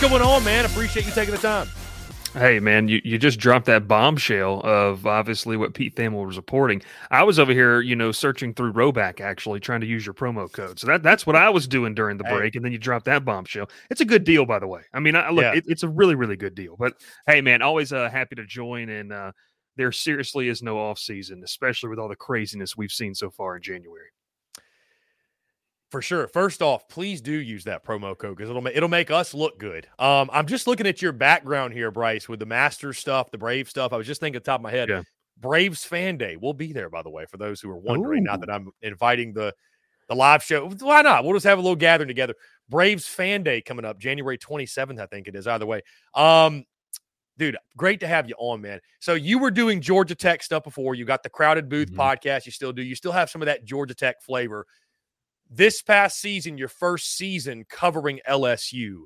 What's 0.00 0.12
going 0.12 0.22
on, 0.22 0.42
man? 0.44 0.64
Appreciate 0.64 1.04
you 1.04 1.12
taking 1.12 1.34
the 1.34 1.40
time. 1.40 1.68
Hey 2.32 2.60
man, 2.60 2.86
you, 2.86 3.02
you 3.04 3.18
just 3.18 3.40
dropped 3.40 3.66
that 3.66 3.88
bombshell 3.88 4.60
of 4.60 5.04
obviously 5.04 5.56
what 5.56 5.74
Pete 5.74 5.96
Thamel 5.96 6.24
was 6.24 6.36
reporting. 6.36 6.80
I 7.10 7.24
was 7.24 7.40
over 7.40 7.52
here, 7.52 7.80
you 7.80 7.96
know, 7.96 8.12
searching 8.12 8.54
through 8.54 8.72
Rhoback 8.72 9.20
actually 9.20 9.58
trying 9.58 9.80
to 9.80 9.86
use 9.86 10.06
your 10.06 10.14
promo 10.14 10.50
code. 10.50 10.78
So 10.78 10.86
that 10.86 11.02
that's 11.02 11.26
what 11.26 11.34
I 11.34 11.50
was 11.50 11.66
doing 11.66 11.94
during 11.94 12.18
the 12.18 12.24
break, 12.24 12.54
hey. 12.54 12.58
and 12.58 12.64
then 12.64 12.72
you 12.72 12.78
dropped 12.78 13.06
that 13.06 13.24
bombshell. 13.24 13.68
It's 13.90 14.00
a 14.00 14.04
good 14.04 14.22
deal, 14.22 14.46
by 14.46 14.60
the 14.60 14.68
way. 14.68 14.82
I 14.94 15.00
mean, 15.00 15.16
I, 15.16 15.30
look, 15.30 15.42
yeah. 15.42 15.54
it, 15.54 15.64
it's 15.66 15.82
a 15.82 15.88
really 15.88 16.14
really 16.14 16.36
good 16.36 16.54
deal. 16.54 16.76
But 16.78 16.94
hey, 17.26 17.40
man, 17.40 17.60
always 17.60 17.92
uh, 17.92 18.08
happy 18.08 18.36
to 18.36 18.46
join. 18.46 18.88
And 18.88 19.12
uh, 19.12 19.32
there 19.76 19.90
seriously 19.92 20.48
is 20.48 20.62
no 20.62 20.78
off 20.78 21.00
season, 21.00 21.42
especially 21.44 21.90
with 21.90 21.98
all 21.98 22.08
the 22.08 22.16
craziness 22.16 22.76
we've 22.76 22.92
seen 22.92 23.14
so 23.14 23.30
far 23.30 23.56
in 23.56 23.62
January. 23.62 24.10
For 25.90 26.00
sure. 26.00 26.28
First 26.28 26.62
off, 26.62 26.88
please 26.88 27.20
do 27.20 27.32
use 27.32 27.64
that 27.64 27.84
promo 27.84 28.16
code 28.16 28.36
because 28.36 28.48
it'll 28.48 28.64
it'll 28.68 28.88
make 28.88 29.10
us 29.10 29.34
look 29.34 29.58
good. 29.58 29.88
Um, 29.98 30.30
I'm 30.32 30.46
just 30.46 30.68
looking 30.68 30.86
at 30.86 31.02
your 31.02 31.10
background 31.10 31.74
here, 31.74 31.90
Bryce, 31.90 32.28
with 32.28 32.38
the 32.38 32.46
Masters 32.46 32.98
stuff, 32.98 33.32
the 33.32 33.38
Brave 33.38 33.68
stuff. 33.68 33.92
I 33.92 33.96
was 33.96 34.06
just 34.06 34.20
thinking 34.20 34.40
top 34.40 34.60
of 34.60 34.62
my 34.62 34.70
head. 34.70 34.88
Yeah. 34.88 35.02
Braves 35.36 35.84
fan 35.84 36.16
day. 36.16 36.36
We'll 36.36 36.52
be 36.52 36.72
there, 36.72 36.90
by 36.90 37.02
the 37.02 37.10
way, 37.10 37.24
for 37.26 37.38
those 37.38 37.60
who 37.60 37.70
are 37.70 37.76
wondering. 37.76 38.22
Ooh. 38.22 38.30
Not 38.30 38.40
that 38.40 38.50
I'm 38.50 38.70
inviting 38.82 39.32
the 39.32 39.52
the 40.08 40.14
live 40.14 40.44
show. 40.44 40.68
Why 40.68 41.02
not? 41.02 41.24
We'll 41.24 41.34
just 41.34 41.46
have 41.46 41.58
a 41.58 41.62
little 41.62 41.76
gathering 41.76 42.08
together. 42.08 42.34
Braves 42.68 43.06
fan 43.06 43.42
day 43.42 43.60
coming 43.60 43.84
up 43.84 43.98
January 43.98 44.38
27th, 44.38 45.00
I 45.00 45.06
think 45.06 45.26
it 45.26 45.34
is. 45.34 45.48
Either 45.48 45.66
way, 45.66 45.82
um, 46.14 46.64
dude, 47.36 47.56
great 47.76 48.00
to 48.00 48.06
have 48.06 48.28
you 48.28 48.34
on, 48.38 48.60
man. 48.60 48.80
So 49.00 49.14
you 49.14 49.38
were 49.38 49.50
doing 49.50 49.80
Georgia 49.80 50.14
Tech 50.14 50.42
stuff 50.42 50.62
before. 50.62 50.94
You 50.94 51.04
got 51.04 51.24
the 51.24 51.30
Crowded 51.30 51.68
Booth 51.68 51.90
mm-hmm. 51.90 52.00
podcast. 52.00 52.46
You 52.46 52.52
still 52.52 52.72
do. 52.72 52.82
You 52.82 52.94
still 52.94 53.12
have 53.12 53.28
some 53.28 53.42
of 53.42 53.46
that 53.46 53.64
Georgia 53.64 53.94
Tech 53.94 54.22
flavor 54.22 54.66
this 55.50 55.82
past 55.82 56.20
season, 56.20 56.56
your 56.56 56.68
first 56.68 57.16
season 57.16 57.64
covering 57.68 58.20
LSU. 58.28 59.02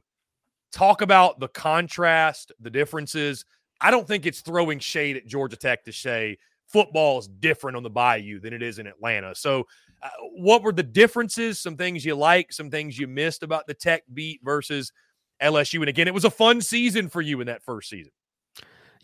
Talk 0.72 1.00
about 1.00 1.40
the 1.40 1.48
contrast, 1.48 2.52
the 2.60 2.70
differences. 2.70 3.44
I 3.80 3.90
don't 3.90 4.06
think 4.06 4.26
it's 4.26 4.40
throwing 4.40 4.78
shade 4.78 5.16
at 5.16 5.26
Georgia 5.26 5.56
Tech 5.56 5.84
to 5.84 5.92
say 5.92 6.36
football 6.66 7.18
is 7.18 7.28
different 7.28 7.76
on 7.76 7.82
the 7.82 7.90
Bayou 7.90 8.40
than 8.40 8.52
it 8.52 8.62
is 8.62 8.78
in 8.78 8.86
Atlanta. 8.86 9.34
So, 9.34 9.66
uh, 10.02 10.08
what 10.32 10.62
were 10.62 10.72
the 10.72 10.82
differences? 10.82 11.60
Some 11.60 11.76
things 11.76 12.04
you 12.04 12.14
like, 12.14 12.52
some 12.52 12.70
things 12.70 12.98
you 12.98 13.06
missed 13.06 13.42
about 13.42 13.66
the 13.66 13.74
Tech 13.74 14.02
beat 14.12 14.40
versus 14.44 14.92
LSU. 15.40 15.80
And 15.80 15.88
again, 15.88 16.08
it 16.08 16.14
was 16.14 16.26
a 16.26 16.30
fun 16.30 16.60
season 16.60 17.08
for 17.08 17.22
you 17.22 17.40
in 17.40 17.46
that 17.46 17.62
first 17.62 17.88
season. 17.88 18.12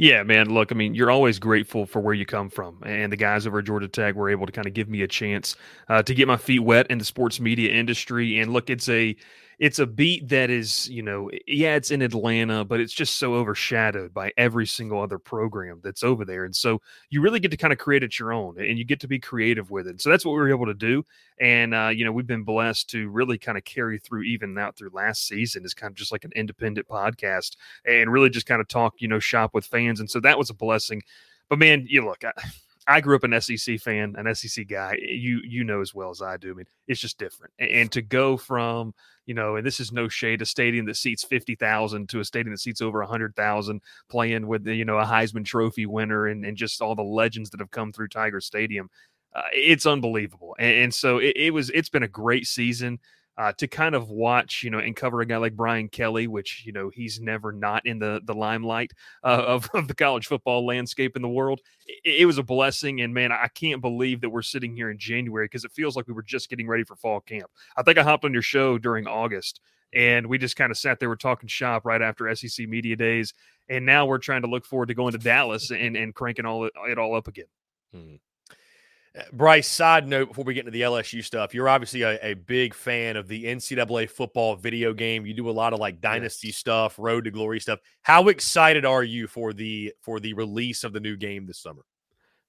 Yeah, 0.00 0.23
man. 0.23 0.49
Look, 0.49 0.73
I 0.73 0.75
mean, 0.75 0.94
you're 0.94 1.11
always 1.11 1.38
grateful 1.38 1.85
for 1.85 2.00
where 2.00 2.14
you 2.14 2.25
come 2.25 2.49
from, 2.49 2.79
and 2.87 3.12
the 3.12 3.19
guys 3.19 3.47
over 3.47 3.58
at 3.58 3.67
Georgia 3.67 3.87
Tech 3.87 4.14
were 4.14 4.31
able 4.31 4.47
to 4.47 4.52
kind 4.52 4.67
of 4.67 4.73
give 4.73 4.88
me 4.88 5.02
a 5.02 5.06
chance 5.06 5.56
uh, 5.91 6.02
to 6.02 6.14
get 6.14 6.26
my 6.26 6.38
feet 6.38 6.61
wet 6.61 6.87
in 6.88 6.97
the 6.97 7.05
sports 7.05 7.38
media 7.38 7.70
industry. 7.70 8.38
And 8.38 8.50
look, 8.50 8.70
it's 8.70 8.88
a 8.88 9.14
it's 9.60 9.78
a 9.78 9.86
beat 9.86 10.26
that 10.30 10.48
is, 10.48 10.88
you 10.88 11.02
know, 11.02 11.30
yeah, 11.46 11.74
it's 11.74 11.90
in 11.90 12.00
Atlanta, 12.00 12.64
but 12.64 12.80
it's 12.80 12.94
just 12.94 13.18
so 13.18 13.34
overshadowed 13.34 14.14
by 14.14 14.32
every 14.38 14.66
single 14.66 15.02
other 15.02 15.18
program 15.18 15.80
that's 15.84 16.02
over 16.02 16.24
there. 16.24 16.46
And 16.46 16.56
so 16.56 16.80
you 17.10 17.20
really 17.20 17.40
get 17.40 17.50
to 17.50 17.58
kind 17.58 17.70
of 17.70 17.78
create 17.78 18.02
it 18.02 18.18
your 18.18 18.32
own 18.32 18.58
and 18.58 18.78
you 18.78 18.86
get 18.86 19.00
to 19.00 19.06
be 19.06 19.18
creative 19.18 19.70
with 19.70 19.86
it. 19.86 20.00
So 20.00 20.08
that's 20.08 20.24
what 20.24 20.32
we 20.32 20.38
were 20.38 20.48
able 20.48 20.64
to 20.64 20.74
do. 20.74 21.04
And, 21.38 21.74
uh, 21.74 21.90
you 21.94 22.06
know, 22.06 22.12
we've 22.12 22.26
been 22.26 22.42
blessed 22.42 22.88
to 22.90 23.10
really 23.10 23.36
kind 23.36 23.58
of 23.58 23.64
carry 23.64 23.98
through 23.98 24.22
even 24.22 24.56
out 24.56 24.78
through 24.78 24.90
last 24.94 25.28
season 25.28 25.66
is 25.66 25.74
kind 25.74 25.90
of 25.90 25.96
just 25.96 26.10
like 26.10 26.24
an 26.24 26.32
independent 26.34 26.88
podcast 26.88 27.56
and 27.84 28.10
really 28.10 28.30
just 28.30 28.46
kind 28.46 28.62
of 28.62 28.68
talk, 28.68 28.94
you 28.98 29.08
know, 29.08 29.18
shop 29.18 29.52
with 29.52 29.66
fans. 29.66 30.00
And 30.00 30.10
so 30.10 30.20
that 30.20 30.38
was 30.38 30.48
a 30.48 30.54
blessing. 30.54 31.02
But 31.50 31.58
man, 31.58 31.84
you 31.86 32.02
look, 32.02 32.24
I, 32.24 32.32
I 32.90 33.00
grew 33.00 33.14
up 33.14 33.25
an 33.25 33.40
SEC 33.40 33.78
fan, 33.81 34.16
an 34.19 34.34
SEC 34.34 34.66
guy. 34.66 34.98
You 35.00 35.40
you 35.44 35.62
know 35.62 35.81
as 35.81 35.94
well 35.94 36.10
as 36.10 36.20
I 36.20 36.37
do. 36.37 36.50
I 36.50 36.54
mean, 36.54 36.66
it's 36.88 37.00
just 37.00 37.19
different. 37.19 37.52
And, 37.58 37.70
and 37.70 37.92
to 37.92 38.02
go 38.02 38.37
from 38.37 38.94
you 39.26 39.34
know, 39.34 39.54
and 39.54 39.64
this 39.64 39.78
is 39.78 39.92
no 39.92 40.08
shade, 40.08 40.42
a 40.42 40.46
stadium 40.46 40.87
that 40.87 40.96
seats 40.96 41.22
fifty 41.22 41.54
thousand 41.54 42.08
to 42.08 42.19
a 42.19 42.25
stadium 42.25 42.52
that 42.52 42.58
seats 42.58 42.81
over 42.81 43.00
hundred 43.02 43.37
thousand, 43.37 43.81
playing 44.08 44.48
with 44.48 44.66
you 44.66 44.84
know 44.84 44.98
a 44.98 45.04
Heisman 45.04 45.44
Trophy 45.44 45.87
winner 45.87 46.26
and, 46.26 46.44
and 46.44 46.56
just 46.56 46.82
all 46.82 46.96
the 46.96 47.02
legends 47.02 47.50
that 47.50 47.60
have 47.60 47.70
come 47.70 47.92
through 47.92 48.08
Tiger 48.08 48.40
Stadium. 48.40 48.90
Uh, 49.32 49.43
it's 49.52 49.86
unbelievable, 49.86 50.56
and, 50.58 50.76
and 50.76 50.94
so 50.94 51.19
it, 51.19 51.34
it 51.36 51.50
was. 51.54 51.70
It's 51.70 51.88
been 51.88 52.02
a 52.02 52.08
great 52.08 52.48
season 52.48 52.98
uh, 53.40 53.52
to 53.54 53.66
kind 53.66 53.94
of 53.94 54.10
watch, 54.10 54.62
you 54.62 54.69
know, 54.69 54.81
and 54.81 54.94
cover 54.94 55.22
a 55.22 55.26
guy 55.26 55.38
like 55.38 55.56
Brian 55.56 55.88
Kelly, 55.88 56.26
which 56.26 56.62
you 56.66 56.72
know 56.72 56.90
he's 56.90 57.20
never 57.22 57.52
not 57.52 57.87
in 57.87 57.98
the 57.98 58.20
the 58.22 58.34
limelight 58.34 58.92
uh, 59.25 59.42
of 59.46 59.70
of 59.75 59.88
the 59.88 59.94
college 59.94 60.26
football 60.26 60.66
landscape 60.66 61.16
in 61.16 61.22
the 61.22 61.28
world. 61.28 61.62
It, 61.87 62.20
it, 62.20 62.26
was 62.26 62.37
a 62.37 62.42
blessing, 62.42 63.00
and 63.00 63.14
man, 63.14 63.32
I 63.32 63.48
can't 63.48 63.81
believe 63.81 64.20
that 64.20 64.28
we're 64.28 64.42
sitting 64.42 64.76
here 64.76 64.90
in 64.90 64.98
January 64.98 65.46
because 65.46 65.64
it 65.64 65.72
feels 65.72 65.96
like 65.96 66.06
we 66.06 66.12
were 66.12 66.22
just 66.22 66.50
getting 66.50 66.69
ready 66.69 66.84
for 66.84 66.96
fall 66.96 67.20
camp. 67.20 67.50
I 67.78 67.82
think 67.82 67.96
I 67.96 68.02
hopped 68.02 68.26
on 68.26 68.34
your 68.34 68.42
show 68.42 68.76
during 68.76 69.06
August, 69.06 69.62
and 69.94 70.26
we 70.26 70.36
just 70.36 70.56
kind 70.56 70.70
of 70.70 70.76
sat 70.76 71.00
there, 71.00 71.08
we're 71.08 71.16
talking 71.16 71.48
shop 71.48 71.86
right 71.86 72.02
after 72.02 72.34
SEC 72.36 72.69
media 72.69 72.94
days, 72.94 73.32
and 73.70 73.86
now 73.86 74.04
we're 74.04 74.19
trying 74.19 74.43
to 74.43 74.48
look 74.48 74.66
forward 74.66 74.88
to 74.88 74.94
going 74.94 75.12
to 75.12 75.19
Dallas 75.19 75.70
and 75.70 75.96
and 75.96 76.14
cranking 76.14 76.44
all 76.44 76.66
it, 76.66 76.75
it 76.88 76.98
all 76.98 77.16
up 77.16 77.26
again. 77.26 77.46
Hmm. 77.94 78.16
Bryce, 79.32 79.66
side 79.66 80.06
note 80.06 80.28
before 80.28 80.44
we 80.44 80.54
get 80.54 80.60
into 80.60 80.70
the 80.70 80.82
LSU 80.82 81.24
stuff, 81.24 81.52
you're 81.52 81.68
obviously 81.68 82.02
a, 82.02 82.18
a, 82.22 82.34
big 82.34 82.74
fan 82.74 83.16
of 83.16 83.26
the 83.26 83.44
NCAA 83.44 84.08
football 84.08 84.54
video 84.54 84.92
game. 84.92 85.26
You 85.26 85.34
do 85.34 85.50
a 85.50 85.52
lot 85.52 85.72
of 85.72 85.80
like 85.80 86.00
dynasty 86.00 86.48
yes. 86.48 86.56
stuff, 86.56 86.94
road 86.96 87.24
to 87.24 87.32
glory 87.32 87.58
stuff. 87.58 87.80
How 88.02 88.28
excited 88.28 88.84
are 88.84 89.02
you 89.02 89.26
for 89.26 89.52
the 89.52 89.92
for 90.00 90.20
the 90.20 90.34
release 90.34 90.84
of 90.84 90.92
the 90.92 91.00
new 91.00 91.16
game 91.16 91.46
this 91.46 91.60
summer? 91.60 91.82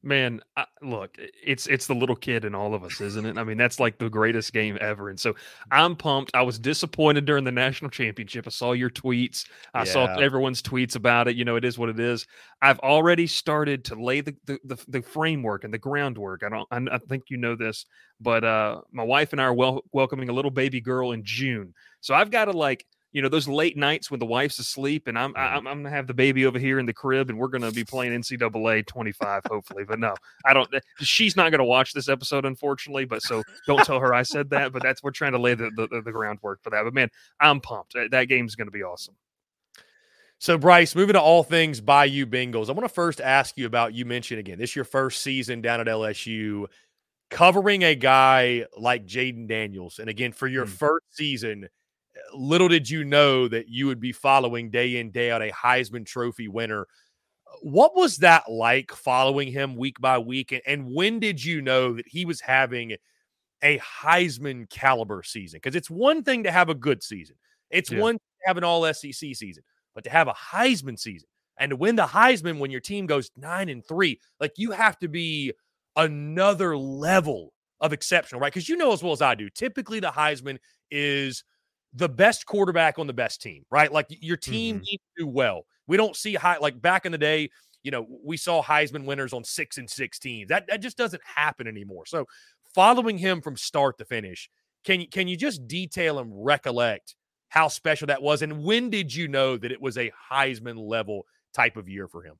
Man, 0.04 0.42
I, 0.58 0.66
look, 0.82 1.16
it's 1.20 1.68
it's 1.68 1.86
the 1.86 1.94
little 1.94 2.16
kid 2.16 2.44
in 2.44 2.56
all 2.56 2.74
of 2.74 2.84
us, 2.84 3.00
isn't 3.02 3.24
it? 3.24 3.38
I 3.38 3.44
mean, 3.44 3.58
that's 3.58 3.80
like 3.80 4.00
the 4.00 4.10
greatest 4.10 4.52
game 4.52 4.78
ever, 4.82 5.10
and 5.10 5.20
so 5.20 5.36
I'm 5.70 5.96
pumped. 5.96 6.32
I 6.34 6.42
was 6.42 6.58
disappointed 6.58 7.26
during 7.26 7.44
the 7.44 7.52
national 7.52 7.92
championship. 7.92 8.48
I 8.48 8.50
saw 8.50 8.72
your 8.72 8.90
tweets. 8.90 9.46
I 9.76 9.80
yeah. 9.80 9.84
saw 9.84 10.06
everyone's 10.16 10.64
tweets 10.64 10.96
about 10.96 11.28
it. 11.28 11.36
You 11.36 11.46
know, 11.46 11.56
it 11.56 11.64
is 11.64 11.78
what 11.78 11.90
it 11.90 12.00
is. 12.00 12.26
I've 12.64 12.80
already 12.80 13.28
started 13.28 13.86
to 13.86 13.96
lay 13.96 14.22
the 14.22 14.36
the, 14.46 14.60
the, 14.64 14.84
the 14.88 15.02
framework 15.04 15.66
and 15.66 15.74
the 15.74 15.78
groundwork. 15.78 16.42
I 16.44 16.50
don't. 16.50 16.68
I, 16.72 16.96
I, 16.96 16.98
think 16.98 17.26
you 17.30 17.38
know 17.38 17.56
this, 17.56 17.86
but 18.20 18.44
uh, 18.44 18.82
my 18.92 19.04
wife 19.04 19.34
and 19.34 19.42
I 19.42 19.46
are 19.46 19.54
wel- 19.54 19.84
welcoming 19.92 20.30
a 20.30 20.34
little 20.34 20.52
baby 20.52 20.82
girl 20.82 21.12
in 21.12 21.24
June, 21.24 21.76
so 22.00 22.16
I've 22.16 22.32
got 22.32 22.46
to 22.46 22.52
like 22.52 22.88
you 23.12 23.22
know 23.22 23.30
those 23.30 23.48
late 23.48 23.76
nights 23.76 24.10
when 24.10 24.20
the 24.20 24.26
wife's 24.26 24.60
asleep 24.60 25.08
and 25.08 25.18
I'm 25.18 25.36
I'm, 25.36 25.68
I'm 25.68 25.84
gonna 25.84 25.90
have 25.90 26.08
the 26.08 26.14
baby 26.14 26.46
over 26.46 26.58
here 26.58 26.80
in 26.80 26.86
the 26.86 26.94
crib 26.94 27.30
and 27.30 27.38
we're 27.38 27.50
gonna 27.50 27.72
be 27.72 27.84
playing 27.84 28.14
NCAA 28.14 28.86
25 28.86 29.44
hopefully. 29.50 29.84
But 29.84 30.00
no, 30.00 30.16
I 30.46 30.54
don't. 30.54 30.70
She's 31.00 31.36
not 31.36 31.52
gonna 31.52 31.66
watch 31.66 31.94
this 31.94 32.10
episode 32.10 32.46
unfortunately. 32.46 33.06
But 33.06 33.22
so 33.22 33.44
don't 33.68 33.84
tell 33.86 34.00
her 34.00 34.14
I 34.14 34.24
said 34.24 34.50
that. 34.52 34.72
But 34.72 34.84
that's 34.84 35.04
we're 35.04 35.12
trying 35.12 35.34
to 35.34 35.40
lay 35.40 35.56
the 35.56 35.72
the, 35.76 36.02
the 36.02 36.12
groundwork 36.12 36.62
for 36.64 36.70
that. 36.70 36.84
But 36.84 36.94
man, 36.94 37.10
I'm 37.40 37.60
pumped. 37.60 37.96
That 38.12 38.26
game's 38.26 38.56
gonna 38.56 38.72
be 38.72 38.84
awesome. 38.84 39.16
So, 40.42 40.58
Bryce, 40.58 40.96
moving 40.96 41.14
to 41.14 41.22
all 41.22 41.44
things 41.44 41.82
Bayou 41.82 42.26
Bengals, 42.26 42.68
I 42.68 42.72
want 42.72 42.86
to 42.86 42.90
first 42.90 43.22
ask 43.22 43.58
you 43.58 43.68
about 43.68 43.94
you 43.94 44.06
mentioned 44.06 44.40
again, 44.40 44.58
this 44.58 44.76
your 44.76 44.86
first 44.86 45.22
season 45.22 45.62
down 45.62 45.80
at 45.80 45.86
LSU, 45.86 46.66
covering 47.30 47.84
a 47.84 47.94
guy 47.94 48.66
like 48.76 49.06
Jayden 49.06 49.48
Daniels. 49.48 50.00
And 50.00 50.10
again, 50.10 50.32
for 50.32 50.48
your 50.48 50.66
mm. 50.66 50.70
first 50.70 51.06
season, 51.16 51.70
little 52.34 52.68
did 52.68 52.90
you 52.90 53.04
know 53.04 53.48
that 53.48 53.68
you 53.68 53.88
would 53.88 54.00
be 54.00 54.12
following 54.12 54.70
day 54.70 54.98
in, 54.98 55.12
day 55.12 55.32
out 55.32 55.42
a 55.42 55.52
Heisman 55.52 56.06
Trophy 56.06 56.48
winner. 56.48 56.88
What 57.62 57.96
was 57.96 58.18
that 58.18 58.50
like 58.50 58.92
following 58.92 59.52
him 59.52 59.76
week 59.76 60.00
by 60.00 60.18
week? 60.18 60.52
And, 60.52 60.62
and 60.66 60.94
when 60.94 61.20
did 61.20 61.44
you 61.44 61.62
know 61.62 61.94
that 61.94 62.08
he 62.08 62.26
was 62.26 62.42
having 62.42 62.96
a 63.62 63.80
Heisman 63.80 64.70
caliber 64.70 65.24
season? 65.24 65.60
Because 65.62 65.76
it's 65.76 65.90
one 65.90 66.24
thing 66.24 66.44
to 66.44 66.52
have 66.52 66.70
a 66.70 66.76
good 66.76 67.04
season, 67.04 67.36
it's 67.70 67.92
yeah. 67.92 68.00
one 68.00 68.16
to 68.16 68.22
have 68.46 68.58
an 68.58 68.64
all 68.64 68.92
SEC 68.94 69.14
season, 69.14 69.64
but 69.94 70.04
to 70.06 70.10
have 70.10 70.28
a 70.28 70.34
Heisman 70.34 70.98
season 70.98 71.28
and 71.58 71.72
to 71.72 71.76
win 71.76 71.96
the 71.96 72.08
Heisman 72.08 72.60
when 72.60 72.72
your 72.72 72.82
team 72.82 73.06
goes 73.06 73.30
nine 73.38 73.70
and 73.70 73.86
three, 73.86 74.20
like 74.40 74.54
you 74.56 74.72
have 74.72 74.98
to 75.00 75.08
be 75.08 75.54
another 75.96 76.78
level 76.78 77.54
of 77.80 77.94
exceptional, 77.94 78.40
right? 78.40 78.54
Because 78.54 78.70
you 78.70 78.78
know 78.78 78.94
as 78.94 79.04
well 79.04 79.14
as 79.14 79.22
I 79.22 79.36
do, 79.36 79.50
typically 79.50 80.00
the 80.00 80.12
Heisman 80.12 80.58
is 80.90 81.44
the 81.94 82.10
best 82.10 82.46
quarterback 82.46 83.00
on 83.00 83.08
the 83.08 83.14
best 83.14 83.42
team, 83.42 83.66
right? 83.70 83.92
Like 83.92 84.08
your 84.10 84.38
team 84.38 84.76
mm-hmm. 84.76 84.84
needs 84.84 85.04
to 85.18 85.24
do 85.24 85.28
well. 85.28 85.66
We 85.88 85.98
don't 85.98 86.16
see 86.16 86.36
high 86.36 86.58
like 86.58 86.82
back 86.82 87.06
in 87.06 87.12
the 87.12 87.18
day, 87.18 87.50
you 87.84 87.92
know, 87.92 88.08
we 88.24 88.38
saw 88.38 88.64
Heisman 88.64 89.06
winners 89.06 89.34
on 89.34 89.44
six 89.44 89.78
and 89.78 89.90
six 89.90 90.20
teams. 90.20 90.50
That 90.50 90.68
that 90.68 90.82
just 90.82 90.98
doesn't 90.98 91.22
happen 91.24 91.68
anymore. 91.68 92.06
So 92.06 92.28
following 92.74 93.18
him 93.18 93.42
from 93.42 93.58
start 93.58 93.98
to 93.98 94.06
finish, 94.06 94.50
can 94.86 95.02
you 95.02 95.08
can 95.08 95.28
you 95.28 95.36
just 95.36 95.68
detail 95.68 96.20
and 96.20 96.32
recollect 96.34 97.16
how 97.50 97.68
special 97.68 98.08
that 98.08 98.22
was? 98.22 98.42
And 98.42 98.64
when 98.64 98.90
did 98.90 99.14
you 99.14 99.28
know 99.28 99.58
that 99.58 99.72
it 99.72 99.82
was 99.82 99.98
a 99.98 100.12
Heisman 100.32 100.78
level 100.78 101.26
type 101.54 101.76
of 101.76 101.90
year 101.90 102.08
for 102.08 102.24
him? 102.24 102.36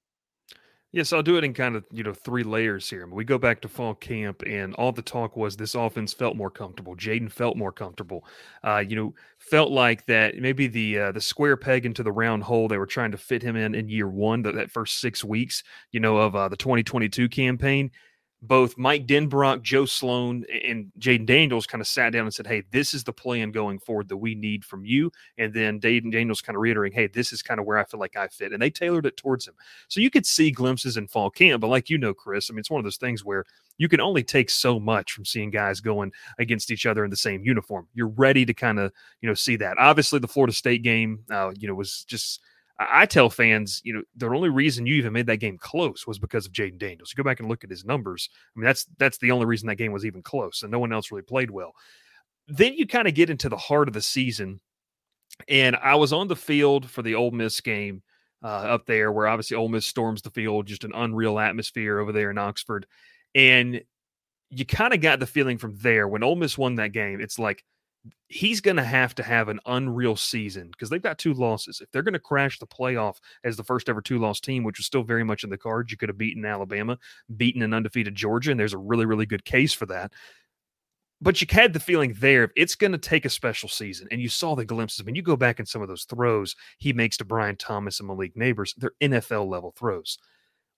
Yes, 0.94 1.14
I'll 1.14 1.24
do 1.24 1.38
it 1.38 1.46
in 1.46 1.54
kind 1.54 1.78
of 1.78 1.86
you 1.90 2.04
know 2.04 2.14
three 2.14 2.44
layers 2.44 2.90
here. 2.90 3.08
We 3.08 3.24
go 3.24 3.38
back 3.38 3.62
to 3.62 3.70
fall 3.70 3.96
camp, 3.96 4.44
and 4.46 4.74
all 4.76 4.92
the 4.92 5.02
talk 5.02 5.38
was 5.38 5.56
this 5.56 5.74
offense 5.74 6.12
felt 6.12 6.36
more 6.36 6.52
comfortable. 6.52 6.98
Jayden 6.98 7.32
felt 7.32 7.56
more 7.56 7.72
comfortable. 7.72 8.26
Uh, 8.62 8.84
you 8.86 8.98
know, 8.98 9.14
felt 9.38 9.72
like 9.72 10.06
that 10.08 10.36
maybe 10.38 10.68
the 10.68 11.00
uh, 11.00 11.12
the 11.14 11.22
square 11.22 11.56
peg 11.56 11.86
into 11.86 12.04
the 12.04 12.12
round 12.12 12.44
hole 12.44 12.68
they 12.68 12.78
were 12.78 12.86
trying 12.86 13.12
to 13.12 13.18
fit 13.18 13.42
him 13.42 13.56
in 13.56 13.74
in 13.74 13.88
year 13.88 14.10
one, 14.10 14.42
that, 14.42 14.56
that 14.56 14.70
first 14.70 15.00
six 15.00 15.24
weeks, 15.24 15.64
you 15.94 16.02
know, 16.02 16.18
of 16.18 16.36
uh, 16.36 16.50
the 16.50 16.58
2022 16.58 17.30
campaign 17.30 17.90
both 18.44 18.78
Mike 18.78 19.06
Denbrock, 19.06 19.62
Joe 19.62 19.86
Sloan, 19.86 20.44
and 20.66 20.92
Jayden 21.00 21.28
Daniels 21.28 21.68
kind 21.68 21.80
of 21.82 21.88
sat 21.88 22.12
down 22.12 22.24
and 22.24 22.34
said, 22.34 22.48
Hey, 22.48 22.64
this 22.72 22.94
is 22.94 23.04
the 23.04 23.14
plan 23.14 23.52
going 23.52 23.78
forward 23.78 24.10
that 24.10 24.18
we 24.18 24.34
need 24.34 24.66
from 24.66 24.84
you. 24.84 25.12
And 25.38 25.54
then 25.54 25.80
Jayden 25.80 26.12
Daniels 26.12 26.42
kind 26.42 26.56
of 26.56 26.62
reiterating, 26.62 26.98
Hey, 26.98 27.08
this 27.08 27.32
is 27.32 27.44
kind 27.44 27.60
of 27.60 27.68
where 27.68 27.78
I 27.78 27.84
feel 27.86 28.00
like 28.00 28.16
I 28.16 28.28
fit. 28.28 28.52
And 28.52 28.62
they 28.62 28.72
tailored 28.72 29.06
it 29.06 29.16
towards 29.16 29.48
him. 29.48 29.54
So 29.90 30.02
you 30.02 30.10
could 30.10 30.26
see 30.26 30.50
glimpses 30.50 30.98
in 30.98 31.08
fall 31.08 31.30
camp. 31.30 31.62
But 31.62 31.68
like 31.68 31.90
you 31.90 32.00
know, 32.00 32.16
Chris, 32.16 32.50
I 32.50 32.54
mean, 32.54 32.60
it's 32.60 32.72
one 32.72 32.80
of 32.80 32.86
those 32.86 32.98
things 32.98 33.24
where 33.24 33.46
you 33.78 33.88
can 33.88 34.02
only 34.02 34.24
take 34.24 34.50
so 34.50 34.80
much 34.80 35.12
from 35.12 35.26
seeing 35.26 35.52
guys 35.52 35.80
going 35.80 36.12
against 36.40 36.72
each 36.72 36.88
other 36.88 37.04
in 37.04 37.12
the 37.12 37.18
same 37.18 37.44
uniform. 37.44 37.88
You're 37.94 38.08
ready 38.08 38.46
to 38.46 38.54
kind 38.54 38.80
of, 38.80 38.92
you 39.22 39.30
know, 39.30 39.36
see 39.36 39.56
that. 39.58 39.78
Obviously, 39.78 40.20
the 40.20 40.28
Florida 40.28 40.54
State 40.54 40.82
game, 40.82 41.20
uh, 41.32 41.52
you 41.58 41.68
know, 41.68 41.76
was 41.76 42.04
just 42.06 42.42
I 42.90 43.06
tell 43.06 43.30
fans, 43.30 43.82
you 43.84 43.94
know, 43.94 44.04
the 44.16 44.28
only 44.28 44.50
reason 44.50 44.86
you 44.86 44.96
even 44.96 45.14
made 45.14 45.28
that 45.28 45.38
game 45.38 45.58
close 45.58 46.08
was 46.08 46.20
because 46.20 46.46
of 46.46 46.54
Jayden 46.54 46.78
Daniels. 46.78 47.12
You 47.12 47.22
go 47.22 47.28
back 47.28 47.40
and 47.40 47.50
look 47.50 47.64
at 47.64 47.70
his 47.70 47.86
numbers. 47.86 48.30
I 48.56 48.60
mean, 48.60 48.66
that's 48.66 48.86
that's 48.98 49.18
the 49.18 49.32
only 49.32 49.46
reason 49.46 49.68
that 49.68 49.76
game 49.76 49.92
was 49.92 50.06
even 50.06 50.22
close, 50.22 50.64
and 50.64 50.72
no 50.72 50.80
one 50.80 50.94
else 50.94 51.12
really 51.12 51.24
played 51.24 51.52
well. 51.52 51.74
Then 52.48 52.74
you 52.74 52.88
kind 52.88 53.08
of 53.08 53.14
get 53.14 53.30
into 53.30 53.50
the 53.50 53.58
heart 53.58 53.88
of 53.88 53.94
the 53.94 54.02
season, 54.02 54.62
and 55.48 55.76
I 55.76 55.96
was 55.96 56.14
on 56.14 56.28
the 56.28 56.36
field 56.36 56.90
for 56.90 57.02
the 57.02 57.16
Ole 57.16 57.32
Miss 57.32 57.60
game 57.62 58.04
uh, 58.44 58.48
up 58.48 58.86
there, 58.86 59.12
where 59.12 59.28
obviously 59.28 59.58
Ole 59.58 59.70
Miss 59.70 59.86
storms 59.86 60.22
the 60.22 60.32
field, 60.32 60.66
just 60.66 60.84
an 60.84 60.94
unreal 60.96 61.40
atmosphere 61.40 62.00
over 62.00 62.12
there 62.12 62.32
in 62.32 62.38
Oxford, 62.38 62.88
and 63.36 63.82
you 64.50 64.66
kind 64.66 64.94
of 64.94 65.02
got 65.02 65.20
the 65.20 65.28
feeling 65.28 65.58
from 65.58 65.76
there 65.78 66.08
when 66.08 66.24
Ole 66.24 66.36
Miss 66.36 66.58
won 66.58 66.76
that 66.76 66.92
game. 66.92 67.22
It's 67.22 67.40
like 67.40 67.64
he's 68.28 68.62
going 68.62 68.78
to 68.78 68.84
have 68.84 69.14
to 69.16 69.24
have 69.24 69.50
an 69.50 69.60
unreal 69.66 70.16
season 70.16 70.70
because 70.72 70.90
they've 70.90 71.02
got 71.02 71.18
two 71.18 71.34
losses. 71.34 71.82
If 71.82 71.92
they're 71.92 72.02
going 72.02 72.14
to 72.14 72.20
crash 72.20 72.60
the 72.60 72.68
playoff 72.68 73.18
as 73.44 73.58
the 73.58 73.64
first 73.64 73.90
ever 73.90 74.02
two 74.02 74.20
loss 74.20 74.40
team, 74.40 74.64
which 74.64 74.80
was 74.80 74.86
still 74.86 75.04
very 75.04 75.24
much 75.24 75.44
in 75.44 75.50
the 75.50 75.58
cards, 75.58 75.92
you 75.92 75.98
could 75.98 76.10
have 76.10 76.18
beaten 76.18 76.46
Alabama, 76.46 76.98
beaten 77.36 77.62
an 77.62 77.74
undefeated 77.74 78.16
Georgia, 78.16 78.52
and 78.52 78.60
there's 78.60 78.74
a 78.74 78.78
really, 78.78 79.06
really 79.06 79.26
good 79.26 79.46
case 79.46 79.74
for 79.74 79.86
that. 79.88 80.14
But 81.24 81.40
you 81.40 81.48
had 81.52 81.74
the 81.74 81.80
feeling 81.80 82.16
there, 82.20 82.52
it's 82.56 82.74
going 82.74 82.94
to 82.94 82.98
take 82.98 83.26
a 83.26 83.30
special 83.30 83.70
season. 83.70 84.08
And 84.10 84.20
you 84.20 84.30
saw 84.30 84.56
the 84.56 84.66
glimpses. 84.66 85.02
I 85.02 85.04
mean, 85.04 85.14
you 85.14 85.22
go 85.22 85.36
back 85.36 85.60
in 85.60 85.68
some 85.68 85.84
of 85.84 85.88
those 85.88 86.06
throws 86.06 86.56
he 86.80 86.94
makes 86.94 87.18
to 87.18 87.26
Brian 87.26 87.58
Thomas 87.58 88.00
and 88.00 88.08
Malik 88.08 88.36
Neighbors, 88.36 88.74
they're 88.78 88.94
NFL 89.02 89.48
level 89.48 89.74
throws. 89.78 90.18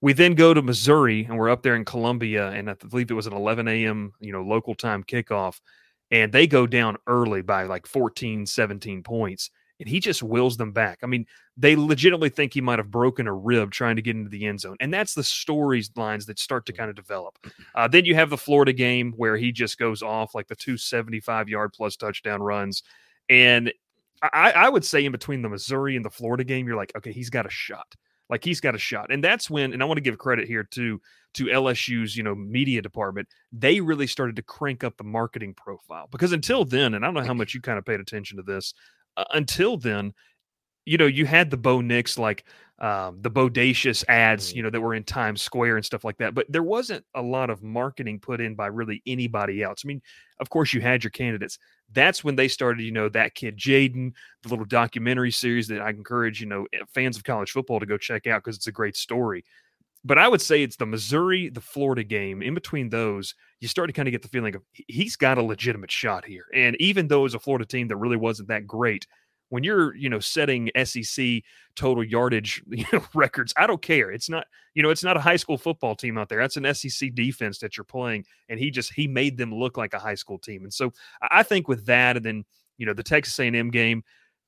We 0.02 0.12
then 0.12 0.36
go 0.36 0.54
to 0.54 0.62
Missouri 0.62 1.24
and 1.24 1.38
we're 1.38 1.50
up 1.50 1.64
there 1.64 1.78
in 1.78 1.86
Columbia, 1.86 2.50
and 2.50 2.70
I 2.70 2.74
believe 2.74 3.10
it 3.10 3.14
was 3.14 3.28
an 3.28 3.32
11 3.32 3.70
a.m. 3.70 4.12
you 4.20 4.34
know 4.34 4.42
local 4.42 4.76
time 4.76 5.02
kickoff 5.06 5.62
and 6.14 6.32
they 6.32 6.46
go 6.48 6.68
down 6.68 6.96
early 7.08 7.42
by 7.42 7.64
like 7.64 7.88
14, 7.88 8.46
17 8.46 9.02
points. 9.04 9.50
and 9.80 9.90
he 9.90 10.00
just 10.00 10.22
wills 10.24 10.56
them 10.56 10.72
back. 10.72 11.00
I 11.04 11.08
mean, 11.08 11.26
they 11.58 11.76
legitimately 11.76 12.30
think 12.30 12.54
he 12.54 12.62
might 12.62 12.78
have 12.80 12.92
broken 12.92 13.28
a 13.28 13.34
rib 13.34 13.72
trying 13.72 13.96
to 13.96 14.02
get 14.04 14.16
into 14.16 14.30
the 14.30 14.46
end 14.46 14.62
zone. 14.62 14.78
And 14.80 14.94
that's 14.94 15.16
the 15.16 15.24
storylines 15.24 16.28
that 16.28 16.40
start 16.40 16.66
to 16.68 16.74
kind 16.74 16.90
of 16.90 16.96
develop. 16.96 17.38
Uh, 17.76 17.88
then 17.88 18.06
you 18.06 18.14
have 18.16 18.30
the 18.30 18.38
Florida 18.38 18.72
game 18.74 19.14
where 19.18 19.36
he 19.36 19.52
just 19.52 19.78
goes 19.80 20.04
off 20.04 20.36
like 20.36 20.48
the 20.48 20.56
275 20.56 21.50
yard 21.50 21.74
plus 21.74 21.98
touchdown 21.98 22.42
runs. 22.42 22.84
And 23.28 23.74
I, 24.22 24.52
I 24.52 24.70
would 24.70 24.86
say 24.86 25.04
in 25.04 25.12
between 25.12 25.42
the 25.42 25.50
Missouri 25.50 25.96
and 25.96 26.06
the 26.06 26.12
Florida 26.12 26.44
game, 26.44 26.68
you're 26.68 26.78
like, 26.78 26.94
okay, 26.96 27.12
he's 27.12 27.32
got 27.32 27.48
a 27.48 27.52
shot. 27.52 27.96
Like 28.30 28.44
he's 28.44 28.62
got 28.62 28.76
a 28.76 28.80
shot. 28.80 29.12
And 29.12 29.24
that's 29.24 29.50
when, 29.50 29.74
and 29.74 29.82
I 29.82 29.86
want 29.86 29.98
to 29.98 30.02
give 30.02 30.18
credit 30.18 30.48
here 30.48 30.64
to 30.72 31.00
to 31.36 31.46
LSU's, 31.46 32.16
you 32.16 32.24
know, 32.24 32.36
media 32.36 32.82
department, 32.82 33.28
they 33.52 33.82
really 33.82 34.06
started 34.06 34.36
to 34.36 34.44
crank 34.44 34.84
up 34.84 34.98
the 34.98 35.04
marketing 35.04 35.54
profile. 35.56 36.08
Because 36.12 36.32
until 36.32 36.64
then, 36.64 36.94
and 36.94 37.04
I 37.04 37.08
don't 37.08 37.16
know 37.16 37.24
how 37.24 37.34
much 37.34 37.54
you 37.54 37.62
kind 37.62 37.80
of 37.80 37.86
paid 37.86 38.00
attention 38.00 38.38
to 38.38 38.44
this, 38.44 38.74
uh, 39.18 39.26
until 39.32 39.78
then, 39.78 40.14
you 40.86 40.98
know, 40.98 41.06
you 41.06 41.26
had 41.26 41.50
the 41.50 41.58
Bo 41.58 41.82
Nix 41.82 42.18
like 42.20 42.46
um, 42.80 43.20
the 43.22 43.32
bodacious 43.32 44.04
ads, 44.08 44.52
mm. 44.52 44.56
you 44.58 44.64
know, 44.64 44.70
that 44.70 44.82
were 44.82 44.94
in 44.94 45.04
Times 45.04 45.42
Square 45.42 45.78
and 45.78 45.86
stuff 45.86 46.04
like 46.04 46.18
that. 46.18 46.34
But 46.34 46.48
there 46.50 46.64
wasn't 46.64 47.06
a 47.16 47.22
lot 47.22 47.50
of 47.50 47.64
marketing 47.64 48.20
put 48.20 48.42
in 48.42 48.56
by 48.56 48.68
really 48.68 49.02
anybody 49.06 49.62
else. 49.64 49.84
I 49.86 49.88
mean, 49.88 50.02
of 50.40 50.50
course, 50.50 50.74
you 50.74 50.82
had 50.82 51.04
your 51.04 51.12
candidates. 51.12 51.60
That's 51.92 52.24
when 52.24 52.36
they 52.36 52.48
started, 52.48 52.84
you 52.84 52.92
know, 52.92 53.10
that 53.10 53.36
kid 53.36 53.58
Jayden, 53.58 54.14
the 54.42 54.50
little 54.50 54.66
documentary 54.66 55.32
series 55.32 55.68
that 55.68 55.82
I 55.82 55.92
encourage, 55.92 56.42
you 56.42 56.48
know, 56.48 56.66
eh, 56.74 56.80
fans 56.94 57.16
of 57.16 57.24
college 57.24 57.52
football 57.52 57.80
to 57.80 57.86
go 57.86 57.98
check 57.98 58.26
out 58.26 58.44
because 58.44 58.58
it's 58.58 58.68
a 58.68 58.72
great 58.72 58.98
story. 58.98 59.46
But 60.06 60.18
I 60.18 60.28
would 60.28 60.42
say 60.42 60.64
it's 60.64 60.76
the 60.76 60.86
Missouri, 60.86 61.50
the 61.50 61.62
Florida 61.62 62.04
game. 62.04 62.42
In 62.42 62.54
between 62.54 62.90
those, 62.90 63.36
you 63.62 63.70
start 63.70 63.88
to 63.88 63.94
kind 63.94 64.08
of 64.08 64.12
get 64.12 64.22
the 64.22 64.28
feeling 64.28 64.56
of 64.56 64.64
he's 64.74 65.16
got 65.16 65.38
a 65.38 65.44
legitimate 65.44 65.92
shot 65.92 66.26
here. 66.26 66.46
And 66.54 66.76
even 66.82 67.08
though 67.08 67.24
it's 67.24 67.36
a 67.36 67.40
Florida 67.40 67.66
team 67.66 67.88
that 67.88 67.96
really 67.96 68.18
wasn't 68.18 68.50
that 68.50 68.68
great, 68.68 69.08
when 69.54 69.64
you're 69.64 69.96
you 69.96 70.10
know 70.10 70.20
setting 70.20 70.72
SEC 70.84 71.44
total 71.76 72.04
yardage 72.04 72.64
you 72.72 72.86
know, 72.92 73.04
records, 73.14 73.54
I 73.56 73.68
don't 73.68 73.84
care. 73.84 74.10
It's 74.12 74.28
not 74.28 74.48
you 74.74 74.82
know 74.82 74.90
it's 74.90 75.04
not 75.04 75.16
a 75.16 75.20
high 75.20 75.36
school 75.36 75.60
football 75.60 75.96
team 75.96 76.18
out 76.18 76.28
there. 76.28 76.40
That's 76.40 76.58
an 76.58 76.74
SEC 76.74 77.14
defense 77.14 77.60
that 77.60 77.78
you're 77.78 77.84
playing, 77.84 78.26
and 78.50 78.60
he 78.60 78.72
just 78.72 78.92
he 78.92 79.08
made 79.08 79.38
them 79.38 79.54
look 79.54 79.78
like 79.78 79.94
a 79.94 80.00
high 80.00 80.16
school 80.16 80.40
team. 80.40 80.64
And 80.64 80.74
so 80.74 80.92
I 81.22 81.44
think 81.44 81.68
with 81.68 81.86
that, 81.86 82.18
and 82.18 82.26
then 82.26 82.46
you 82.80 82.88
know 82.88 82.94
the 82.94 83.04
Texas 83.04 83.40
A&M 83.40 83.70
game, 83.70 84.04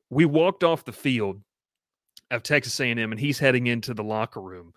we 0.10 0.26
walked 0.26 0.64
off 0.64 0.86
the 0.86 0.92
field 0.92 1.40
of 2.32 2.42
Texas 2.42 2.80
A&M, 2.80 2.98
and 2.98 3.20
he's 3.20 3.38
heading 3.38 3.68
into 3.68 3.94
the 3.94 4.04
locker 4.04 4.42
room. 4.42 4.74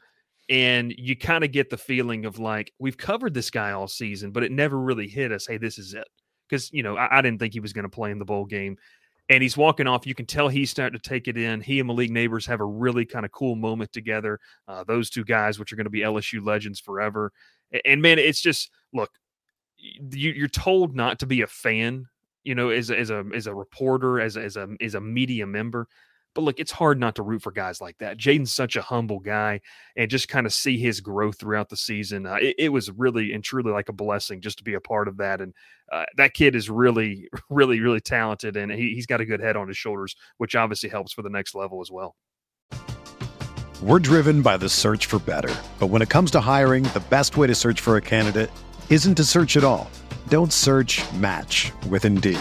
And 0.51 0.93
you 0.99 1.17
kind 1.17 1.43
of 1.43 1.53
get 1.53 1.71
the 1.71 1.79
feeling 1.79 2.27
of 2.27 2.39
like, 2.39 2.73
we've 2.79 2.97
covered 2.97 3.33
this 3.33 3.51
guy 3.51 3.73
all 3.73 3.89
season, 3.89 4.31
but 4.31 4.43
it 4.43 4.53
never 4.53 4.79
really 4.79 5.07
hit 5.07 5.31
us. 5.31 5.47
Hey, 5.47 5.59
this 5.59 5.79
is 5.79 5.93
it. 5.93 6.09
Because, 6.49 6.73
you 6.73 6.83
know, 6.83 6.97
I, 6.97 7.19
I 7.19 7.23
didn't 7.23 7.39
think 7.39 7.53
he 7.53 7.61
was 7.61 7.75
going 7.75 7.85
to 7.85 7.91
play 7.91 8.11
in 8.11 8.19
the 8.19 8.25
bowl 8.25 8.47
game 8.47 8.79
and 9.29 9.43
he's 9.43 9.57
walking 9.57 9.87
off. 9.87 10.07
You 10.07 10.15
can 10.15 10.27
tell 10.27 10.49
he's 10.49 10.71
starting 10.71 10.99
to 10.99 11.09
take 11.09 11.29
it 11.29 11.37
in. 11.37 11.61
He 11.61 11.81
and 11.81 11.87
Malik 11.87 12.11
Neighbors 12.11 12.47
have 12.47 12.61
a 12.61 12.65
really 12.65 13.05
kind 13.05 13.25
of 13.25 13.33
cool 13.33 13.57
moment 13.57 13.93
together. 13.93 14.41
Uh, 14.67 14.85
those 14.85 15.11
two 15.11 15.25
guys, 15.25 15.59
which 15.59 15.73
are 15.73 15.77
going 15.77 15.85
to 15.85 15.91
be 15.91 16.01
LSU 16.01 16.45
legends 16.45 16.81
forever. 16.81 17.33
And 17.85 18.01
man, 18.01 18.19
it's 18.19 18.41
just 18.41 18.71
look, 18.93 19.11
you, 19.77 20.33
you're 20.33 20.49
told 20.49 20.97
not 20.97 21.19
to 21.21 21.27
be 21.27 21.43
a 21.43 21.47
fan, 21.47 22.07
you 22.43 22.55
know, 22.55 22.71
as 22.71 22.91
a, 22.91 22.99
as 22.99 23.11
a 23.11 23.25
as 23.35 23.47
a 23.47 23.55
reporter, 23.55 24.21
as 24.21 24.37
as 24.37 24.57
a 24.57 24.69
as 24.81 24.95
a 24.95 25.01
media 25.01 25.47
member. 25.47 25.87
But 26.35 26.43
look, 26.43 26.61
it's 26.61 26.71
hard 26.71 27.01
not 27.01 27.17
to 27.17 27.23
root 27.23 27.43
for 27.43 27.51
guys 27.51 27.81
like 27.81 27.99
that. 27.99 28.19
Jayden's 28.19 28.53
such 28.53 28.77
a 28.77 28.83
humble 28.83 29.19
guy, 29.19 29.61
and 29.97 30.11
just 30.11 30.29
kind 30.29 30.47
of 30.47 30.53
see 30.53 30.79
his 30.79 31.01
growth 31.01 31.39
throughout 31.39 31.69
the 31.69 31.77
season. 31.77 32.27
Uh, 32.27 32.35
it, 32.35 32.55
it, 32.59 32.69
was 32.69 32.91
really 32.91 33.33
and 33.33 33.43
truly 33.43 33.73
like 33.73 33.89
a 33.89 33.93
blessing 33.93 34.41
just 34.41 34.59
to 34.59 34.65
be 34.65 34.75
a 34.75 34.81
part 34.81 35.09
of 35.09 35.17
that. 35.17 35.41
And 35.41 35.55
uh, 35.91 36.05
that 36.17 36.35
kid 36.35 36.55
is 36.55 36.71
really, 36.71 37.29
really, 37.51 37.81
really 37.81 38.01
talented, 38.01 38.57
and 38.57 38.71
he, 38.71 38.95
he's 38.95 39.07
got 39.07 39.21
a 39.21 39.25
good 39.25 39.41
head 39.41 39.57
on 39.57 39.69
his 39.69 39.77
shoulders, 39.77 40.15
which 40.37 40.55
obviously 40.55 40.89
helps 40.89 41.13
for 41.13 41.23
the 41.23 41.31
next 41.31 41.55
level 41.55 41.81
as 41.81 41.91
well. 41.91 42.15
We're 43.83 44.01
driven 44.01 44.43
by 44.43 44.57
the 44.57 44.69
search 44.69 45.07
for 45.07 45.21
better, 45.21 45.55
but 45.79 45.87
when 45.87 46.03
it 46.03 46.09
comes 46.09 46.31
to 46.33 46.41
hiring, 46.41 46.83
the 46.83 47.05
best 47.11 47.37
way 47.37 47.47
to 47.47 47.55
search 47.55 47.81
for 47.81 47.97
a 47.97 48.01
candidate 48.01 48.51
isn't 48.91 49.15
to 49.15 49.25
search 49.25 49.57
at 49.57 49.65
all. 49.65 49.89
Don't 50.29 50.53
search. 50.53 51.01
Match 51.15 51.73
with 51.89 52.05
Indeed. 52.05 52.41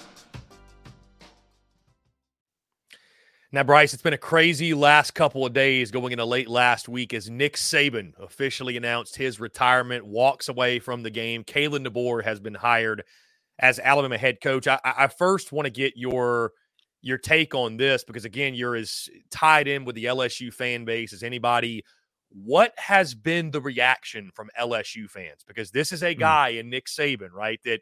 Now, 3.53 3.63
Bryce, 3.63 3.93
it's 3.93 4.01
been 4.01 4.13
a 4.13 4.17
crazy 4.17 4.73
last 4.73 5.11
couple 5.11 5.45
of 5.45 5.51
days 5.51 5.91
going 5.91 6.13
into 6.13 6.23
late 6.23 6.47
last 6.47 6.87
week 6.87 7.13
as 7.13 7.29
Nick 7.29 7.57
Saban 7.57 8.13
officially 8.17 8.77
announced 8.77 9.17
his 9.17 9.41
retirement, 9.41 10.05
walks 10.05 10.47
away 10.47 10.79
from 10.79 11.03
the 11.03 11.09
game. 11.09 11.43
Kalen 11.43 11.85
DeBoer 11.85 12.23
has 12.23 12.39
been 12.39 12.53
hired 12.53 13.03
as 13.59 13.77
Alabama 13.77 14.17
head 14.17 14.39
coach. 14.39 14.67
I, 14.67 14.79
I 14.85 15.07
first 15.07 15.51
want 15.51 15.65
to 15.65 15.69
get 15.69 15.97
your 15.97 16.53
your 17.01 17.17
take 17.17 17.53
on 17.53 17.75
this 17.75 18.05
because 18.05 18.23
again, 18.23 18.53
you're 18.53 18.75
as 18.75 19.09
tied 19.31 19.67
in 19.67 19.83
with 19.83 19.95
the 19.95 20.05
LSU 20.05 20.53
fan 20.53 20.85
base 20.85 21.11
as 21.11 21.21
anybody. 21.21 21.83
What 22.29 22.73
has 22.77 23.13
been 23.13 23.51
the 23.51 23.59
reaction 23.59 24.31
from 24.33 24.49
LSU 24.57 25.09
fans? 25.09 25.43
Because 25.45 25.71
this 25.71 25.91
is 25.91 26.03
a 26.03 26.13
hmm. 26.13 26.19
guy 26.21 26.49
in 26.49 26.69
Nick 26.69 26.85
Saban, 26.85 27.33
right? 27.33 27.59
That 27.65 27.81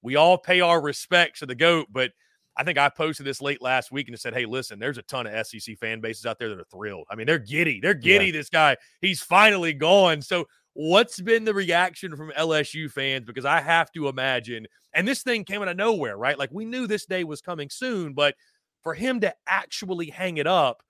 we 0.00 0.16
all 0.16 0.38
pay 0.38 0.62
our 0.62 0.80
respects 0.80 1.40
to 1.40 1.46
the 1.46 1.54
GOAT, 1.54 1.88
but 1.92 2.12
I 2.56 2.64
think 2.64 2.76
I 2.78 2.88
posted 2.90 3.26
this 3.26 3.40
late 3.40 3.62
last 3.62 3.90
week 3.90 4.08
and 4.08 4.18
said, 4.18 4.34
"Hey, 4.34 4.44
listen, 4.44 4.78
there's 4.78 4.98
a 4.98 5.02
ton 5.02 5.26
of 5.26 5.46
SEC 5.46 5.76
fan 5.78 6.00
bases 6.00 6.26
out 6.26 6.38
there 6.38 6.50
that 6.50 6.60
are 6.60 6.64
thrilled. 6.64 7.06
I 7.10 7.14
mean, 7.14 7.26
they're 7.26 7.38
giddy. 7.38 7.80
They're 7.80 7.94
giddy. 7.94 8.26
Yeah. 8.26 8.32
This 8.32 8.50
guy, 8.50 8.76
he's 9.00 9.22
finally 9.22 9.72
gone." 9.72 10.20
So, 10.22 10.46
what's 10.74 11.20
been 11.20 11.44
the 11.44 11.54
reaction 11.54 12.16
from 12.16 12.30
LSU 12.36 12.90
fans? 12.90 13.24
Because 13.24 13.44
I 13.44 13.60
have 13.60 13.90
to 13.92 14.08
imagine, 14.08 14.66
and 14.92 15.08
this 15.08 15.22
thing 15.22 15.44
came 15.44 15.62
out 15.62 15.68
of 15.68 15.76
nowhere, 15.76 16.16
right? 16.16 16.38
Like 16.38 16.50
we 16.52 16.64
knew 16.64 16.86
this 16.86 17.06
day 17.06 17.24
was 17.24 17.40
coming 17.40 17.70
soon, 17.70 18.12
but 18.12 18.34
for 18.82 18.94
him 18.94 19.20
to 19.20 19.34
actually 19.46 20.10
hang 20.10 20.36
it 20.36 20.46
up, 20.46 20.82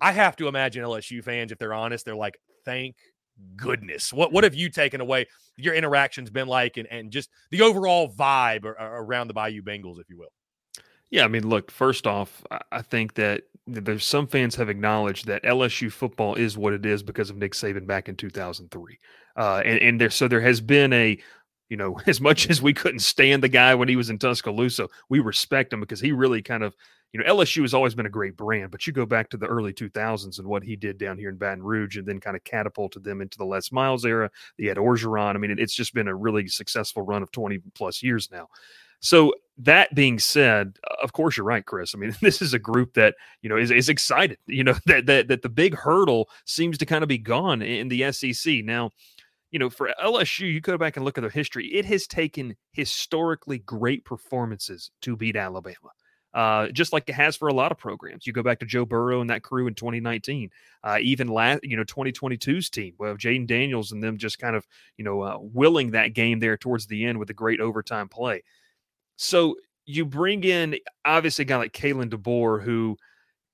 I 0.00 0.12
have 0.12 0.36
to 0.36 0.48
imagine 0.48 0.84
LSU 0.84 1.22
fans, 1.22 1.52
if 1.52 1.58
they're 1.58 1.74
honest, 1.74 2.04
they're 2.04 2.14
like, 2.16 2.38
"Thank 2.64 2.96
goodness. 3.56 4.12
What 4.12 4.32
what 4.32 4.44
have 4.44 4.54
you 4.54 4.68
taken 4.70 5.00
away? 5.00 5.26
Your 5.56 5.74
interactions 5.74 6.30
been 6.30 6.48
like, 6.48 6.76
and 6.76 6.86
and 6.88 7.10
just 7.10 7.30
the 7.50 7.62
overall 7.62 8.10
vibe 8.12 8.64
around 8.64 9.28
the 9.28 9.34
Bayou 9.34 9.62
Bengals, 9.62 10.00
if 10.00 10.10
you 10.10 10.18
will." 10.18 10.32
Yeah, 11.10 11.24
I 11.24 11.28
mean, 11.28 11.48
look, 11.48 11.70
first 11.70 12.06
off, 12.06 12.42
I 12.72 12.82
think 12.82 13.14
that 13.14 13.44
there's 13.66 14.04
some 14.04 14.26
fans 14.26 14.54
have 14.56 14.68
acknowledged 14.68 15.26
that 15.26 15.42
LSU 15.44 15.90
football 15.90 16.34
is 16.34 16.56
what 16.56 16.72
it 16.72 16.84
is 16.86 17.02
because 17.02 17.30
of 17.30 17.36
Nick 17.36 17.52
Saban 17.52 17.86
back 17.86 18.08
in 18.08 18.16
2003. 18.16 18.98
Uh, 19.36 19.62
and, 19.64 19.80
and 19.80 20.00
there, 20.00 20.10
so 20.10 20.28
there 20.28 20.40
has 20.40 20.60
been 20.60 20.92
a, 20.92 21.18
you 21.68 21.76
know, 21.76 21.98
as 22.06 22.20
much 22.20 22.50
as 22.50 22.60
we 22.60 22.72
couldn't 22.72 23.00
stand 23.00 23.42
the 23.42 23.48
guy 23.48 23.74
when 23.74 23.88
he 23.88 23.96
was 23.96 24.10
in 24.10 24.18
Tuscaloosa, 24.18 24.88
we 25.08 25.20
respect 25.20 25.72
him 25.72 25.80
because 25.80 26.00
he 26.00 26.12
really 26.12 26.42
kind 26.42 26.62
of, 26.62 26.74
you 27.12 27.20
know, 27.20 27.26
LSU 27.34 27.62
has 27.62 27.72
always 27.72 27.94
been 27.94 28.06
a 28.06 28.10
great 28.10 28.36
brand, 28.36 28.70
but 28.70 28.86
you 28.86 28.92
go 28.92 29.06
back 29.06 29.30
to 29.30 29.36
the 29.36 29.46
early 29.46 29.72
2000s 29.72 30.38
and 30.38 30.46
what 30.46 30.62
he 30.64 30.74
did 30.76 30.98
down 30.98 31.18
here 31.18 31.30
in 31.30 31.36
Baton 31.36 31.62
Rouge 31.62 31.96
and 31.96 32.06
then 32.06 32.20
kind 32.20 32.36
of 32.36 32.44
catapulted 32.44 33.04
them 33.04 33.20
into 33.20 33.38
the 33.38 33.44
Les 33.44 33.70
Miles 33.72 34.04
era, 34.04 34.30
the 34.58 34.70
Ed 34.70 34.76
Orgeron. 34.76 35.34
I 35.34 35.38
mean, 35.38 35.52
it, 35.52 35.60
it's 35.60 35.74
just 35.74 35.94
been 35.94 36.08
a 36.08 36.14
really 36.14 36.48
successful 36.48 37.02
run 37.02 37.22
of 37.22 37.30
20 37.30 37.58
plus 37.74 38.02
years 38.02 38.28
now. 38.30 38.48
So 39.00 39.34
that 39.58 39.94
being 39.94 40.18
said, 40.18 40.78
of 41.02 41.12
course 41.12 41.36
you're 41.36 41.46
right, 41.46 41.64
Chris. 41.64 41.94
I 41.94 41.98
mean, 41.98 42.14
this 42.22 42.42
is 42.42 42.54
a 42.54 42.58
group 42.58 42.94
that 42.94 43.14
you 43.42 43.48
know 43.48 43.56
is, 43.56 43.70
is 43.70 43.88
excited. 43.88 44.38
You 44.46 44.64
know 44.64 44.74
that 44.86 45.06
that 45.06 45.28
that 45.28 45.42
the 45.42 45.48
big 45.48 45.74
hurdle 45.76 46.28
seems 46.44 46.78
to 46.78 46.86
kind 46.86 47.02
of 47.02 47.08
be 47.08 47.18
gone 47.18 47.62
in 47.62 47.88
the 47.88 48.10
SEC 48.12 48.64
now. 48.64 48.90
You 49.50 49.58
know, 49.60 49.70
for 49.70 49.90
LSU, 50.02 50.52
you 50.52 50.60
go 50.60 50.76
back 50.78 50.96
and 50.96 51.04
look 51.04 51.18
at 51.18 51.22
their 51.22 51.30
history. 51.30 51.68
It 51.68 51.84
has 51.86 52.06
taken 52.06 52.56
historically 52.72 53.58
great 53.60 54.04
performances 54.04 54.90
to 55.02 55.16
beat 55.16 55.36
Alabama. 55.36 55.90
uh, 56.34 56.68
just 56.68 56.92
like 56.92 57.08
it 57.08 57.14
has 57.14 57.36
for 57.36 57.48
a 57.48 57.54
lot 57.54 57.72
of 57.72 57.78
programs. 57.78 58.26
You 58.26 58.32
go 58.34 58.42
back 58.42 58.58
to 58.60 58.66
Joe 58.66 58.84
Burrow 58.84 59.22
and 59.22 59.30
that 59.30 59.42
crew 59.42 59.66
in 59.68 59.74
2019, 59.74 60.50
uh, 60.84 60.98
even 61.00 61.28
last, 61.28 61.60
you 61.64 61.76
know, 61.78 61.84
2022's 61.84 62.68
team, 62.68 62.94
well, 62.98 63.14
Jayden 63.16 63.46
Daniels 63.46 63.92
and 63.92 64.02
them 64.02 64.18
just 64.18 64.38
kind 64.38 64.54
of, 64.54 64.66
you 64.98 65.04
know, 65.04 65.22
uh, 65.22 65.38
willing 65.40 65.92
that 65.92 66.12
game 66.12 66.38
there 66.40 66.58
towards 66.58 66.86
the 66.88 67.06
end 67.06 67.18
with 67.18 67.30
a 67.30 67.34
great 67.34 67.60
overtime 67.60 68.08
play. 68.08 68.42
So 69.16 69.56
you 69.86 70.04
bring 70.04 70.44
in 70.44 70.76
obviously 71.04 71.42
a 71.42 71.46
guy 71.46 71.56
like 71.56 71.72
Kalen 71.72 72.10
DeBoer 72.10 72.62
who 72.62 72.96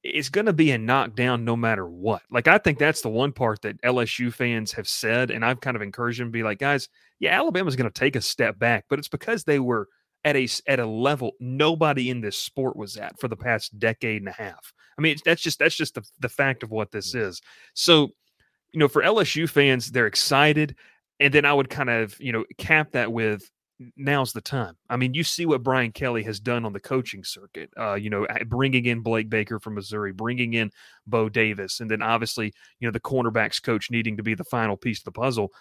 is 0.02 0.30
going 0.30 0.46
to 0.46 0.52
be 0.52 0.72
a 0.72 0.78
knockdown 0.78 1.44
no 1.44 1.56
matter 1.56 1.86
what. 1.86 2.22
Like 2.30 2.48
I 2.48 2.58
think 2.58 2.78
that's 2.78 3.02
the 3.02 3.08
one 3.08 3.32
part 3.32 3.62
that 3.62 3.80
LSU 3.82 4.32
fans 4.32 4.72
have 4.72 4.88
said, 4.88 5.30
and 5.30 5.44
I've 5.44 5.60
kind 5.60 5.76
of 5.76 5.82
encouraged 5.82 6.20
them 6.20 6.28
to 6.28 6.32
be 6.32 6.42
like, 6.42 6.58
guys, 6.58 6.88
yeah, 7.20 7.38
Alabama's 7.38 7.76
going 7.76 7.90
to 7.90 8.00
take 8.00 8.16
a 8.16 8.20
step 8.20 8.58
back, 8.58 8.86
but 8.88 8.98
it's 8.98 9.08
because 9.08 9.44
they 9.44 9.60
were 9.60 9.88
at 10.24 10.36
a 10.36 10.48
at 10.66 10.80
a 10.80 10.86
level 10.86 11.32
nobody 11.40 12.10
in 12.10 12.20
this 12.20 12.38
sport 12.38 12.76
was 12.76 12.96
at 12.96 13.18
for 13.18 13.28
the 13.28 13.36
past 13.36 13.78
decade 13.78 14.22
and 14.22 14.28
a 14.28 14.32
half. 14.32 14.72
I 14.98 15.02
mean, 15.02 15.16
that's 15.24 15.42
just 15.42 15.58
that's 15.58 15.76
just 15.76 15.94
the 15.94 16.02
the 16.20 16.28
fact 16.28 16.62
of 16.62 16.70
what 16.70 16.90
this 16.90 17.14
is. 17.14 17.40
So, 17.74 18.10
you 18.72 18.80
know, 18.80 18.88
for 18.88 19.02
LSU 19.02 19.48
fans, 19.48 19.90
they're 19.90 20.06
excited, 20.06 20.76
and 21.20 21.32
then 21.32 21.44
I 21.44 21.52
would 21.52 21.70
kind 21.70 21.90
of 21.90 22.18
you 22.20 22.32
know 22.32 22.44
cap 22.58 22.92
that 22.92 23.12
with 23.12 23.50
now's 23.96 24.32
the 24.32 24.40
time. 24.40 24.76
I 24.88 24.96
mean, 24.96 25.14
you 25.14 25.24
see 25.24 25.46
what 25.46 25.62
Brian 25.62 25.92
Kelly 25.92 26.22
has 26.24 26.40
done 26.40 26.64
on 26.64 26.72
the 26.72 26.80
coaching 26.80 27.24
circuit. 27.24 27.70
Uh, 27.78 27.94
you 27.94 28.10
know, 28.10 28.26
bringing 28.46 28.86
in 28.86 29.00
Blake 29.00 29.28
Baker 29.28 29.58
from 29.58 29.74
Missouri, 29.74 30.12
bringing 30.12 30.54
in 30.54 30.70
Bo 31.06 31.28
Davis, 31.28 31.80
and 31.80 31.90
then 31.90 32.02
obviously, 32.02 32.52
you 32.80 32.88
know, 32.88 32.92
the 32.92 33.00
cornerbacks 33.00 33.62
coach 33.62 33.90
needing 33.90 34.16
to 34.16 34.22
be 34.22 34.34
the 34.34 34.44
final 34.44 34.76
piece 34.76 35.00
of 35.00 35.04
the 35.04 35.12
puzzle. 35.12 35.52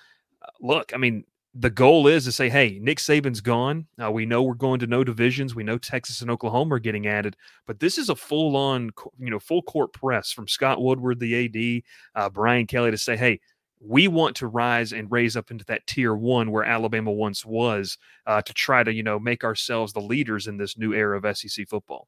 Uh, 0.41 0.49
look, 0.61 0.91
I 0.93 0.97
mean, 0.97 1.23
the 1.53 1.69
goal 1.69 2.07
is 2.07 2.23
to 2.25 2.31
say, 2.31 2.49
hey, 2.49 2.79
Nick 2.81 2.97
Saban's 2.97 3.41
gone. 3.41 3.85
Uh, 4.01 4.09
we 4.09 4.25
know 4.25 4.41
we're 4.41 4.53
going 4.53 4.79
to 4.79 4.87
no 4.87 5.03
divisions. 5.03 5.53
We 5.53 5.63
know 5.63 5.77
Texas 5.77 6.21
and 6.21 6.31
Oklahoma 6.31 6.75
are 6.75 6.79
getting 6.79 7.07
added, 7.07 7.35
but 7.67 7.79
this 7.79 7.97
is 7.97 8.09
a 8.09 8.15
full 8.15 8.55
on, 8.55 8.91
you 9.19 9.29
know, 9.29 9.39
full 9.39 9.61
court 9.61 9.91
press 9.91 10.31
from 10.31 10.47
Scott 10.47 10.81
Woodward, 10.81 11.19
the 11.19 11.83
AD, 12.15 12.21
uh, 12.21 12.29
Brian 12.29 12.67
Kelly 12.67 12.91
to 12.91 12.97
say, 12.97 13.17
hey, 13.17 13.41
we 13.83 14.07
want 14.07 14.35
to 14.37 14.47
rise 14.47 14.93
and 14.93 15.11
raise 15.11 15.35
up 15.35 15.49
into 15.49 15.65
that 15.65 15.85
tier 15.87 16.13
one 16.13 16.51
where 16.51 16.63
Alabama 16.63 17.11
once 17.11 17.45
was 17.45 17.97
uh, 18.27 18.41
to 18.41 18.53
try 18.53 18.83
to, 18.83 18.93
you 18.93 19.03
know, 19.03 19.19
make 19.19 19.43
ourselves 19.43 19.91
the 19.93 19.99
leaders 19.99 20.47
in 20.47 20.57
this 20.57 20.77
new 20.77 20.93
era 20.93 21.19
of 21.19 21.37
SEC 21.37 21.67
football. 21.67 22.07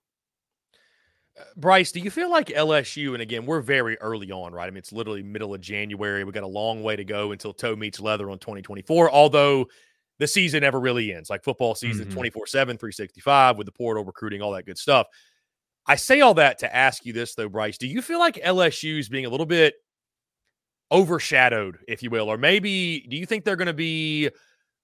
Bryce, 1.57 1.91
do 1.91 1.99
you 1.99 2.11
feel 2.11 2.29
like 2.29 2.47
LSU, 2.49 3.13
and 3.13 3.21
again, 3.21 3.47
we're 3.47 3.61
very 3.61 3.97
early 4.01 4.31
on, 4.31 4.53
right? 4.53 4.67
I 4.67 4.69
mean, 4.69 4.77
it's 4.77 4.91
literally 4.91 5.23
middle 5.23 5.55
of 5.55 5.61
January. 5.61 6.23
We 6.23 6.31
got 6.31 6.43
a 6.43 6.47
long 6.47 6.83
way 6.83 6.95
to 6.95 7.03
go 7.03 7.31
until 7.31 7.53
toe 7.53 7.75
meets 7.75 7.99
leather 7.99 8.29
on 8.29 8.37
2024, 8.37 9.11
although 9.11 9.65
the 10.19 10.27
season 10.27 10.61
never 10.61 10.79
really 10.79 11.11
ends. 11.11 11.31
Like 11.31 11.43
football 11.43 11.73
season, 11.73 12.05
mm-hmm. 12.05 12.13
24 12.13 12.47
7, 12.47 12.77
365 12.77 13.57
with 13.57 13.65
the 13.65 13.71
portal 13.71 14.05
recruiting, 14.05 14.43
all 14.43 14.51
that 14.51 14.67
good 14.67 14.77
stuff. 14.77 15.07
I 15.87 15.95
say 15.95 16.21
all 16.21 16.35
that 16.35 16.59
to 16.59 16.73
ask 16.73 17.03
you 17.03 17.13
this, 17.13 17.33
though, 17.33 17.49
Bryce. 17.49 17.79
Do 17.79 17.87
you 17.87 18.03
feel 18.03 18.19
like 18.19 18.35
LSU 18.35 18.99
is 18.99 19.09
being 19.09 19.25
a 19.25 19.29
little 19.29 19.47
bit 19.47 19.73
overshadowed, 20.91 21.79
if 21.87 22.03
you 22.03 22.09
will? 22.09 22.29
Or 22.29 22.37
maybe 22.37 23.05
do 23.09 23.17
you 23.17 23.25
think 23.25 23.45
they're 23.45 23.55
going 23.55 23.67
to 23.67 23.73
be 23.73 24.29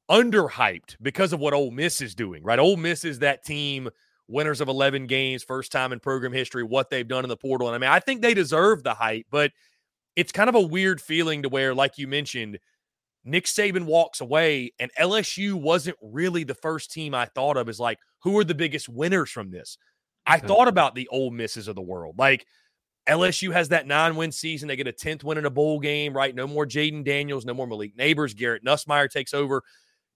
underhyped 0.09 0.95
because 1.01 1.33
of 1.33 1.39
what 1.39 1.53
Ole 1.53 1.71
Miss 1.71 2.01
is 2.01 2.15
doing, 2.15 2.43
right? 2.43 2.59
Ole 2.59 2.77
Miss 2.77 3.05
is 3.05 3.19
that 3.19 3.43
team– 3.43 3.89
winners 4.31 4.61
of 4.61 4.67
11 4.67 5.07
games, 5.07 5.43
first 5.43 5.71
time 5.71 5.91
in 5.91 5.99
program 5.99 6.31
history, 6.31 6.63
what 6.63 6.91
they've 6.91 7.07
done 7.07 7.25
in 7.25 7.29
the 7.29 7.35
portal. 7.35 7.67
And 7.67 7.75
I 7.75 7.79
mean, 7.79 7.89
I 7.89 7.99
think 7.99 8.21
they 8.21 8.35
deserve 8.35 8.83
the 8.83 8.93
hype, 8.93 9.25
but 9.31 9.51
it's 10.15 10.31
kind 10.31 10.47
of 10.47 10.53
a 10.53 10.61
weird 10.61 11.01
feeling 11.01 11.41
to 11.41 11.49
where, 11.49 11.73
like 11.73 11.97
you 11.97 12.07
mentioned, 12.07 12.59
Nick 13.25 13.45
Saban 13.45 13.85
walks 13.85 14.21
away, 14.21 14.71
and 14.79 14.91
LSU 14.99 15.55
wasn't 15.55 15.97
really 16.01 16.43
the 16.43 16.53
first 16.53 16.91
team 16.91 17.15
I 17.15 17.25
thought 17.25 17.57
of 17.57 17.67
as 17.67 17.79
like, 17.79 17.97
who 18.19 18.37
are 18.37 18.43
the 18.43 18.53
biggest 18.53 18.87
winners 18.87 19.31
from 19.31 19.49
this? 19.49 19.79
I 20.27 20.37
thought 20.37 20.67
about 20.67 20.93
the 20.93 21.07
Ole 21.07 21.31
Misses 21.31 21.67
of 21.67 21.75
the 21.75 21.81
world. 21.81 22.19
Like 22.19 22.45
LSU 23.09 23.51
has 23.51 23.69
that 23.69 23.87
nine 23.87 24.15
win 24.15 24.31
season. 24.31 24.67
They 24.67 24.75
get 24.75 24.87
a 24.87 24.93
10th 24.93 25.23
win 25.23 25.37
in 25.37 25.45
a 25.45 25.49
bowl 25.49 25.79
game, 25.79 26.13
right? 26.13 26.33
No 26.33 26.47
more 26.47 26.65
Jayden 26.65 27.03
Daniels, 27.03 27.45
no 27.45 27.53
more 27.53 27.67
Malik 27.67 27.97
Neighbors. 27.97 28.33
Garrett 28.33 28.63
Nussmeier 28.63 29.09
takes 29.09 29.33
over. 29.33 29.63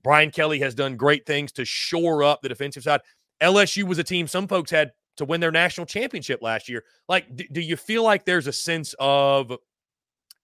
Brian 0.03 0.31
Kelly 0.31 0.59
has 0.59 0.75
done 0.75 0.95
great 0.95 1.25
things 1.25 1.51
to 1.53 1.65
shore 1.65 2.23
up 2.23 2.41
the 2.41 2.49
defensive 2.49 2.83
side. 2.83 3.01
LSU 3.41 3.83
was 3.83 3.97
a 3.97 4.03
team 4.03 4.27
some 4.27 4.47
folks 4.47 4.69
had 4.69 4.91
to 5.17 5.25
win 5.25 5.41
their 5.41 5.51
national 5.51 5.85
championship 5.85 6.41
last 6.41 6.69
year. 6.69 6.83
Like, 7.07 7.35
do, 7.35 7.45
do 7.51 7.61
you 7.61 7.77
feel 7.77 8.03
like 8.03 8.25
there's 8.25 8.47
a 8.47 8.53
sense 8.53 8.93
of 8.99 9.53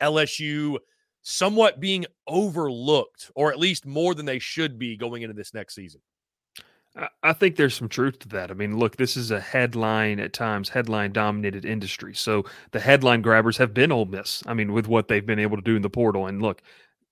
LSU 0.02 0.78
somewhat 1.22 1.80
being 1.80 2.06
overlooked, 2.28 3.32
or 3.36 3.52
at 3.52 3.60
least 3.60 3.86
more 3.86 4.16
than 4.16 4.26
they 4.26 4.40
should 4.40 4.80
be 4.80 4.98
going 4.98 5.22
into 5.22 5.36
this 5.36 5.54
next 5.54 5.76
season? 5.76 6.02
I 7.24 7.34
think 7.34 7.56
there's 7.56 7.76
some 7.76 7.88
truth 7.88 8.20
to 8.20 8.28
that. 8.30 8.50
I 8.50 8.54
mean, 8.56 8.78
look, 8.78 8.98
this 8.98 9.16
is 9.16 9.32
a 9.32 9.40
headline 9.40 10.20
at 10.20 10.34
times, 10.34 10.70
headline 10.70 11.14
dominated 11.14 11.64
industry. 11.64 12.16
So 12.16 12.46
the 12.72 12.80
headline 12.80 13.22
grabbers 13.22 13.58
have 13.58 13.74
been 13.74 13.92
Ole 13.92 14.06
Miss. 14.06 14.44
I 14.48 14.54
mean, 14.54 14.74
with 14.74 14.88
what 14.88 15.08
they've 15.08 15.26
been 15.26 15.40
able 15.40 15.56
to 15.56 15.64
do 15.64 15.76
in 15.76 15.82
the 15.82 15.90
portal. 15.90 16.26
And 16.26 16.42
look, 16.42 16.62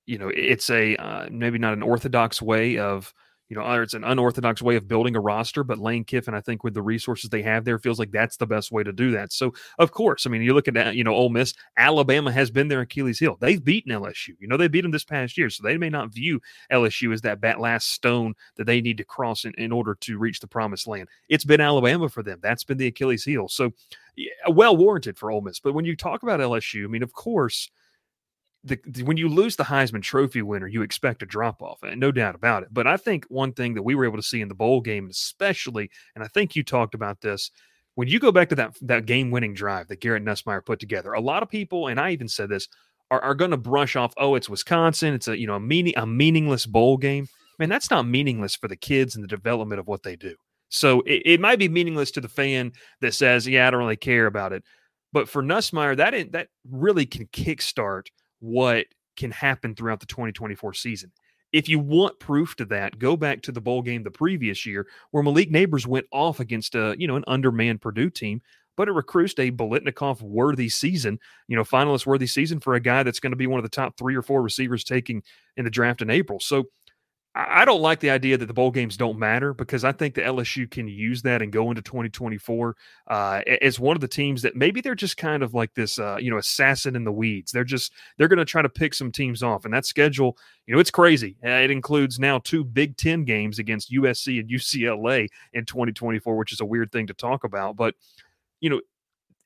you 0.06 0.18
know, 0.18 0.30
it's 0.30 0.70
a 0.70 0.96
uh, 0.98 1.28
maybe 1.32 1.60
not 1.60 1.74
an 1.74 1.84
orthodox 1.84 2.42
way 2.42 2.78
of 2.78 3.14
you 3.50 3.56
know, 3.56 3.82
it's 3.82 3.94
an 3.94 4.04
unorthodox 4.04 4.62
way 4.62 4.76
of 4.76 4.88
building 4.88 5.16
a 5.16 5.22
roster, 5.22 5.64
but 5.64 5.78
Lane 5.78 6.04
Kiffin, 6.04 6.34
I 6.34 6.42
think, 6.42 6.64
with 6.64 6.74
the 6.74 6.82
resources 6.82 7.30
they 7.30 7.42
have 7.44 7.64
there, 7.64 7.80
feels 7.80 7.98
like 7.98 8.12
that's 8.12 8.38
the 8.38 8.46
best 8.46 8.72
way 8.72 8.84
to 8.84 8.92
do 8.92 9.12
that. 9.12 9.32
So, 9.32 9.54
of 9.80 9.92
course, 9.92 10.26
I 10.26 10.30
mean, 10.30 10.42
you 10.42 10.54
look 10.54 10.68
at 10.68 10.76
uh, 10.76 10.90
you 10.90 11.04
know, 11.04 11.14
Ole 11.14 11.30
Miss, 11.30 11.54
Alabama 11.78 12.32
has 12.32 12.52
been 12.52 12.68
their 12.68 12.82
Achilles 12.82 13.20
heel. 13.20 13.38
They've 13.40 13.64
beaten 13.64 13.92
LSU. 13.92 14.36
You 14.40 14.48
know, 14.48 14.58
they 14.58 14.68
beat 14.68 14.82
them 14.82 14.92
this 14.92 15.06
past 15.06 15.38
year, 15.38 15.50
so 15.50 15.64
they 15.64 15.78
may 15.78 15.90
not 15.90 16.14
view 16.14 16.42
LSU 16.72 17.14
as 17.14 17.22
that 17.22 17.60
last 17.60 17.92
stone 17.92 18.34
that 18.58 18.66
they 18.66 18.82
need 18.82 18.98
to 18.98 19.06
cross 19.06 19.46
in, 19.46 19.54
in 19.58 19.72
order 19.72 19.96
to 20.02 20.18
reach 20.18 20.40
the 20.40 20.48
promised 20.48 20.88
land. 20.88 21.08
It's 21.30 21.46
been 21.46 21.62
Alabama 21.62 22.10
for 22.10 22.24
them. 22.24 22.40
That's 22.42 22.66
been 22.66 22.78
the 22.78 22.88
Achilles 22.88 23.24
heel. 23.24 23.48
So, 23.48 23.72
yeah, 24.18 24.32
well 24.50 24.76
warranted 24.76 25.18
for 25.18 25.32
Ole 25.32 25.42
Miss. 25.42 25.60
But 25.60 25.74
when 25.74 25.86
you 25.86 25.96
talk 25.96 26.24
about 26.24 26.40
LSU, 26.42 26.84
I 26.84 26.88
mean, 26.88 27.04
of 27.04 27.14
course 27.14 27.70
the, 28.68 29.04
when 29.04 29.18
you 29.18 29.30
lose 29.30 29.56
the 29.56 29.64
Heisman 29.64 30.02
Trophy 30.02 30.42
winner, 30.42 30.68
you 30.68 30.82
expect 30.82 31.24
a 31.24 31.26
drop 31.26 31.62
off, 31.62 31.82
and 31.84 32.00
no 32.00 32.12
doubt 32.12 32.36
about 32.36 32.64
it. 32.64 32.70
But 32.72 32.88
I 32.88 32.98
think 32.98 33.26
one 33.30 33.54
thing 33.54 33.74
that 33.74 33.84
we 33.84 33.96
were 33.96 34.06
able 34.06 34.18
to 34.18 34.24
see 34.24 34.42
in 34.42 34.48
the 34.48 34.56
bowl 34.56 34.82
game, 34.82 35.08
especially, 35.10 35.90
and 36.16 36.24
I 36.24 36.28
think 36.28 36.56
you 36.56 36.64
talked 36.64 36.94
about 36.94 37.22
this, 37.22 37.52
when 37.96 38.08
you 38.08 38.20
go 38.20 38.32
back 38.32 38.50
to 38.50 38.56
that 38.56 38.76
that 38.82 39.06
game 39.06 39.32
winning 39.32 39.54
drive 39.54 39.88
that 39.88 40.02
Garrett 40.02 40.24
Nussmeier 40.24 40.66
put 40.66 40.80
together, 40.80 41.14
a 41.14 41.22
lot 41.22 41.44
of 41.44 41.50
people, 41.50 41.88
and 41.88 42.00
I 42.00 42.12
even 42.12 42.28
said 42.28 42.50
this, 42.50 42.68
are, 43.10 43.22
are 43.22 43.36
going 43.36 43.52
to 43.52 43.58
brush 43.58 43.96
off, 43.96 44.14
oh, 44.18 44.36
it's 44.36 44.50
Wisconsin, 44.50 45.14
it's 45.14 45.28
a 45.28 45.38
you 45.38 45.48
know 45.48 45.56
a 45.56 45.60
meaning 45.60 45.94
a 45.98 46.06
meaningless 46.06 46.66
bowl 46.66 46.98
game. 46.98 47.28
Man, 47.60 47.70
that's 47.70 47.90
not 47.90 48.08
meaningless 48.08 48.56
for 48.56 48.68
the 48.68 48.76
kids 48.76 49.16
and 49.16 49.24
the 49.24 49.28
development 49.28 49.80
of 49.80 49.88
what 49.88 50.04
they 50.04 50.16
do. 50.16 50.36
So 50.70 51.02
it, 51.02 51.24
it 51.26 51.40
might 51.40 51.60
be 51.60 51.70
meaningless 51.70 52.12
to 52.12 52.22
the 52.22 52.30
fan 52.30 52.74
that 53.02 53.14
says, 53.14 53.48
yeah, 53.48 53.68
I 53.68 53.72
don't 53.72 53.80
really 53.80 53.96
care 53.96 54.28
about 54.28 54.54
it. 54.54 54.64
But 55.14 55.30
for 55.30 55.42
Nussmeier, 55.42 55.98
that 55.98 56.32
that 56.34 56.50
really 56.70 57.06
can 57.06 57.26
kickstart 57.28 58.08
what 58.40 58.86
can 59.16 59.32
happen 59.32 59.76
throughout 59.76 60.00
the 60.00 60.06
2024 60.06 60.74
season. 60.74 61.12
If 61.54 61.70
you 61.70 61.80
want 61.80 62.20
proof 62.20 62.56
to 62.58 62.66
that, 62.66 63.00
go 63.00 63.16
back 63.16 63.42
to 63.44 63.52
the 63.52 63.62
bowl 63.62 63.82
game 63.82 64.04
the 64.04 64.12
previous 64.12 64.66
year 64.66 64.88
where 65.12 65.24
Malik 65.24 65.50
Neighbors 65.50 65.88
went 65.88 66.06
off 66.12 66.40
against 66.40 66.76
a 66.76 66.96
you 66.98 67.08
know 67.08 67.16
an 67.16 67.24
undermanned 67.28 67.82
Purdue 67.82 68.10
team, 68.10 68.42
but 68.76 68.88
it 68.88 68.94
recruits 68.94 69.34
a 69.40 69.52
Biletnikoff 69.52 70.22
worthy 70.22 70.70
season, 70.70 71.20
you 71.48 71.56
know, 71.56 71.64
finalist 71.64 72.06
worthy 72.06 72.28
season 72.28 72.60
for 72.60 72.76
a 72.76 72.80
guy 72.80 73.04
that's 73.04 73.20
going 73.20 73.32
to 73.32 73.38
be 73.38 73.48
one 73.48 73.60
of 73.60 73.64
the 73.64 73.70
top 73.70 73.98
three 73.98 74.16
or 74.16 74.22
four 74.22 74.42
receivers 74.42 74.84
taking 74.84 75.24
in 75.56 75.66
the 75.66 75.72
draft 75.72 76.02
in 76.02 76.10
April. 76.10 76.40
So 76.40 76.66
I 77.40 77.66
don't 77.66 77.82
like 77.82 78.00
the 78.00 78.10
idea 78.10 78.36
that 78.36 78.48
the 78.48 78.54
bowl 78.54 78.72
games 78.72 78.98
don't 78.98 79.20
matter 79.20 79.54
because 79.54 79.84
I 79.84 79.92
think 79.92 80.16
the 80.16 80.22
LSU 80.22 80.70
can 80.70 80.88
use 80.88 81.22
that 81.22 81.44
and 81.44 81.52
go 81.52 81.70
into 81.70 81.84
2024 81.84 82.76
uh, 83.08 83.42
as 83.62 83.80
one 83.80 83.96
of 83.96 84.02
the 84.02 84.08
teams 84.08 84.42
that 84.42 84.56
maybe 84.56 84.82
they're 84.82 84.96
just 84.96 85.18
kind 85.18 85.44
of 85.44 85.54
like 85.54 85.72
this, 85.76 86.00
uh, 86.00 86.18
you 86.20 86.32
know, 86.32 86.40
assassin 86.40 86.96
in 86.96 87.04
the 87.04 87.12
weeds. 87.12 87.52
They're 87.52 87.64
just 87.64 87.94
they're 88.18 88.28
going 88.28 88.40
to 88.40 88.46
try 88.46 88.64
to 88.64 88.70
pick 88.70 88.96
some 88.96 89.12
teams 89.12 89.44
off, 89.44 89.66
and 89.66 89.74
that 89.74 89.86
schedule, 89.86 90.36
you 90.66 90.74
know, 90.74 90.80
it's 90.80 90.90
crazy. 90.90 91.38
Uh, 91.46 91.50
it 91.50 91.70
includes 91.70 92.18
now 92.18 92.40
two 92.40 92.64
Big 92.64 92.98
Ten 92.98 93.24
games 93.24 93.60
against 93.60 93.92
USC 93.92 94.40
and 94.40 94.50
UCLA 94.50 95.28
in 95.54 95.64
2024, 95.66 96.38
which 96.38 96.54
is 96.54 96.62
a 96.62 96.66
weird 96.66 96.92
thing 96.92 97.06
to 97.06 97.14
talk 97.14 97.44
about, 97.44 97.76
but 97.76 97.94
you 98.62 98.72
know, 98.72 98.82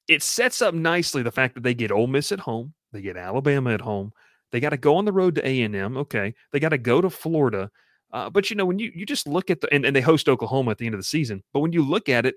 it 0.08 0.24
sets 0.24 0.62
up 0.62 0.74
nicely 0.74 1.24
the 1.24 1.32
fact 1.32 1.56
that 1.56 1.64
they 1.64 1.74
get 1.74 1.92
Ole 1.92 2.08
Miss 2.08 2.32
at 2.32 2.40
home, 2.40 2.74
they 2.94 3.02
get 3.02 3.18
Alabama 3.18 3.74
at 3.74 3.82
home 3.82 4.14
they 4.52 4.60
got 4.60 4.70
to 4.70 4.78
go 4.78 4.96
on 4.98 5.06
the 5.06 5.12
road 5.12 5.36
to 5.36 5.48
A 5.48 5.62
and 5.62 5.76
M. 5.76 5.98
Okay, 5.98 6.34
they 6.52 6.60
got 6.60 6.70
to 6.70 6.78
go 6.78 7.02
to 7.02 7.10
Florida. 7.10 7.70
Uh, 8.12 8.30
but 8.30 8.50
you 8.50 8.56
know, 8.56 8.66
when 8.66 8.80
you 8.80 8.92
you 8.94 9.06
just 9.06 9.28
look 9.28 9.50
at 9.50 9.62
the 9.62 9.74
and, 9.74 9.86
and 9.86 9.96
they 9.96 10.02
host 10.02 10.28
Oklahoma 10.28 10.72
at 10.72 10.78
the 10.78 10.86
end 10.86 10.96
of 10.96 11.00
the 11.00 11.06
season. 11.06 11.44
But 11.54 11.62
when 11.62 11.74
you 11.74 11.88
look 11.88 12.10
at 12.10 12.26
it, 12.26 12.36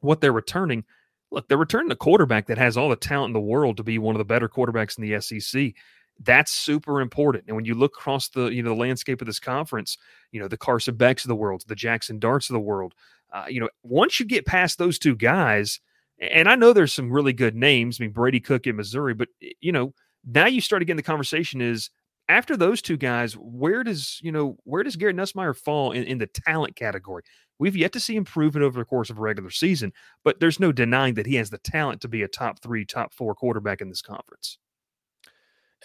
what 0.00 0.20
they're 0.20 0.32
returning, 0.32 0.84
look, 1.30 1.48
they're 1.48 1.58
returning 1.58 1.90
a 1.90 1.96
quarterback 1.96 2.46
that 2.46 2.58
has 2.58 2.76
all 2.76 2.88
the 2.88 2.96
talent 2.96 3.30
in 3.30 3.32
the 3.34 3.40
world 3.40 3.76
to 3.76 3.82
be 3.82 3.98
one 3.98 4.14
of 4.14 4.18
the 4.18 4.24
better 4.24 4.48
quarterbacks 4.48 4.98
in 4.98 5.08
the 5.08 5.20
SEC. 5.20 5.72
That's 6.20 6.52
super 6.52 7.00
important. 7.00 7.44
And 7.48 7.56
when 7.56 7.64
you 7.64 7.74
look 7.74 7.92
across 7.98 8.28
the 8.28 8.46
you 8.46 8.62
know 8.62 8.70
the 8.70 8.80
landscape 8.80 9.20
of 9.20 9.26
this 9.26 9.40
conference, 9.40 9.98
you 10.32 10.40
know 10.40 10.48
the 10.48 10.56
Carson 10.56 10.96
Becks 10.96 11.24
of 11.24 11.28
the 11.28 11.36
world, 11.36 11.64
the 11.66 11.74
Jackson 11.74 12.18
Darts 12.18 12.48
of 12.48 12.54
the 12.54 12.60
world. 12.60 12.94
Uh, 13.32 13.46
you 13.48 13.60
know, 13.60 13.68
once 13.82 14.20
you 14.20 14.26
get 14.26 14.46
past 14.46 14.78
those 14.78 14.98
two 14.98 15.16
guys, 15.16 15.80
and 16.20 16.48
I 16.48 16.54
know 16.54 16.72
there's 16.72 16.92
some 16.92 17.10
really 17.10 17.32
good 17.32 17.56
names. 17.56 18.00
I 18.00 18.04
mean, 18.04 18.12
Brady 18.12 18.40
Cook 18.40 18.66
in 18.66 18.76
Missouri, 18.76 19.12
but 19.12 19.28
you 19.60 19.72
know, 19.72 19.92
now 20.26 20.46
you 20.46 20.60
start 20.60 20.82
again. 20.82 20.96
The 20.96 21.02
conversation 21.02 21.60
is 21.60 21.90
after 22.28 22.56
those 22.56 22.80
two 22.80 22.96
guys, 22.96 23.34
where 23.34 23.84
does 23.84 24.18
you 24.22 24.32
know 24.32 24.56
where 24.64 24.82
does 24.82 24.96
Garrett 24.96 25.16
Nussmeier 25.16 25.56
fall 25.56 25.92
in, 25.92 26.04
in 26.04 26.18
the 26.18 26.26
talent 26.26 26.76
category? 26.76 27.22
We've 27.58 27.76
yet 27.76 27.92
to 27.92 28.00
see 28.00 28.16
improvement 28.16 28.64
over 28.64 28.80
the 28.80 28.84
course 28.84 29.10
of 29.10 29.18
a 29.18 29.20
regular 29.20 29.50
season, 29.50 29.92
but 30.24 30.40
there's 30.40 30.58
no 30.58 30.72
denying 30.72 31.14
that 31.14 31.26
he 31.26 31.36
has 31.36 31.50
the 31.50 31.58
talent 31.58 32.00
to 32.00 32.08
be 32.08 32.22
a 32.22 32.28
top 32.28 32.60
three, 32.60 32.84
top 32.84 33.14
four 33.14 33.34
quarterback 33.34 33.80
in 33.80 33.88
this 33.88 34.02
conference. 34.02 34.58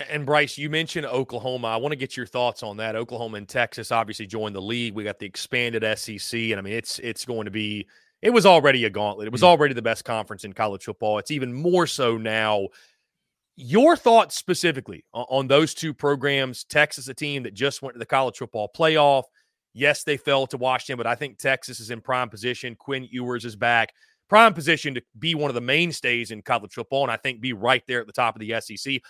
And 0.10 0.25
Bryce, 0.25 0.58
you 0.58 0.69
mentioned 0.69 1.06
Oklahoma. 1.06 1.67
I 1.67 1.75
want 1.75 1.91
to 1.91 1.97
get 1.97 2.15
your 2.15 2.25
thoughts 2.25 2.63
on 2.63 2.78
that. 2.78 2.95
Oklahoma 2.95 3.38
and 3.38 3.47
Texas 3.47 3.91
obviously 3.91 4.25
joined 4.25 4.56
the 4.56 4.62
league. 4.62 4.93
We 4.93 5.04
got 5.04 5.19
the 5.19 5.25
expanded 5.25 5.84
SEC, 5.97 6.39
and 6.39 6.56
I 6.56 6.62
mean 6.62 6.73
it's 6.73 6.99
it's 6.99 7.25
going 7.25 7.45
to 7.45 7.52
be. 7.52 7.88
It 8.21 8.32
was 8.32 8.45
already 8.45 8.84
a 8.84 8.89
gauntlet. 8.89 9.28
It 9.28 9.32
was 9.32 9.41
mm. 9.41 9.47
already 9.47 9.73
the 9.73 9.82
best 9.82 10.04
conference 10.04 10.43
in 10.43 10.52
college 10.52 10.84
football. 10.84 11.19
It's 11.19 11.32
even 11.32 11.54
more 11.54 11.88
so 11.88 12.17
now. 12.17 12.67
Your 13.62 13.98
thoughts 13.98 14.38
specifically 14.38 15.04
on, 15.13 15.26
on 15.30 15.48
those 15.48 15.74
two 15.74 15.93
programs? 15.93 16.63
Texas, 16.63 17.10
a 17.10 17.13
team 17.13 17.43
that 17.43 17.54
just 17.54 17.82
went 17.82 17.93
to 17.93 18.00
the 18.00 18.06
college 18.06 18.38
football 18.38 18.69
playoff. 18.74 19.24
Yes, 19.74 20.04
they 20.04 20.15
fell 20.15 20.48
to 20.48 20.58
Washington, 20.58 20.95
but 20.95 21.08
I 21.08 21.15
think 21.15 21.38
Texas 21.38 21.82
is 21.82 21.89
in 21.89 22.00
prime 22.00 22.30
position. 22.30 22.76
Quinn 22.76 23.06
Ewers 23.12 23.43
is 23.43 23.58
back, 23.58 23.93
prime 24.30 24.54
position 24.54 24.93
to 24.93 25.02
be 25.19 25.36
one 25.36 25.50
of 25.50 25.56
the 25.56 25.62
mainstays 25.62 26.32
in 26.32 26.41
college 26.41 26.74
football, 26.74 27.04
and 27.04 27.12
I 27.12 27.17
think 27.17 27.41
be 27.41 27.52
right 27.52 27.84
there 27.86 28.00
at 28.00 28.08
the 28.08 28.13
top 28.13 28.34
of 28.34 28.39
the 28.39 28.56
SEC. 28.62 29.02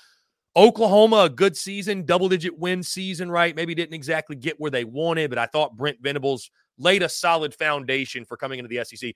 Oklahoma, 0.55 1.25
a 1.25 1.29
good 1.29 1.55
season, 1.55 2.03
double 2.03 2.27
digit 2.27 2.57
win 2.57 2.81
season, 2.81 3.29
right? 3.29 3.55
Maybe 3.55 3.75
didn't 3.75 3.93
exactly 3.93 4.35
get 4.35 4.59
where 4.59 4.71
they 4.71 4.83
wanted, 4.83 5.29
but 5.29 5.37
I 5.37 5.45
thought 5.45 5.77
Brent 5.77 6.01
Venables 6.01 6.49
laid 6.79 7.03
a 7.03 7.09
solid 7.09 7.53
foundation 7.53 8.25
for 8.25 8.35
coming 8.35 8.57
into 8.57 8.69
the 8.69 8.83
SEC. 8.83 9.13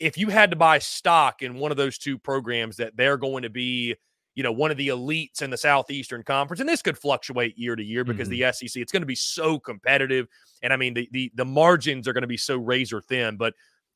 If 0.00 0.16
you 0.16 0.28
had 0.28 0.50
to 0.50 0.56
buy 0.56 0.78
stock 0.78 1.42
in 1.42 1.56
one 1.56 1.70
of 1.70 1.76
those 1.76 1.98
two 1.98 2.18
programs 2.18 2.78
that 2.78 2.96
they're 2.96 3.18
going 3.18 3.42
to 3.42 3.50
be, 3.50 3.94
you 4.34 4.42
know, 4.42 4.52
one 4.52 4.70
of 4.70 4.76
the 4.76 4.88
elites 4.88 5.42
in 5.42 5.50
the 5.50 5.56
Southeastern 5.56 6.22
Conference, 6.22 6.60
and 6.60 6.68
this 6.68 6.82
could 6.82 6.98
fluctuate 6.98 7.58
year 7.58 7.76
to 7.76 7.84
year 7.84 8.04
because 8.04 8.28
mm-hmm. 8.28 8.46
the 8.46 8.52
SEC, 8.52 8.80
it's 8.80 8.92
going 8.92 9.02
to 9.02 9.06
be 9.06 9.14
so 9.14 9.58
competitive. 9.58 10.26
And 10.62 10.72
I 10.72 10.76
mean, 10.76 10.94
the, 10.94 11.08
the 11.12 11.32
the 11.34 11.44
margins 11.44 12.08
are 12.08 12.12
going 12.12 12.22
to 12.22 12.28
be 12.28 12.36
so 12.36 12.56
razor 12.56 13.00
thin. 13.00 13.36
But 13.36 13.54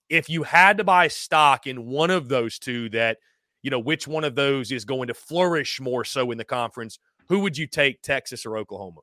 if 0.08 0.28
you 0.28 0.42
had 0.42 0.78
to 0.78 0.84
buy 0.84 1.08
stock 1.08 1.66
in 1.66 1.86
one 1.86 2.10
of 2.10 2.28
those 2.28 2.58
two 2.58 2.88
that 2.90 3.18
you 3.62 3.70
know, 3.70 3.78
which 3.78 4.06
one 4.06 4.24
of 4.24 4.34
those 4.34 4.70
is 4.72 4.84
going 4.84 5.08
to 5.08 5.14
flourish 5.14 5.80
more 5.80 6.04
so 6.04 6.30
in 6.30 6.38
the 6.38 6.44
conference? 6.44 6.98
Who 7.28 7.40
would 7.40 7.58
you 7.58 7.66
take, 7.66 8.02
Texas 8.02 8.46
or 8.46 8.56
Oklahoma? 8.56 9.00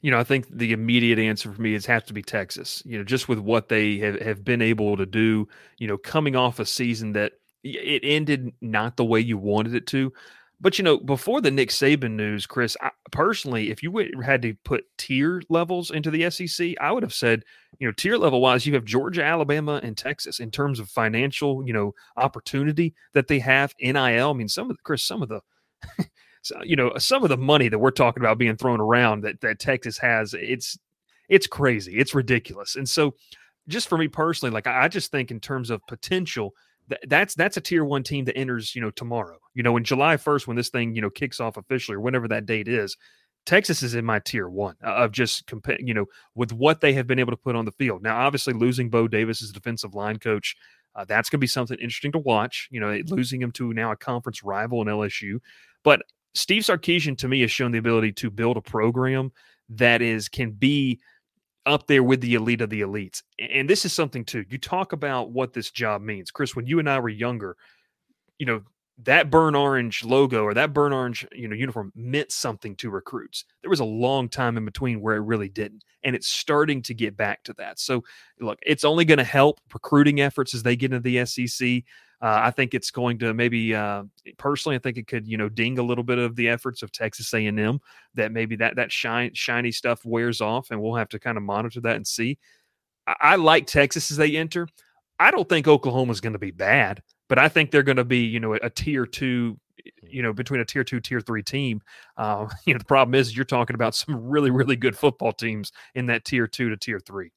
You 0.00 0.10
know, 0.10 0.18
I 0.18 0.24
think 0.24 0.48
the 0.50 0.72
immediate 0.72 1.18
answer 1.18 1.52
for 1.52 1.62
me 1.62 1.74
is 1.74 1.86
has 1.86 2.02
to 2.04 2.12
be 2.12 2.22
Texas. 2.22 2.82
You 2.84 2.98
know, 2.98 3.04
just 3.04 3.28
with 3.28 3.38
what 3.38 3.68
they 3.68 3.98
have, 3.98 4.20
have 4.20 4.44
been 4.44 4.60
able 4.60 4.96
to 4.96 5.06
do, 5.06 5.48
you 5.78 5.86
know, 5.86 5.96
coming 5.96 6.36
off 6.36 6.58
a 6.58 6.66
season 6.66 7.12
that 7.12 7.32
it 7.64 8.02
ended 8.04 8.52
not 8.60 8.96
the 8.96 9.04
way 9.04 9.20
you 9.20 9.38
wanted 9.38 9.74
it 9.74 9.86
to. 9.88 10.12
But 10.60 10.78
you 10.78 10.84
know, 10.84 10.98
before 10.98 11.40
the 11.40 11.50
Nick 11.50 11.70
Saban 11.70 12.12
news, 12.12 12.46
Chris, 12.46 12.76
I, 12.80 12.90
personally, 13.10 13.70
if 13.70 13.82
you 13.82 13.92
had 14.24 14.40
to 14.42 14.54
put 14.64 14.84
tier 14.96 15.42
levels 15.48 15.90
into 15.90 16.10
the 16.10 16.30
SEC, 16.30 16.74
I 16.80 16.92
would 16.92 17.02
have 17.02 17.12
said, 17.12 17.42
you 17.78 17.88
know, 17.88 17.92
tier 17.92 18.16
level 18.16 18.40
wise, 18.40 18.64
you 18.64 18.74
have 18.74 18.84
Georgia, 18.84 19.24
Alabama, 19.24 19.80
and 19.82 19.96
Texas 19.96 20.38
in 20.40 20.50
terms 20.50 20.78
of 20.78 20.88
financial, 20.88 21.66
you 21.66 21.72
know, 21.72 21.92
opportunity 22.16 22.94
that 23.14 23.26
they 23.26 23.40
have. 23.40 23.74
NIL. 23.82 24.30
I 24.30 24.32
mean, 24.32 24.48
some 24.48 24.70
of 24.70 24.76
the 24.76 24.82
Chris, 24.84 25.02
some 25.02 25.22
of 25.22 25.28
the, 25.28 25.40
you 26.62 26.76
know, 26.76 26.92
some 26.98 27.24
of 27.24 27.30
the 27.30 27.36
money 27.36 27.68
that 27.68 27.78
we're 27.78 27.90
talking 27.90 28.22
about 28.22 28.38
being 28.38 28.56
thrown 28.56 28.80
around 28.80 29.22
that 29.22 29.40
that 29.40 29.58
Texas 29.58 29.98
has, 29.98 30.34
it's 30.34 30.78
it's 31.28 31.46
crazy, 31.46 31.96
it's 31.96 32.14
ridiculous, 32.14 32.76
and 32.76 32.88
so 32.88 33.14
just 33.68 33.88
for 33.88 33.98
me 33.98 34.08
personally, 34.08 34.52
like 34.52 34.66
I 34.66 34.88
just 34.88 35.10
think 35.10 35.30
in 35.30 35.40
terms 35.40 35.70
of 35.70 35.86
potential 35.86 36.54
that's 37.06 37.34
that's 37.34 37.56
a 37.56 37.60
tier 37.60 37.84
one 37.84 38.02
team 38.02 38.24
that 38.26 38.36
enters 38.36 38.74
you 38.74 38.80
know 38.80 38.90
tomorrow. 38.90 39.38
You 39.54 39.62
know 39.62 39.76
in 39.76 39.84
july 39.84 40.16
1st 40.16 40.46
when 40.46 40.56
this 40.56 40.68
thing 40.70 40.94
you 40.94 41.02
know 41.02 41.10
kicks 41.10 41.40
off 41.40 41.56
officially 41.56 41.96
or 41.96 42.00
whenever 42.00 42.28
that 42.28 42.46
date 42.46 42.68
is 42.68 42.96
texas 43.46 43.82
is 43.82 43.94
in 43.94 44.04
my 44.04 44.18
tier 44.18 44.48
one 44.48 44.74
uh, 44.84 44.94
of 44.94 45.12
just 45.12 45.46
compare 45.46 45.78
you 45.80 45.94
know 45.94 46.06
with 46.34 46.52
what 46.52 46.80
they 46.80 46.92
have 46.92 47.06
been 47.06 47.18
able 47.18 47.30
to 47.32 47.36
put 47.36 47.56
on 47.56 47.64
the 47.64 47.72
field. 47.72 48.02
Now 48.02 48.16
obviously 48.16 48.54
losing 48.54 48.90
bo 48.90 49.08
davis 49.08 49.42
as 49.42 49.52
defensive 49.52 49.94
line 49.94 50.18
coach 50.18 50.56
uh, 50.96 51.04
that's 51.04 51.28
going 51.28 51.38
to 51.38 51.42
be 51.42 51.46
something 51.46 51.78
interesting 51.78 52.12
to 52.12 52.18
watch 52.18 52.68
you 52.70 52.80
know 52.80 53.00
losing 53.06 53.40
him 53.40 53.52
to 53.52 53.72
now 53.72 53.92
a 53.92 53.96
conference 53.96 54.42
rival 54.42 54.82
in 54.82 54.88
lsu 54.88 55.38
but 55.82 56.02
steve 56.34 56.62
sarkisian 56.62 57.16
to 57.16 57.28
me 57.28 57.40
has 57.40 57.50
shown 57.50 57.72
the 57.72 57.78
ability 57.78 58.12
to 58.12 58.30
build 58.30 58.56
a 58.56 58.62
program 58.62 59.30
that 59.68 60.02
is 60.02 60.28
can 60.28 60.50
be 60.50 61.00
up 61.66 61.86
there 61.86 62.02
with 62.02 62.20
the 62.20 62.34
elite 62.34 62.60
of 62.60 62.70
the 62.70 62.82
elites. 62.82 63.22
And 63.38 63.68
this 63.68 63.84
is 63.84 63.92
something 63.92 64.24
too. 64.24 64.44
You 64.48 64.58
talk 64.58 64.92
about 64.92 65.30
what 65.30 65.52
this 65.52 65.70
job 65.70 66.02
means. 66.02 66.30
Chris, 66.30 66.54
when 66.54 66.66
you 66.66 66.78
and 66.78 66.88
I 66.88 66.98
were 66.98 67.08
younger, 67.08 67.56
you 68.38 68.46
know, 68.46 68.62
that 69.02 69.28
burn 69.30 69.56
orange 69.56 70.04
logo 70.04 70.44
or 70.44 70.54
that 70.54 70.72
burn 70.72 70.92
orange, 70.92 71.26
you 71.32 71.48
know, 71.48 71.56
uniform 71.56 71.92
meant 71.96 72.30
something 72.30 72.76
to 72.76 72.90
recruits. 72.90 73.44
There 73.62 73.70
was 73.70 73.80
a 73.80 73.84
long 73.84 74.28
time 74.28 74.56
in 74.56 74.64
between 74.64 75.00
where 75.00 75.16
it 75.16 75.22
really 75.22 75.48
didn't. 75.48 75.82
And 76.04 76.14
it's 76.14 76.28
starting 76.28 76.80
to 76.82 76.94
get 76.94 77.16
back 77.16 77.42
to 77.44 77.54
that. 77.54 77.80
So 77.80 78.04
look, 78.38 78.58
it's 78.62 78.84
only 78.84 79.04
going 79.04 79.18
to 79.18 79.24
help 79.24 79.60
recruiting 79.72 80.20
efforts 80.20 80.54
as 80.54 80.62
they 80.62 80.76
get 80.76 80.92
into 80.92 81.00
the 81.00 81.26
SEC. 81.26 81.82
Uh, 82.22 82.40
I 82.44 82.50
think 82.50 82.74
it's 82.74 82.90
going 82.90 83.18
to 83.18 83.34
maybe 83.34 83.74
uh, 83.74 84.04
personally, 84.38 84.76
I 84.76 84.78
think 84.78 84.96
it 84.96 85.06
could 85.06 85.26
you 85.26 85.36
know 85.36 85.48
ding 85.48 85.78
a 85.78 85.82
little 85.82 86.04
bit 86.04 86.18
of 86.18 86.36
the 86.36 86.48
efforts 86.48 86.82
of 86.82 86.92
Texas 86.92 87.32
A&M 87.34 87.78
that 88.14 88.32
maybe 88.32 88.56
that 88.56 88.76
that 88.76 88.92
shine, 88.92 89.32
shiny 89.34 89.72
stuff 89.72 90.04
wears 90.04 90.40
off, 90.40 90.70
and 90.70 90.80
we'll 90.80 90.94
have 90.94 91.08
to 91.10 91.18
kind 91.18 91.36
of 91.36 91.42
monitor 91.42 91.80
that 91.82 91.96
and 91.96 92.06
see. 92.06 92.38
I, 93.06 93.14
I 93.20 93.36
like 93.36 93.66
Texas 93.66 94.10
as 94.10 94.16
they 94.16 94.36
enter. 94.36 94.68
I 95.18 95.30
don't 95.30 95.48
think 95.48 95.68
Oklahoma 95.68 96.12
is 96.12 96.20
going 96.20 96.32
to 96.32 96.38
be 96.38 96.50
bad, 96.50 97.02
but 97.28 97.38
I 97.38 97.48
think 97.48 97.70
they're 97.70 97.82
going 97.82 97.96
to 97.96 98.04
be 98.04 98.24
you 98.24 98.40
know 98.40 98.54
a, 98.54 98.58
a 98.62 98.70
tier 98.70 99.06
two 99.06 99.58
you 100.02 100.22
know 100.22 100.32
between 100.32 100.60
a 100.60 100.64
tier 100.64 100.84
two 100.84 101.00
tier 101.00 101.20
three 101.20 101.42
team 101.42 101.80
uh, 102.16 102.48
you 102.66 102.74
know 102.74 102.78
the 102.78 102.84
problem 102.84 103.14
is 103.14 103.36
you're 103.36 103.44
talking 103.44 103.74
about 103.74 103.94
some 103.94 104.28
really 104.28 104.50
really 104.50 104.76
good 104.76 104.96
football 104.96 105.32
teams 105.32 105.72
in 105.94 106.06
that 106.06 106.24
tier 106.24 106.46
two 106.46 106.70
to 106.70 106.76
tier 106.76 107.00
three 107.00 107.30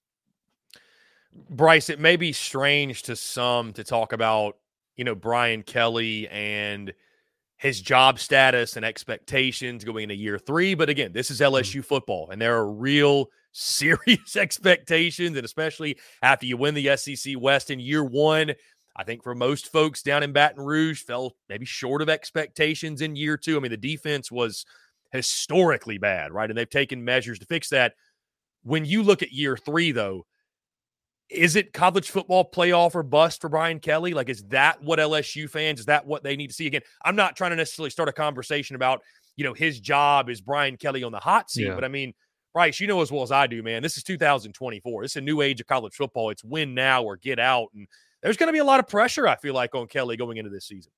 bryce 1.49 1.89
it 1.89 1.99
may 1.99 2.15
be 2.15 2.31
strange 2.31 3.03
to 3.03 3.15
some 3.15 3.73
to 3.73 3.83
talk 3.83 4.13
about 4.13 4.57
you 4.97 5.03
know, 5.03 5.15
Brian 5.15 5.63
Kelly 5.63 6.27
and 6.27 6.93
his 7.57 7.81
job 7.81 8.19
status 8.19 8.75
and 8.75 8.85
expectations 8.85 9.83
going 9.83 10.03
into 10.03 10.15
year 10.15 10.37
three. 10.37 10.75
But 10.75 10.89
again, 10.89 11.11
this 11.13 11.31
is 11.31 11.39
LSU 11.39 11.77
mm-hmm. 11.77 11.81
football, 11.81 12.29
and 12.31 12.41
there 12.41 12.55
are 12.57 12.71
real 12.71 13.27
serious 13.51 14.35
expectations, 14.35 15.37
and 15.37 15.45
especially 15.45 15.97
after 16.21 16.45
you 16.45 16.57
win 16.57 16.75
the 16.75 16.95
SEC 16.97 17.35
West 17.39 17.71
in 17.71 17.79
year 17.79 18.03
one. 18.03 18.53
I 18.99 19.03
think 19.03 19.21
for 19.21 19.35
most 19.35 19.71
folks 19.71 20.01
down 20.01 20.23
in 20.23 20.33
Baton 20.33 20.63
Rouge, 20.63 21.03
fell 21.03 21.35
maybe 21.49 21.65
short 21.65 22.01
of 22.01 22.09
expectations 22.09 23.01
in 23.01 23.15
year 23.15 23.37
two. 23.37 23.55
I 23.55 23.59
mean, 23.59 23.69
the 23.69 23.77
defense 23.77 24.31
was 24.31 24.65
historically 25.11 25.99
bad, 25.99 26.31
right? 26.31 26.49
And 26.49 26.57
they've 26.57 26.67
taken 26.67 27.05
measures 27.05 27.37
to 27.39 27.45
fix 27.45 27.69
that. 27.69 27.93
When 28.63 28.85
you 28.85 29.03
look 29.03 29.21
at 29.21 29.31
year 29.31 29.55
three, 29.55 29.91
though, 29.91 30.25
is 31.29 31.55
it 31.55 31.73
college 31.73 32.09
football 32.09 32.49
playoff 32.49 32.95
or 32.95 33.03
bust 33.03 33.41
for 33.41 33.49
Brian 33.49 33.79
Kelly? 33.79 34.13
Like, 34.13 34.29
is 34.29 34.43
that 34.45 34.81
what 34.81 34.99
LSU 34.99 35.49
fans, 35.49 35.79
is 35.79 35.85
that 35.87 36.05
what 36.05 36.23
they 36.23 36.35
need 36.35 36.47
to 36.47 36.53
see? 36.53 36.67
Again, 36.67 36.81
I'm 37.03 37.15
not 37.15 37.35
trying 37.35 37.51
to 37.51 37.57
necessarily 37.57 37.89
start 37.89 38.09
a 38.09 38.13
conversation 38.13 38.75
about, 38.75 39.01
you 39.35 39.43
know, 39.43 39.53
his 39.53 39.79
job 39.79 40.29
is 40.29 40.41
Brian 40.41 40.77
Kelly 40.77 41.03
on 41.03 41.11
the 41.11 41.19
hot 41.19 41.51
seat, 41.51 41.67
yeah. 41.67 41.75
but 41.75 41.83
I 41.83 41.89
mean, 41.89 42.13
Bryce, 42.53 42.79
you 42.79 42.87
know 42.87 43.01
as 43.01 43.11
well 43.11 43.23
as 43.23 43.31
I 43.31 43.45
do, 43.45 43.61
man, 43.61 43.83
this 43.83 43.97
is 43.97 44.03
2024. 44.03 45.03
This 45.03 45.11
is 45.11 45.15
a 45.17 45.21
new 45.21 45.41
age 45.41 45.61
of 45.61 45.67
college 45.67 45.93
football. 45.93 46.29
It's 46.29 46.43
win 46.43 46.73
now 46.73 47.03
or 47.03 47.17
get 47.17 47.39
out. 47.39 47.67
And 47.75 47.87
there's 48.23 48.37
going 48.37 48.47
to 48.47 48.53
be 48.53 48.59
a 48.59 48.63
lot 48.63 48.79
of 48.79 48.87
pressure, 48.87 49.27
I 49.27 49.35
feel 49.35 49.53
like, 49.53 49.75
on 49.75 49.87
Kelly 49.87 50.17
going 50.17 50.37
into 50.37 50.49
this 50.49 50.65
season. 50.65 50.91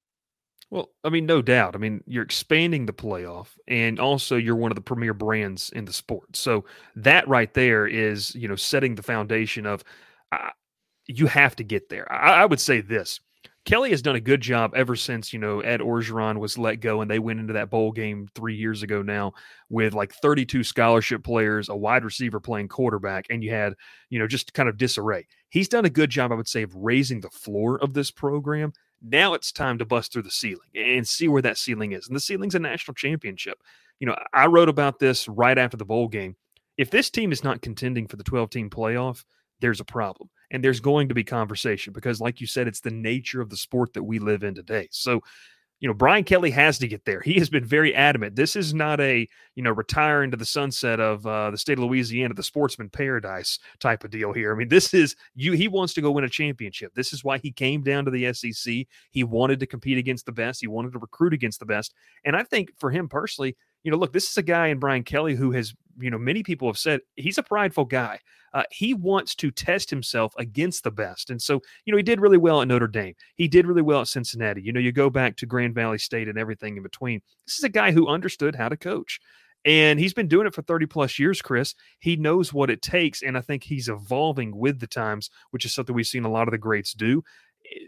Well, 0.70 0.90
I 1.04 1.10
mean, 1.10 1.26
no 1.26 1.42
doubt. 1.42 1.76
I 1.76 1.80
mean, 1.80 2.04
you're 2.06 2.24
expanding 2.24 2.86
the 2.86 2.94
playoff, 2.94 3.48
and 3.68 4.00
also 4.00 4.36
you're 4.36 4.56
one 4.56 4.72
of 4.72 4.76
the 4.76 4.82
premier 4.82 5.16
brands 5.16 5.72
in 5.72 5.86
the 5.86 5.94
sport. 5.94 6.36
So 6.36 6.64
that 6.96 7.28
right 7.28 7.52
there 7.56 7.88
is, 7.88 8.36
you 8.36 8.48
know, 8.48 8.56
setting 8.56 8.94
the 8.94 9.04
foundation 9.04 9.66
of 9.66 9.84
I, 10.32 10.52
you 11.08 11.28
have 11.28 11.56
to 11.58 11.64
get 11.64 11.90
there. 11.90 12.12
I, 12.12 12.42
I, 12.42 12.46
would 12.46 12.60
say 12.60 12.82
this. 12.82 13.20
Kelly 13.66 13.90
has 13.92 14.02
done 14.02 14.16
a 14.16 14.22
good 14.22 14.42
job 14.42 14.74
ever 14.76 14.96
since, 14.96 15.34
you 15.34 15.40
know, 15.40 15.60
Ed 15.60 15.80
Orgeron 15.80 16.40
was 16.40 16.58
let 16.58 16.78
go 16.78 17.02
and 17.02 17.12
they 17.12 17.20
went 17.20 17.40
into 17.40 17.54
that 17.54 17.70
bowl 17.70 17.92
game 17.92 18.28
three 18.34 18.56
years 18.56 18.84
ago 18.84 19.02
now 19.02 19.34
with 19.70 19.94
like 19.94 20.14
32 20.22 20.64
scholarship 20.64 21.24
players, 21.24 21.70
a 21.70 21.76
wide 21.76 22.04
receiver 22.04 22.40
playing 22.40 22.68
quarterback, 22.68 23.26
and 23.30 23.44
you 23.44 23.52
had, 23.52 23.74
you 24.10 24.18
know, 24.18 24.28
just 24.28 24.54
kind 24.54 24.70
of 24.70 24.78
disarray. 24.78 25.28
He's 25.50 25.68
done 25.68 25.86
a 25.86 25.90
good 25.90 26.10
job, 26.10 26.32
I 26.32 26.36
would 26.36 26.48
say, 26.48 26.64
of 26.64 26.74
raising 26.76 27.22
the 27.22 27.30
floor 27.30 27.78
of 27.80 27.94
this 27.94 28.12
program. 28.12 28.74
Now 29.02 29.34
it's 29.34 29.52
time 29.52 29.78
to 29.80 29.86
bust 29.86 30.14
through 30.14 30.24
the 30.24 30.32
ceiling 30.32 30.70
and 30.76 31.08
see 31.08 31.28
where 31.28 31.42
that 31.42 31.58
ceiling 31.58 31.92
is. 31.92 32.08
And 32.08 32.16
the 32.16 32.22
ceiling's 32.22 32.56
a 32.56 32.60
national 32.60 32.96
championship. 32.96 33.62
You 34.00 34.08
know, 34.08 34.18
I 34.34 34.48
wrote 34.48 34.70
about 34.70 35.00
this 35.00 35.28
right 35.28 35.58
after 35.58 35.78
the 35.78 35.86
bowl 35.86 36.08
game. 36.08 36.36
If 36.78 36.92
this 36.92 37.10
team 37.10 37.32
is 37.32 37.44
not 37.44 37.62
contending 37.62 38.08
for 38.08 38.16
the 38.16 38.24
12 38.24 38.50
team 38.50 38.70
playoff, 38.70 39.26
there's 39.62 39.80
a 39.80 39.86
problem. 39.86 40.30
And 40.52 40.64
there's 40.64 40.80
going 40.80 41.10
to 41.10 41.16
be 41.16 41.24
conversation 41.24 41.94
because, 41.94 42.20
like 42.20 42.42
you 42.42 42.48
said, 42.48 42.68
it's 42.68 42.80
the 42.80 42.92
nature 42.92 43.42
of 43.42 43.50
the 43.50 43.58
sport 43.58 43.94
that 43.94 44.04
we 44.04 44.20
live 44.20 44.44
in 44.44 44.56
today. 44.56 44.88
So, 44.92 45.22
you 45.80 45.88
know, 45.88 45.94
Brian 45.94 46.26
Kelly 46.26 46.52
has 46.52 46.78
to 46.80 46.88
get 46.88 47.06
there. 47.06 47.22
He 47.22 47.36
has 47.36 47.50
been 47.50 47.64
very 47.64 47.96
adamant. 47.96 48.36
This 48.36 48.56
is 48.56 48.74
not 48.74 49.00
a, 49.00 49.28
you 49.56 49.64
know, 49.64 49.72
retire 49.72 50.24
into 50.24 50.36
the 50.36 50.46
sunset 50.46 51.00
of 51.00 51.26
uh, 51.26 51.52
the 51.52 51.58
state 51.58 51.78
of 51.78 51.86
Louisiana, 51.86 52.34
the 52.34 52.44
sportsman 52.44 52.90
paradise 52.90 53.60
type 53.80 54.04
of 54.04 54.12
deal 54.12 54.34
here. 54.34 54.54
I 54.54 54.58
mean, 54.58 54.68
this 54.68 54.94
is 54.94 55.16
you. 55.36 55.54
He 55.54 55.70
wants 55.70 55.94
to 55.94 56.02
go 56.02 56.12
win 56.12 56.26
a 56.26 56.30
championship. 56.30 56.94
This 56.96 57.14
is 57.14 57.24
why 57.24 57.38
he 57.38 57.52
came 57.52 57.82
down 57.82 58.04
to 58.06 58.12
the 58.12 58.34
SEC. 58.34 58.88
He 59.12 59.24
wanted 59.24 59.60
to 59.62 59.68
compete 59.68 59.98
against 59.98 60.26
the 60.26 60.34
best. 60.34 60.60
He 60.60 60.68
wanted 60.68 60.92
to 60.94 61.00
recruit 61.00 61.34
against 61.34 61.60
the 61.60 61.66
best. 61.66 61.94
And 62.26 62.36
I 62.36 62.44
think 62.44 62.72
for 62.78 62.92
him 62.92 63.08
personally, 63.08 63.56
you 63.84 63.92
know, 63.92 63.98
look, 63.98 64.14
this 64.14 64.30
is 64.30 64.38
a 64.38 64.44
guy 64.44 64.68
in 64.68 64.80
Brian 64.80 65.04
Kelly 65.04 65.36
who 65.36 65.52
has, 65.52 65.74
you 66.00 66.10
know, 66.10 66.18
many 66.18 66.44
people 66.44 66.68
have 66.68 66.78
said 66.78 67.02
he's 67.16 67.38
a 67.38 67.44
prideful 67.44 67.86
guy. 67.86 68.20
Uh, 68.54 68.64
he 68.72 68.94
wants 68.94 69.36
to 69.36 69.52
test 69.52 69.90
himself 69.90 70.34
against 70.38 70.84
the 70.84 70.92
best. 70.92 71.30
And 71.30 71.42
so, 71.42 71.62
you 71.86 71.92
know, 71.92 71.98
he 71.98 72.04
did 72.04 72.20
really 72.20 72.38
well 72.38 72.62
at 72.62 72.68
Notre 72.68 72.88
Dame. 72.88 73.14
He 73.36 73.48
did 73.48 73.68
really 73.68 73.82
well 73.82 74.02
at 74.02 74.08
Cincinnati. 74.08 74.62
You 74.62 74.74
know, 74.74 74.80
you 74.80 74.92
go 74.92 75.10
back 75.10 75.38
to 75.38 75.46
Grand 75.46 75.76
Valley 75.76 76.00
State 76.00 76.28
and 76.28 76.38
everything 76.38 76.78
in 76.78 76.84
between. 76.84 77.22
This 77.46 77.58
is 77.58 77.64
a 77.64 77.70
guy 77.70 77.92
who 77.92 78.08
understood 78.08 78.56
how 78.56 78.70
to 78.70 78.78
coach. 78.78 79.20
And 79.66 80.00
he's 80.00 80.14
been 80.14 80.28
doing 80.28 80.48
it 80.48 80.54
for 80.54 80.62
30 80.62 80.86
plus 80.86 81.20
years, 81.20 81.42
Chris. 81.42 81.76
He 82.00 82.16
knows 82.16 82.54
what 82.54 82.70
it 82.70 82.82
takes. 82.82 83.22
And 83.22 83.38
I 83.38 83.42
think 83.42 83.64
he's 83.64 83.90
evolving 83.90 84.56
with 84.58 84.80
the 84.80 84.88
times, 84.88 85.30
which 85.52 85.66
is 85.66 85.74
something 85.74 85.94
we've 85.94 86.08
seen 86.08 86.24
a 86.24 86.32
lot 86.32 86.48
of 86.48 86.52
the 86.52 86.58
greats 86.58 86.94
do. 86.94 87.24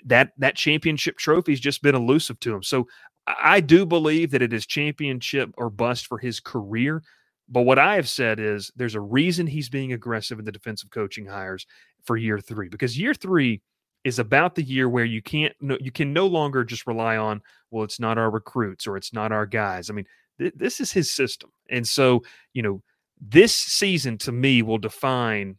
That 0.05 0.31
that 0.37 0.55
championship 0.55 1.17
trophy's 1.17 1.59
just 1.59 1.81
been 1.81 1.95
elusive 1.95 2.39
to 2.41 2.53
him. 2.53 2.61
So 2.61 2.87
I 3.27 3.59
do 3.59 3.85
believe 3.85 4.31
that 4.31 4.41
it 4.41 4.53
is 4.53 4.65
championship 4.65 5.51
or 5.57 5.69
bust 5.69 6.07
for 6.07 6.17
his 6.17 6.39
career. 6.39 7.03
But 7.47 7.63
what 7.63 7.79
I 7.79 7.95
have 7.95 8.09
said 8.09 8.39
is 8.39 8.71
there's 8.75 8.95
a 8.95 9.01
reason 9.01 9.45
he's 9.45 9.69
being 9.69 9.93
aggressive 9.93 10.39
in 10.39 10.45
the 10.45 10.51
defensive 10.51 10.89
coaching 10.89 11.25
hires 11.25 11.65
for 12.03 12.17
year 12.17 12.39
three, 12.39 12.69
because 12.69 12.97
year 12.97 13.13
three 13.13 13.61
is 14.03 14.19
about 14.19 14.55
the 14.55 14.63
year 14.63 14.89
where 14.89 15.05
you 15.05 15.21
can't 15.21 15.53
you 15.79 15.91
can 15.91 16.13
no 16.13 16.27
longer 16.27 16.63
just 16.63 16.87
rely 16.87 17.17
on 17.17 17.41
well 17.69 17.83
it's 17.83 17.99
not 17.99 18.17
our 18.17 18.31
recruits 18.31 18.87
or 18.87 18.97
it's 18.97 19.13
not 19.13 19.31
our 19.31 19.45
guys 19.45 19.89
i 19.89 19.93
mean 19.93 20.05
th- 20.39 20.53
this 20.55 20.79
is 20.79 20.91
his 20.91 21.11
system 21.11 21.51
and 21.69 21.87
so 21.87 22.21
you 22.53 22.61
know 22.61 22.81
this 23.19 23.55
season 23.55 24.17
to 24.17 24.31
me 24.31 24.61
will 24.61 24.79
define 24.79 25.55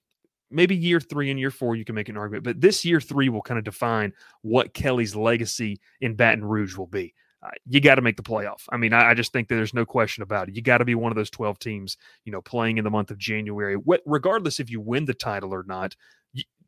maybe 0.50 0.74
year 0.74 1.00
three 1.00 1.30
and 1.30 1.38
year 1.38 1.50
four 1.50 1.76
you 1.76 1.84
can 1.84 1.94
make 1.94 2.08
an 2.08 2.16
argument 2.16 2.44
but 2.44 2.60
this 2.60 2.84
year 2.84 3.00
three 3.00 3.28
will 3.28 3.42
kind 3.42 3.58
of 3.58 3.64
define 3.64 4.12
what 4.42 4.74
kelly's 4.74 5.14
legacy 5.14 5.78
in 6.00 6.14
baton 6.14 6.44
rouge 6.44 6.76
will 6.76 6.86
be 6.86 7.14
uh, 7.42 7.50
you 7.66 7.80
got 7.80 7.96
to 7.96 8.02
make 8.02 8.16
the 8.16 8.22
playoff. 8.22 8.62
I 8.70 8.76
mean, 8.76 8.92
I, 8.92 9.10
I, 9.10 9.14
just 9.14 9.32
think 9.32 9.48
that 9.48 9.56
there's 9.56 9.74
no 9.74 9.84
question 9.84 10.22
about 10.22 10.48
it. 10.48 10.54
You 10.54 10.62
got 10.62 10.78
to 10.78 10.84
be 10.84 10.94
one 10.94 11.10
of 11.10 11.16
those 11.16 11.30
12 11.30 11.58
teams, 11.58 11.96
you 12.24 12.30
know, 12.30 12.40
playing 12.40 12.78
in 12.78 12.84
the 12.84 12.90
month 12.90 13.10
of 13.10 13.18
January. 13.18 13.74
What, 13.74 14.02
regardless 14.06 14.60
if 14.60 14.70
you 14.70 14.80
win 14.80 15.06
the 15.06 15.14
title 15.14 15.52
or 15.52 15.64
not, 15.66 15.96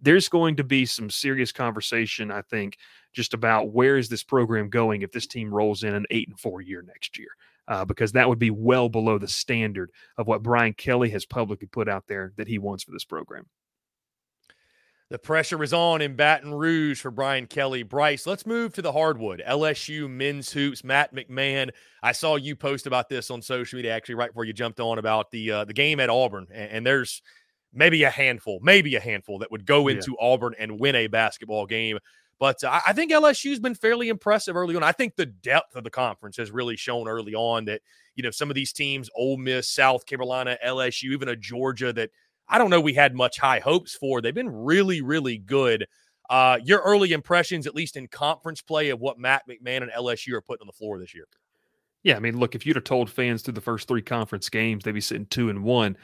there's 0.01 0.29
going 0.29 0.57
to 0.57 0.65
be 0.65 0.85
some 0.85 1.09
serious 1.11 1.53
conversation, 1.53 2.31
I 2.31 2.43
think, 2.43 2.77
just 3.13 3.35
about 3.35 3.73
where 3.73 3.97
is 3.97 4.09
this 4.09 4.23
program 4.23 4.69
going 4.69 5.03
if 5.03 5.13
this 5.13 5.27
team 5.27 5.53
rolls 5.53 5.83
in 5.83 5.95
an 5.95 6.07
eight 6.11 6.29
and 6.29 6.39
four 6.39 6.61
year 6.61 6.83
next 6.83 7.19
year. 7.19 7.31
Uh, 7.67 7.83
because 7.83 8.13
that 8.13 8.29
would 8.29 8.39
be 8.39 8.51
well 8.51 8.91
below 8.91 9.17
the 9.17 9.27
standard 9.27 9.91
of 10.19 10.27
what 10.27 10.43
Brian 10.43 10.75
Kelly 10.75 11.09
has 11.09 11.25
publicly 11.25 11.67
put 11.67 11.89
out 11.89 12.05
there 12.07 12.35
that 12.37 12.47
he 12.47 12.59
wants 12.59 12.85
for 12.85 12.91
this 12.91 13.07
program. 13.07 13.47
The 15.15 15.19
pressure 15.21 15.63
is 15.63 15.73
on 15.73 16.03
in 16.03 16.17
Baton 16.17 16.53
Rouge 16.53 17.01
for 17.01 17.13
Brian 17.13 17.47
Kelly. 17.47 17.85
Bryce, 17.85 18.27
let's 18.27 18.45
move 18.45 18.75
to 18.75 18.83
the 18.83 18.91
hardwood. 18.91 19.41
LSU 19.47 20.11
men's 20.11 20.51
hoops. 20.51 20.83
Matt 20.83 21.15
McMahon. 21.15 21.71
I 22.03 22.11
saw 22.11 22.35
you 22.35 22.57
post 22.57 22.89
about 22.89 23.09
this 23.09 23.31
on 23.31 23.41
social 23.41 23.77
media 23.77 23.95
actually 23.95 24.17
right 24.17 24.31
before 24.31 24.45
you 24.45 24.53
jumped 24.53 24.81
on 24.81 24.99
about 24.99 25.31
the 25.31 25.53
uh, 25.53 25.65
the 25.67 25.73
game 25.73 26.01
at 26.01 26.11
Auburn, 26.11 26.49
and, 26.53 26.69
and, 26.69 26.85
there's 26.85 27.23
maybe 27.73 28.03
a 28.03 28.11
handful, 28.11 28.59
maybe 28.61 28.97
a 28.97 29.01
handful 29.01 29.39
that 29.39 29.53
would 29.53 29.65
go 29.65 29.87
into 29.87 30.17
yeah. 30.21 30.27
Auburn 30.27 30.57
and 30.59 30.81
win 30.81 30.97
a 30.97 31.07
basketball 31.07 31.67
game. 31.67 32.01
But 32.41 32.65
uh, 32.65 32.81
I 32.85 32.93
think 32.93 33.13
LSU's 33.13 33.61
been 33.61 33.77
fairly 33.77 34.09
impressive 34.09 34.57
early 34.57 34.75
on. 34.75 34.83
I 34.83 34.91
think 34.91 35.15
the 35.15 35.27
depth 35.27 35.77
of 35.77 35.85
the 35.85 35.91
conference 35.91 36.39
has 36.39 36.51
really 36.51 36.75
shown 36.75 37.07
early 37.07 37.37
on 37.37 37.67
that 37.67 37.83
you 38.17 38.25
know 38.25 38.33
some 38.33 38.51
of 38.51 38.57
these 38.57 38.73
teams, 38.73 39.09
Ole 39.17 39.37
Miss, 39.37 39.69
South 39.69 40.07
Carolina, 40.07 40.59
LSU, 40.67 41.13
even 41.13 41.29
a 41.29 41.37
Georgia 41.37 41.93
that 41.93 42.11
I 42.49 42.59
don't 42.59 42.71
know 42.71 42.81
we 42.81 42.95
had 42.95 43.15
much 43.15 43.39
high 43.39 43.61
hopes 43.61 43.95
for. 43.95 44.21
They've 44.21 44.35
been 44.35 44.51
really, 44.51 45.01
really 45.01 45.39
good. 45.39 45.87
Uh, 46.31 46.59
your 46.65 46.81
early 46.81 47.13
impressions, 47.13 47.67
at 47.67 47.75
least 47.75 47.97
in 47.97 48.09
conference 48.09 48.63
play, 48.63 48.91
of 48.91 49.01
what 49.01 49.19
Matt 49.19 49.43
McMahon 49.49 49.83
and 49.83 49.91
LSU 49.91 50.33
are 50.35 50.41
putting 50.41 50.63
on 50.63 50.67
the 50.67 50.73
floor 50.73 50.99
this 50.99 51.15
year. 51.15 51.27
Yeah, 52.03 52.17
I 52.17 52.19
mean, 52.19 52.39
look, 52.39 52.55
if 52.55 52.67
you'd 52.67 52.77
have 52.77 52.85
told 52.85 53.11
fans 53.11 53.43
through 53.43 53.55
the 53.55 53.61
first 53.61 53.89
three 53.89 54.03
conference 54.03 54.49
games 54.49 54.85
they'd 54.85 54.93
be 54.93 55.01
sitting 55.01 55.27
two 55.27 55.49
and 55.49 55.65
one, 55.65 55.97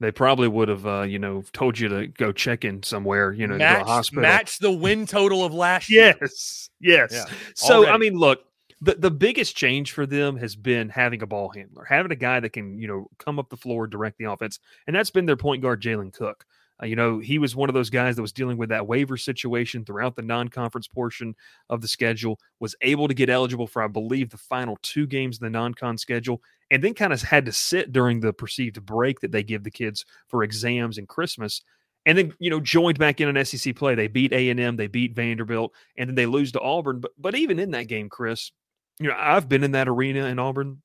they 0.00 0.12
probably 0.12 0.46
would 0.46 0.68
have, 0.68 0.86
uh, 0.86 1.02
you 1.02 1.18
know, 1.18 1.42
told 1.52 1.78
you 1.78 1.88
to 1.88 2.06
go 2.06 2.30
check 2.30 2.64
in 2.64 2.82
somewhere, 2.84 3.32
you 3.32 3.46
know, 3.46 3.56
match, 3.56 3.84
hospital. 3.84 4.22
Match 4.22 4.58
the 4.58 4.70
win 4.70 5.06
total 5.06 5.44
of 5.44 5.52
last 5.52 5.90
year. 5.90 6.14
Yes, 6.20 6.70
yes. 6.80 7.10
Yeah, 7.12 7.24
so, 7.54 7.78
already. 7.78 7.92
I 7.92 7.98
mean, 7.98 8.14
look, 8.14 8.44
the, 8.80 8.94
the 8.94 9.10
biggest 9.10 9.56
change 9.56 9.92
for 9.92 10.06
them 10.06 10.36
has 10.36 10.54
been 10.54 10.88
having 10.88 11.22
a 11.22 11.26
ball 11.26 11.48
handler, 11.48 11.84
having 11.84 12.12
a 12.12 12.16
guy 12.16 12.40
that 12.40 12.50
can, 12.50 12.78
you 12.78 12.86
know, 12.86 13.08
come 13.18 13.38
up 13.38 13.48
the 13.48 13.56
floor, 13.56 13.86
direct 13.86 14.18
the 14.18 14.30
offense. 14.30 14.60
And 14.86 14.94
that's 14.94 15.10
been 15.10 15.26
their 15.26 15.36
point 15.36 15.62
guard, 15.62 15.82
Jalen 15.82 16.12
Cook. 16.12 16.44
Uh, 16.80 16.86
you 16.86 16.94
know, 16.94 17.18
he 17.18 17.38
was 17.38 17.56
one 17.56 17.68
of 17.68 17.74
those 17.74 17.90
guys 17.90 18.14
that 18.14 18.22
was 18.22 18.32
dealing 18.32 18.56
with 18.56 18.68
that 18.68 18.86
waiver 18.86 19.16
situation 19.16 19.84
throughout 19.84 20.14
the 20.14 20.22
non 20.22 20.48
conference 20.48 20.86
portion 20.86 21.34
of 21.70 21.80
the 21.80 21.88
schedule, 21.88 22.38
was 22.60 22.76
able 22.82 23.08
to 23.08 23.14
get 23.14 23.28
eligible 23.28 23.66
for, 23.66 23.82
I 23.82 23.88
believe, 23.88 24.30
the 24.30 24.38
final 24.38 24.78
two 24.82 25.06
games 25.06 25.38
in 25.38 25.44
the 25.44 25.50
non 25.50 25.74
con 25.74 25.98
schedule, 25.98 26.40
and 26.70 26.82
then 26.82 26.94
kind 26.94 27.12
of 27.12 27.20
had 27.22 27.46
to 27.46 27.52
sit 27.52 27.92
during 27.92 28.20
the 28.20 28.32
perceived 28.32 28.84
break 28.86 29.20
that 29.20 29.32
they 29.32 29.42
give 29.42 29.64
the 29.64 29.70
kids 29.70 30.04
for 30.28 30.44
exams 30.44 30.98
and 30.98 31.08
Christmas. 31.08 31.62
And 32.06 32.16
then, 32.16 32.32
you 32.38 32.48
know, 32.48 32.60
joined 32.60 32.98
back 32.98 33.20
in 33.20 33.36
an 33.36 33.44
SEC 33.44 33.74
play. 33.74 33.94
They 33.94 34.06
beat 34.06 34.32
A&M, 34.32 34.76
they 34.76 34.86
beat 34.86 35.14
Vanderbilt, 35.14 35.74
and 35.96 36.08
then 36.08 36.14
they 36.14 36.26
lose 36.26 36.52
to 36.52 36.60
Auburn. 36.60 37.00
But, 37.00 37.10
but 37.18 37.34
even 37.34 37.58
in 37.58 37.72
that 37.72 37.88
game, 37.88 38.08
Chris, 38.08 38.52
you 39.00 39.08
know, 39.08 39.14
I've 39.16 39.48
been 39.48 39.64
in 39.64 39.72
that 39.72 39.88
arena 39.88 40.26
in 40.26 40.38
Auburn. 40.38 40.82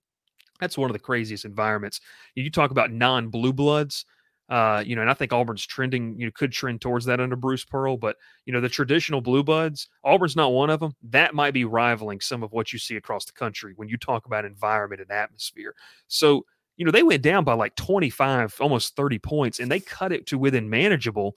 That's 0.59 0.77
one 0.77 0.89
of 0.89 0.93
the 0.93 0.99
craziest 0.99 1.45
environments. 1.45 1.99
You 2.35 2.49
talk 2.49 2.71
about 2.71 2.91
non 2.91 3.29
blue 3.29 3.53
bloods. 3.53 4.05
Uh, 4.49 4.83
you 4.85 4.95
know, 4.95 5.01
and 5.01 5.09
I 5.09 5.13
think 5.13 5.31
Auburn's 5.31 5.65
trending, 5.65 6.19
you 6.19 6.25
know, 6.25 6.31
could 6.35 6.51
trend 6.51 6.81
towards 6.81 7.05
that 7.05 7.19
under 7.19 7.35
Bruce 7.35 7.63
Pearl, 7.63 7.97
but 7.97 8.17
you 8.45 8.51
know, 8.51 8.59
the 8.59 8.69
traditional 8.69 9.21
blue 9.21 9.41
buds, 9.41 9.87
Auburn's 10.03 10.35
not 10.35 10.51
one 10.51 10.69
of 10.69 10.81
them. 10.81 10.93
That 11.09 11.33
might 11.33 11.53
be 11.53 11.63
rivaling 11.65 12.19
some 12.19 12.43
of 12.43 12.51
what 12.51 12.73
you 12.73 12.77
see 12.77 12.97
across 12.97 13.25
the 13.25 13.31
country 13.31 13.73
when 13.77 13.87
you 13.87 13.97
talk 13.97 14.25
about 14.25 14.45
environment 14.45 15.01
and 15.01 15.09
atmosphere. 15.11 15.73
So, 16.07 16.45
you 16.75 16.85
know, 16.85 16.91
they 16.91 17.03
went 17.03 17.23
down 17.23 17.45
by 17.45 17.53
like 17.53 17.75
25, 17.75 18.57
almost 18.59 18.95
30 18.95 19.17
points, 19.17 19.59
and 19.59 19.71
they 19.71 19.79
cut 19.79 20.11
it 20.11 20.27
to 20.27 20.37
within 20.37 20.69
manageable 20.69 21.35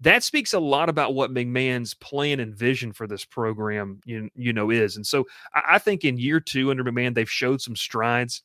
that 0.00 0.22
speaks 0.22 0.52
a 0.52 0.58
lot 0.58 0.88
about 0.88 1.14
what 1.14 1.32
McMahon's 1.32 1.94
plan 1.94 2.40
and 2.40 2.54
vision 2.54 2.92
for 2.92 3.06
this 3.06 3.24
program, 3.24 4.00
you, 4.04 4.28
you 4.34 4.52
know, 4.52 4.70
is. 4.70 4.96
And 4.96 5.06
so 5.06 5.26
I, 5.54 5.62
I 5.74 5.78
think 5.78 6.04
in 6.04 6.18
year 6.18 6.40
two 6.40 6.70
under 6.70 6.84
McMahon, 6.84 7.14
they've 7.14 7.30
showed 7.30 7.60
some 7.60 7.76
strides. 7.76 8.42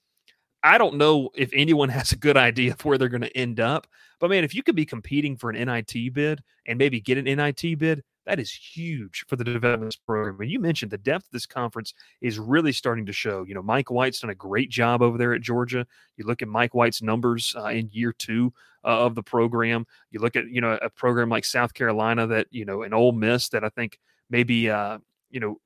I 0.63 0.77
don't 0.77 0.95
know 0.95 1.29
if 1.35 1.49
anyone 1.53 1.89
has 1.89 2.11
a 2.11 2.17
good 2.17 2.37
idea 2.37 2.73
of 2.73 2.85
where 2.85 2.97
they're 2.97 3.09
going 3.09 3.21
to 3.21 3.37
end 3.37 3.59
up. 3.59 3.87
But 4.19 4.29
man, 4.29 4.43
if 4.43 4.53
you 4.53 4.63
could 4.63 4.75
be 4.75 4.85
competing 4.85 5.37
for 5.37 5.49
an 5.49 5.65
NIT 5.65 6.13
bid 6.13 6.41
and 6.65 6.77
maybe 6.77 6.99
get 6.99 7.17
an 7.17 7.25
NIT 7.25 7.77
bid, 7.79 8.03
that 8.29 8.39
is 8.39 8.51
huge 8.51 9.25
for 9.27 9.37
the 9.37 9.43
development 9.43 9.97
program. 10.05 10.39
And 10.39 10.51
you 10.51 10.59
mentioned 10.59 10.91
the 10.91 10.99
depth 10.99 11.25
of 11.25 11.31
this 11.31 11.47
conference 11.47 11.95
is 12.21 12.37
really 12.37 12.71
starting 12.71 13.07
to 13.07 13.11
show. 13.11 13.43
You 13.43 13.55
know, 13.55 13.63
Mike 13.63 13.89
White's 13.89 14.19
done 14.19 14.29
a 14.29 14.35
great 14.35 14.69
job 14.69 15.01
over 15.01 15.17
there 15.17 15.33
at 15.33 15.41
Georgia. 15.41 15.85
You 16.15 16.25
look 16.27 16.43
at 16.43 16.47
Mike 16.47 16.75
White's 16.75 17.01
numbers 17.01 17.55
uh, 17.57 17.69
in 17.69 17.89
year 17.91 18.13
two 18.13 18.53
uh, 18.85 18.99
of 18.99 19.15
the 19.15 19.23
program. 19.23 19.87
You 20.11 20.19
look 20.19 20.35
at 20.35 20.47
you 20.47 20.61
know 20.61 20.77
a 20.79 20.91
program 20.91 21.29
like 21.29 21.43
South 21.43 21.73
Carolina 21.73 22.27
that 22.27 22.45
you 22.51 22.65
know 22.65 22.83
an 22.83 22.93
Ole 22.93 23.13
Miss 23.13 23.49
that 23.49 23.63
I 23.63 23.69
think 23.69 23.99
maybe 24.29 24.69
uh, 24.69 24.99
you 25.31 25.39
know 25.39 25.59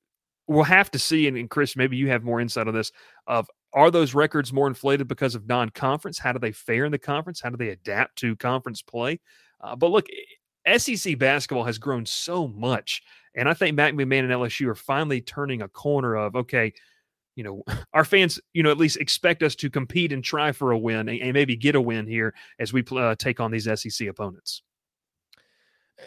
we'll 0.48 0.64
have 0.64 0.90
to 0.92 1.00
see. 1.00 1.28
And, 1.28 1.36
and 1.36 1.50
Chris, 1.50 1.76
maybe 1.76 1.98
you 1.98 2.08
have 2.10 2.24
more 2.24 2.40
insight 2.40 2.70
on 2.70 2.74
this. 2.74 2.94
Of 3.28 3.50
are 3.74 3.92
those 3.92 4.14
records 4.14 4.54
more 4.54 4.68
inflated 4.68 5.10
because 5.10 5.36
of 5.36 5.48
non-conference? 5.48 6.18
How 6.18 6.32
do 6.32 6.40
they 6.40 6.54
fare 6.54 6.86
in 6.86 6.94
the 6.94 6.98
conference? 6.98 7.42
How 7.42 7.50
do 7.50 7.58
they 7.58 7.70
adapt 7.70 8.16
to 8.20 8.38
conference 8.38 8.82
play? 8.82 9.20
Uh, 9.60 9.76
but 9.76 9.92
look, 9.92 10.06
SEC 10.78 11.18
basketball 11.18 11.64
has 11.64 11.78
grown 11.78 12.06
so 12.06 12.48
much. 12.48 13.04
And 13.36 13.50
I 13.50 13.54
think 13.54 13.76
Matt 13.76 13.94
McMahon 13.94 14.20
and 14.20 14.32
LSU 14.32 14.68
are 14.68 14.76
finally 14.76 15.22
turning 15.22 15.62
a 15.62 15.68
corner 15.68 16.16
of, 16.16 16.36
okay, 16.36 16.74
you 17.36 17.44
know, 17.44 17.64
our 17.94 18.06
fans, 18.06 18.40
you 18.54 18.64
know, 18.64 18.72
at 18.72 18.78
least 18.78 18.98
expect 18.98 19.44
us 19.44 19.56
to 19.56 19.70
compete 19.70 20.12
and 20.12 20.24
try 20.24 20.52
for 20.52 20.72
a 20.72 20.78
win 20.78 21.10
and, 21.10 21.22
and 21.22 21.34
maybe 21.34 21.56
get 21.56 21.76
a 21.76 21.82
win 21.82 22.08
here 22.08 22.34
as 22.60 22.74
we 22.74 22.84
uh, 22.92 23.16
take 23.16 23.40
on 23.40 23.52
these 23.52 23.66
SEC 23.66 24.08
opponents. 24.08 24.62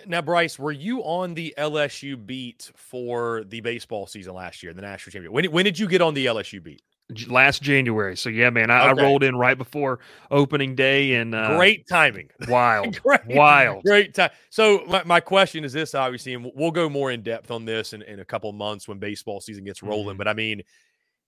Now, 0.05 0.21
Bryce, 0.21 0.59
were 0.59 0.73
you 0.73 1.01
on 1.01 1.35
the 1.35 1.55
LSU 1.57 2.25
beat 2.25 2.71
for 2.75 3.45
the 3.45 3.61
baseball 3.61 4.07
season 4.07 4.35
last 4.35 4.63
year, 4.63 4.75
the 4.75 4.83
national 4.83 5.13
championship? 5.13 5.33
When, 5.33 5.45
when 5.47 5.65
did 5.65 5.79
you 5.79 5.87
get 5.87 6.03
on 6.03 6.15
the 6.15 6.27
LSU 6.27 6.63
beat? 6.63 6.83
Last 7.29 7.63
January. 7.63 8.17
So 8.17 8.29
yeah, 8.29 8.51
man, 8.51 8.69
I, 8.69 8.91
okay. 8.91 9.01
I 9.01 9.05
rolled 9.05 9.23
in 9.23 9.37
right 9.37 9.57
before 9.57 10.01
opening 10.31 10.75
day 10.75 11.15
and 11.15 11.35
uh, 11.35 11.57
great 11.57 11.87
timing. 11.89 12.31
Wild, 12.49 13.01
great, 13.01 13.21
wild, 13.27 13.85
great 13.85 14.13
time. 14.13 14.31
So 14.51 14.83
my, 14.89 15.05
my 15.05 15.21
question 15.21 15.65
is 15.65 15.73
this, 15.73 15.95
obviously, 15.95 16.35
and 16.35 16.51
we'll 16.55 16.73
go 16.73 16.89
more 16.89 17.13
in 17.13 17.23
depth 17.23 17.53
on 17.53 17.65
this 17.65 17.93
in, 17.93 18.03
in 18.03 18.19
a 18.19 18.25
couple 18.25 18.53
months 18.53 18.89
when 18.89 18.99
baseball 18.99 19.41
season 19.41 19.65
gets 19.65 19.85
rolling. 19.85 20.11
Mm-hmm. 20.11 20.19
But 20.19 20.29
I 20.29 20.35
mean, 20.35 20.63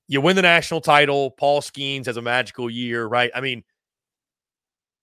you 0.08 0.20
win 0.20 0.34
the 0.34 0.42
national 0.42 0.80
title. 0.80 1.30
Paul 1.30 1.60
Skenes 1.60 2.06
has 2.06 2.16
a 2.16 2.22
magical 2.22 2.68
year, 2.68 3.06
right? 3.06 3.30
I 3.32 3.40
mean, 3.40 3.62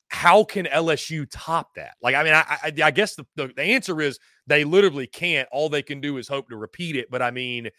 how 0.10 0.44
can 0.44 0.66
LSU 0.66 1.26
top 1.32 1.76
that? 1.76 1.94
Like, 2.02 2.16
I 2.16 2.24
mean, 2.24 2.34
I, 2.34 2.44
I, 2.64 2.74
I 2.84 2.92
guess 2.92 3.16
the, 3.16 3.26
the 3.36 3.48
the 3.48 3.64
answer 3.64 4.02
is 4.02 4.20
they 4.46 4.66
literally 4.66 5.08
can't. 5.08 5.48
All 5.52 5.70
they 5.70 5.84
can 5.84 6.02
do 6.02 6.18
is 6.18 6.28
hope 6.28 6.50
to 6.50 6.58
repeat 6.58 6.96
it. 6.96 7.10
But 7.10 7.22
I 7.22 7.32
mean 7.32 7.70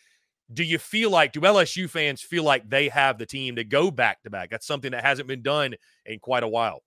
do 0.53 0.63
you 0.63 0.79
feel 0.79 1.11
like 1.11 1.33
do 1.33 1.41
LSU 1.41 1.89
fans 1.89 2.23
feel 2.23 2.45
like 2.45 2.69
they 2.69 2.89
have 2.89 3.19
the 3.19 3.27
team 3.27 3.57
to 3.57 3.65
go 3.65 3.91
back 3.91 4.23
to 4.23 4.31
back? 4.31 4.51
That's 4.51 4.67
something 4.67 4.93
that 4.93 5.05
hasn't 5.05 5.29
been 5.29 5.43
done 5.43 5.75
in 6.05 6.19
quite 6.19 6.43
a 6.43 6.49
while. 6.49 6.83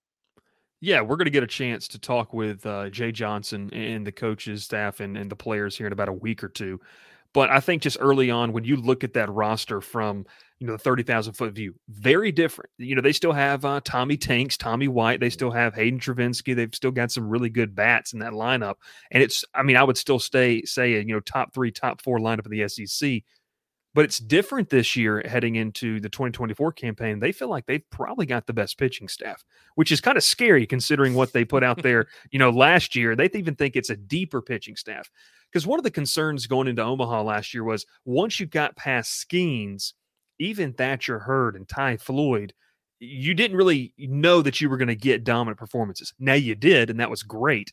Yeah, 0.80 1.02
we're 1.02 1.16
going 1.16 1.26
to 1.26 1.30
get 1.30 1.42
a 1.42 1.48
chance 1.48 1.88
to 1.88 1.98
talk 1.98 2.32
with 2.32 2.64
uh, 2.64 2.88
Jay 2.88 3.12
Johnson 3.12 3.68
and 3.74 4.06
the 4.06 4.12
coaches, 4.12 4.64
staff, 4.64 5.00
and, 5.00 5.16
and 5.16 5.30
the 5.30 5.36
players 5.36 5.76
here 5.76 5.86
in 5.86 5.92
about 5.92 6.08
a 6.08 6.12
week 6.12 6.42
or 6.42 6.48
two. 6.48 6.80
But 7.34 7.50
I 7.50 7.60
think 7.60 7.82
just 7.82 7.98
early 8.00 8.30
on, 8.30 8.52
when 8.52 8.64
you 8.64 8.76
look 8.76 9.04
at 9.04 9.12
that 9.12 9.30
roster 9.30 9.82
from 9.82 10.24
you 10.60 10.66
know 10.66 10.74
the 10.74 10.78
30,000 10.78 11.32
foot 11.32 11.54
view. 11.54 11.74
Very 11.88 12.30
different. 12.30 12.70
You 12.76 12.94
know, 12.94 13.00
they 13.00 13.14
still 13.14 13.32
have 13.32 13.64
uh, 13.64 13.80
Tommy 13.82 14.18
Tanks, 14.18 14.58
Tommy 14.58 14.88
White, 14.88 15.18
they 15.18 15.30
still 15.30 15.50
have 15.50 15.74
Hayden 15.74 15.98
Travinski. 15.98 16.54
they've 16.54 16.74
still 16.74 16.90
got 16.90 17.10
some 17.10 17.28
really 17.28 17.48
good 17.48 17.74
bats 17.74 18.12
in 18.12 18.18
that 18.18 18.34
lineup. 18.34 18.74
And 19.10 19.22
it's 19.22 19.42
I 19.54 19.62
mean, 19.62 19.76
I 19.76 19.82
would 19.82 19.96
still 19.96 20.18
stay 20.18 20.62
say 20.64 20.92
you 20.92 21.04
know, 21.06 21.20
top 21.20 21.54
3, 21.54 21.72
top 21.72 22.02
4 22.02 22.18
lineup 22.18 22.44
of 22.44 22.50
the 22.50 22.68
SEC. 22.68 23.22
But 23.92 24.04
it's 24.04 24.18
different 24.18 24.70
this 24.70 24.94
year 24.94 25.22
heading 25.26 25.56
into 25.56 25.98
the 25.98 26.08
2024 26.08 26.72
campaign. 26.72 27.18
They 27.18 27.32
feel 27.32 27.48
like 27.48 27.66
they've 27.66 27.88
probably 27.90 28.24
got 28.24 28.46
the 28.46 28.52
best 28.52 28.78
pitching 28.78 29.08
staff, 29.08 29.44
which 29.74 29.90
is 29.90 30.00
kind 30.00 30.16
of 30.16 30.22
scary 30.22 30.64
considering 30.64 31.14
what 31.14 31.32
they 31.32 31.44
put 31.44 31.64
out 31.64 31.82
there, 31.82 32.06
you 32.30 32.38
know, 32.38 32.50
last 32.50 32.94
year. 32.94 33.16
They 33.16 33.28
even 33.34 33.56
think 33.56 33.74
it's 33.74 33.90
a 33.90 33.96
deeper 33.96 34.40
pitching 34.40 34.76
staff. 34.76 35.10
Because 35.50 35.66
one 35.66 35.80
of 35.80 35.84
the 35.84 35.90
concerns 35.90 36.46
going 36.46 36.68
into 36.68 36.82
Omaha 36.82 37.22
last 37.22 37.52
year 37.52 37.64
was 37.64 37.84
once 38.04 38.38
you 38.38 38.46
got 38.46 38.76
past 38.76 39.26
Skenes, 39.28 39.94
even 40.38 40.72
Thatcher 40.72 41.18
Hurd 41.18 41.56
and 41.56 41.68
Ty 41.68 41.96
Floyd, 41.96 42.54
you 43.00 43.34
didn't 43.34 43.56
really 43.56 43.92
know 43.98 44.42
that 44.42 44.60
you 44.60 44.68
were 44.68 44.76
going 44.76 44.88
to 44.88 44.94
get 44.94 45.24
dominant 45.24 45.58
performances. 45.58 46.12
Now 46.18 46.34
you 46.34 46.54
did, 46.54 46.90
and 46.90 47.00
that 47.00 47.10
was 47.10 47.22
great. 47.22 47.72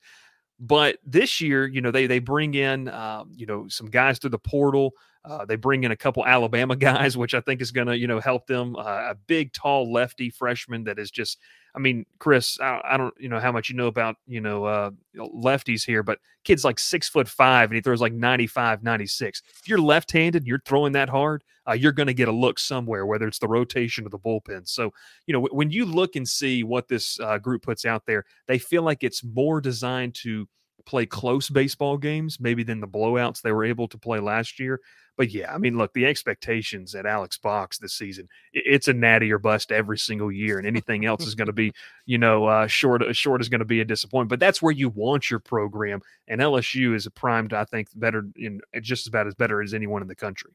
But 0.60 0.98
this 1.06 1.40
year, 1.40 1.68
you 1.68 1.82
know, 1.82 1.92
they 1.92 2.08
they 2.08 2.20
bring 2.20 2.56
in, 2.56 2.88
um, 2.88 3.32
you 3.36 3.46
know, 3.46 3.68
some 3.68 3.88
guys 3.88 4.18
through 4.18 4.32
the 4.32 4.40
portal. 4.40 4.94
Uh, 5.28 5.46
they 5.46 5.56
bring 5.56 5.84
in 5.84 5.92
a 5.92 5.98
couple 5.98 6.26
Alabama 6.26 6.76
guys, 6.78 7.18
which 7.18 7.34
I 7.34 7.42
think 7.42 7.62
is 7.62 7.72
going 7.72 7.88
to, 7.88 7.98
you 7.98 8.08
know, 8.08 8.20
help 8.20 8.48
them. 8.48 8.76
Uh, 8.76 9.10
a 9.10 9.16
big, 9.28 9.54
tall 9.54 9.92
lefty 9.92 10.30
freshman 10.30 10.84
that 10.86 11.00
is 11.00 11.12
just 11.12 11.38
I 11.78 11.80
mean, 11.80 12.08
Chris, 12.18 12.60
I, 12.60 12.82
I, 12.84 12.98
don't 12.98 13.14
you 13.20 13.30
know 13.30 13.40
how 13.40 13.52
much 13.52 13.70
you 13.70 13.76
know 13.76 13.86
about 13.86 14.16
you 14.26 14.42
know 14.42 14.66
uh, 14.66 14.90
lefties 15.16 15.86
here, 15.86 16.02
but 16.02 16.18
kid's 16.44 16.64
like 16.64 16.80
six 16.80 17.08
foot 17.08 17.28
five 17.28 17.70
and 17.70 17.76
he 17.76 17.82
throws 17.82 18.02
like 18.02 18.14
95, 18.14 18.82
96. 18.82 19.44
If 19.62 19.70
you're 19.70 19.78
left-handed, 19.78 20.48
you're 20.48 20.62
throwing 20.66 20.94
that 20.94 21.08
hard, 21.08 21.44
uh, 21.70 21.74
you're 21.74 21.92
going 21.92 22.08
to 22.08 22.16
get 22.16 22.30
a 22.30 22.32
look 22.32 22.58
somewhere, 22.58 23.06
whether 23.06 23.28
it's 23.28 23.38
the 23.38 23.48
rotation 23.48 24.08
or 24.08 24.10
the 24.10 24.18
bullpen. 24.18 24.68
So 24.68 24.92
you 25.28 25.34
know 25.34 25.42
w- 25.42 25.56
when 25.56 25.70
you 25.70 25.86
look 25.86 26.16
and 26.16 26.28
see 26.28 26.64
what 26.64 26.88
this 26.88 27.20
uh, 27.20 27.38
group 27.38 27.62
puts 27.62 27.86
out 27.86 28.08
there, 28.08 28.26
they 28.48 28.58
feel 28.58 28.82
like 28.82 29.04
it's 29.04 29.24
more 29.24 29.62
designed 29.62 30.16
to 30.24 30.50
play 30.88 31.06
close 31.06 31.50
baseball 31.50 31.98
games, 31.98 32.40
maybe 32.40 32.64
than 32.64 32.80
the 32.80 32.88
blowouts 32.88 33.42
they 33.42 33.52
were 33.52 33.66
able 33.66 33.88
to 33.90 33.98
play 33.98 34.20
last 34.20 34.60
year. 34.60 34.80
But 35.18 35.32
yeah, 35.32 35.54
I 35.54 35.58
mean, 35.58 35.78
look, 35.78 35.94
the 35.94 36.06
expectations 36.06 36.96
at 36.96 37.06
Alex 37.06 37.38
Box 37.38 37.80
this 37.80 37.94
season, 37.94 38.30
it's 38.54 38.88
a 38.88 38.94
natty 38.94 39.32
or 39.32 39.40
bust 39.40 39.72
every 39.72 39.98
single 39.98 40.32
year, 40.32 40.60
and 40.60 40.68
anything 40.68 41.06
else 41.06 41.26
is 41.26 41.36
going 41.36 41.48
to 41.48 41.54
be, 41.54 41.74
you 42.06 42.18
know, 42.18 42.46
uh, 42.46 42.68
short. 42.68 43.04
Short 43.16 43.42
is 43.42 43.50
going 43.50 43.60
to 43.60 43.66
be 43.66 43.82
a 43.82 43.86
disappointment. 43.86 44.30
But 44.30 44.40
that's 44.40 44.62
where 44.62 44.72
you 44.72 44.90
want 44.90 45.30
your 45.30 45.40
program, 45.40 46.02
and 46.28 46.40
LSU 46.40 46.96
is 46.96 47.08
primed, 47.16 47.54
I 47.54 47.66
think, 47.66 47.90
better 47.96 48.28
in 48.36 48.62
just 48.82 49.08
about 49.08 49.28
as 49.28 49.36
better 49.36 49.62
as 49.62 49.74
anyone 49.74 50.02
in 50.02 50.08
the 50.08 50.16
country. 50.16 50.52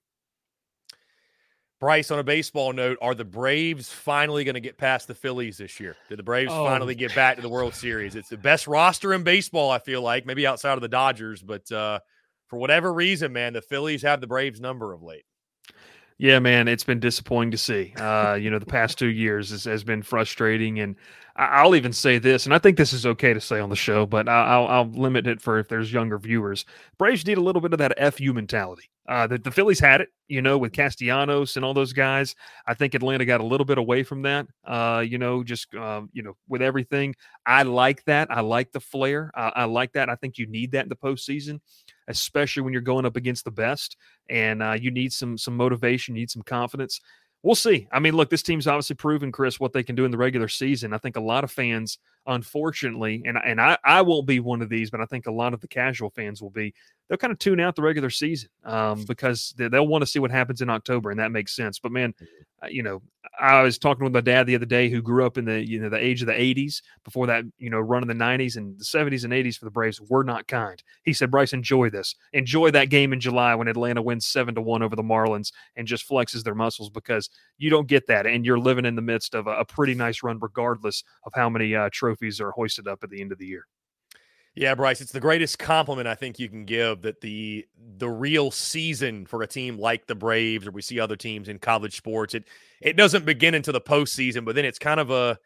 Bryce, 1.82 2.12
on 2.12 2.20
a 2.20 2.22
baseball 2.22 2.72
note, 2.72 2.96
are 3.02 3.12
the 3.12 3.24
Braves 3.24 3.90
finally 3.90 4.44
going 4.44 4.54
to 4.54 4.60
get 4.60 4.78
past 4.78 5.08
the 5.08 5.16
Phillies 5.16 5.58
this 5.58 5.80
year? 5.80 5.96
Did 6.08 6.16
the 6.16 6.22
Braves 6.22 6.52
oh. 6.54 6.64
finally 6.64 6.94
get 6.94 7.12
back 7.12 7.34
to 7.34 7.42
the 7.42 7.48
World 7.48 7.74
Series? 7.74 8.14
It's 8.14 8.28
the 8.28 8.36
best 8.36 8.68
roster 8.68 9.12
in 9.14 9.24
baseball, 9.24 9.68
I 9.68 9.80
feel 9.80 10.00
like, 10.00 10.24
maybe 10.24 10.46
outside 10.46 10.74
of 10.74 10.80
the 10.80 10.86
Dodgers, 10.86 11.42
but 11.42 11.72
uh, 11.72 11.98
for 12.46 12.60
whatever 12.60 12.92
reason, 12.92 13.32
man, 13.32 13.52
the 13.52 13.60
Phillies 13.60 14.00
have 14.02 14.20
the 14.20 14.28
Braves 14.28 14.60
number 14.60 14.92
of 14.92 15.02
late. 15.02 15.24
Yeah, 16.18 16.38
man, 16.38 16.68
it's 16.68 16.84
been 16.84 17.00
disappointing 17.00 17.50
to 17.50 17.58
see. 17.58 17.92
Uh, 17.96 18.34
you 18.34 18.48
know, 18.48 18.60
the 18.60 18.64
past 18.64 18.96
two 18.96 19.08
years 19.08 19.50
has, 19.50 19.64
has 19.64 19.82
been 19.82 20.02
frustrating, 20.02 20.78
and 20.78 20.94
I'll 21.36 21.74
even 21.74 21.92
say 21.92 22.18
this, 22.18 22.44
and 22.44 22.54
I 22.54 22.58
think 22.58 22.76
this 22.76 22.92
is 22.92 23.06
okay 23.06 23.32
to 23.32 23.40
say 23.40 23.58
on 23.58 23.70
the 23.70 23.76
show, 23.76 24.04
but 24.04 24.28
I'll, 24.28 24.66
I'll 24.66 24.90
limit 24.90 25.26
it 25.26 25.40
for 25.40 25.58
if 25.58 25.68
there's 25.68 25.92
younger 25.92 26.18
viewers. 26.18 26.66
Braves 26.98 27.26
need 27.26 27.38
a 27.38 27.42
little 27.42 27.62
bit 27.62 27.72
of 27.72 27.78
that 27.78 28.14
fu 28.14 28.32
mentality. 28.32 28.90
Uh, 29.08 29.26
the, 29.26 29.38
the 29.38 29.50
Phillies 29.50 29.80
had 29.80 30.00
it, 30.00 30.10
you 30.28 30.42
know, 30.42 30.56
with 30.58 30.72
Castellanos 30.72 31.56
and 31.56 31.64
all 31.64 31.74
those 31.74 31.92
guys. 31.92 32.36
I 32.66 32.74
think 32.74 32.94
Atlanta 32.94 33.24
got 33.24 33.40
a 33.40 33.46
little 33.46 33.64
bit 33.64 33.78
away 33.78 34.02
from 34.02 34.22
that. 34.22 34.46
Uh, 34.64 35.04
you 35.06 35.18
know, 35.18 35.42
just 35.42 35.74
um, 35.74 36.08
you 36.12 36.22
know, 36.22 36.36
with 36.48 36.62
everything. 36.62 37.14
I 37.44 37.62
like 37.62 38.04
that. 38.04 38.30
I 38.30 38.40
like 38.40 38.70
the 38.70 38.80
flair. 38.80 39.30
I, 39.34 39.52
I 39.56 39.64
like 39.64 39.92
that. 39.94 40.08
I 40.08 40.14
think 40.14 40.38
you 40.38 40.46
need 40.46 40.72
that 40.72 40.84
in 40.84 40.88
the 40.88 40.96
postseason 40.96 41.60
especially 42.08 42.62
when 42.62 42.72
you're 42.72 42.82
going 42.82 43.06
up 43.06 43.16
against 43.16 43.44
the 43.44 43.50
best 43.50 43.96
and 44.28 44.62
uh, 44.62 44.72
you 44.72 44.90
need 44.90 45.12
some 45.12 45.38
some 45.38 45.56
motivation, 45.56 46.14
you 46.14 46.22
need 46.22 46.30
some 46.30 46.42
confidence. 46.42 47.00
We'll 47.42 47.56
see. 47.56 47.88
I 47.90 47.98
mean, 47.98 48.14
look, 48.14 48.30
this 48.30 48.42
team's 48.42 48.68
obviously 48.68 48.94
proven, 48.94 49.32
Chris, 49.32 49.58
what 49.58 49.72
they 49.72 49.82
can 49.82 49.96
do 49.96 50.04
in 50.04 50.12
the 50.12 50.16
regular 50.16 50.46
season. 50.46 50.92
I 50.92 50.98
think 50.98 51.16
a 51.16 51.20
lot 51.20 51.42
of 51.42 51.50
fans, 51.50 51.98
unfortunately, 52.26 53.22
and 53.26 53.36
and 53.36 53.60
I, 53.60 53.76
I 53.84 54.02
won't 54.02 54.28
be 54.28 54.38
one 54.38 54.62
of 54.62 54.68
these, 54.68 54.90
but 54.90 55.00
I 55.00 55.06
think 55.06 55.26
a 55.26 55.32
lot 55.32 55.52
of 55.52 55.60
the 55.60 55.66
casual 55.68 56.10
fans 56.10 56.40
will 56.40 56.50
be. 56.50 56.72
They'll 57.12 57.18
kind 57.18 57.30
of 57.30 57.38
tune 57.38 57.60
out 57.60 57.76
the 57.76 57.82
regular 57.82 58.08
season 58.08 58.48
um, 58.64 59.04
because 59.04 59.52
they'll 59.58 59.86
want 59.86 60.00
to 60.00 60.06
see 60.06 60.18
what 60.18 60.30
happens 60.30 60.62
in 60.62 60.70
October, 60.70 61.10
and 61.10 61.20
that 61.20 61.30
makes 61.30 61.54
sense. 61.54 61.78
But 61.78 61.92
man, 61.92 62.14
uh, 62.64 62.68
you 62.68 62.82
know, 62.82 63.02
I 63.38 63.60
was 63.60 63.76
talking 63.76 64.02
with 64.02 64.14
my 64.14 64.22
dad 64.22 64.46
the 64.46 64.54
other 64.54 64.64
day, 64.64 64.88
who 64.88 65.02
grew 65.02 65.26
up 65.26 65.36
in 65.36 65.44
the 65.44 65.62
you 65.62 65.78
know 65.78 65.90
the 65.90 66.02
age 66.02 66.22
of 66.22 66.26
the 66.26 66.32
'80s. 66.32 66.80
Before 67.04 67.26
that, 67.26 67.44
you 67.58 67.68
know, 67.68 67.80
run 67.80 68.00
in 68.00 68.08
the 68.08 68.14
'90s 68.14 68.56
and 68.56 68.78
the 68.78 68.84
'70s 68.86 69.24
and 69.24 69.32
'80s 69.34 69.58
for 69.58 69.66
the 69.66 69.70
Braves 69.70 70.00
were 70.00 70.24
not 70.24 70.48
kind. 70.48 70.82
He 71.02 71.12
said, 71.12 71.30
"Bryce, 71.30 71.52
enjoy 71.52 71.90
this. 71.90 72.14
Enjoy 72.32 72.70
that 72.70 72.88
game 72.88 73.12
in 73.12 73.20
July 73.20 73.54
when 73.56 73.68
Atlanta 73.68 74.00
wins 74.00 74.24
seven 74.24 74.54
to 74.54 74.62
one 74.62 74.82
over 74.82 74.96
the 74.96 75.02
Marlins 75.02 75.52
and 75.76 75.86
just 75.86 76.08
flexes 76.08 76.44
their 76.44 76.54
muscles 76.54 76.88
because 76.88 77.28
you 77.58 77.68
don't 77.68 77.88
get 77.88 78.06
that, 78.06 78.26
and 78.26 78.46
you're 78.46 78.58
living 78.58 78.86
in 78.86 78.96
the 78.96 79.02
midst 79.02 79.34
of 79.34 79.48
a, 79.48 79.50
a 79.50 79.66
pretty 79.66 79.94
nice 79.94 80.22
run, 80.22 80.38
regardless 80.40 81.04
of 81.26 81.34
how 81.34 81.50
many 81.50 81.74
uh, 81.74 81.90
trophies 81.92 82.40
are 82.40 82.52
hoisted 82.52 82.88
up 82.88 83.00
at 83.02 83.10
the 83.10 83.20
end 83.20 83.32
of 83.32 83.38
the 83.38 83.46
year." 83.46 83.66
Yeah, 84.54 84.74
Bryce, 84.74 85.00
it's 85.00 85.12
the 85.12 85.20
greatest 85.20 85.58
compliment 85.58 86.06
I 86.06 86.14
think 86.14 86.38
you 86.38 86.48
can 86.48 86.64
give 86.64 87.02
that 87.02 87.20
the 87.22 87.66
the 87.96 88.08
real 88.08 88.50
season 88.50 89.24
for 89.24 89.42
a 89.42 89.46
team 89.46 89.78
like 89.78 90.06
the 90.06 90.14
Braves 90.14 90.66
or 90.66 90.72
we 90.72 90.82
see 90.82 91.00
other 91.00 91.16
teams 91.16 91.48
in 91.48 91.58
college 91.58 91.96
sports, 91.96 92.34
it 92.34 92.44
it 92.80 92.96
doesn't 92.96 93.24
begin 93.24 93.54
until 93.54 93.72
the 93.72 93.80
postseason, 93.80 94.44
but 94.44 94.54
then 94.54 94.64
it's 94.64 94.78
kind 94.78 95.00
of 95.00 95.10
a 95.10 95.38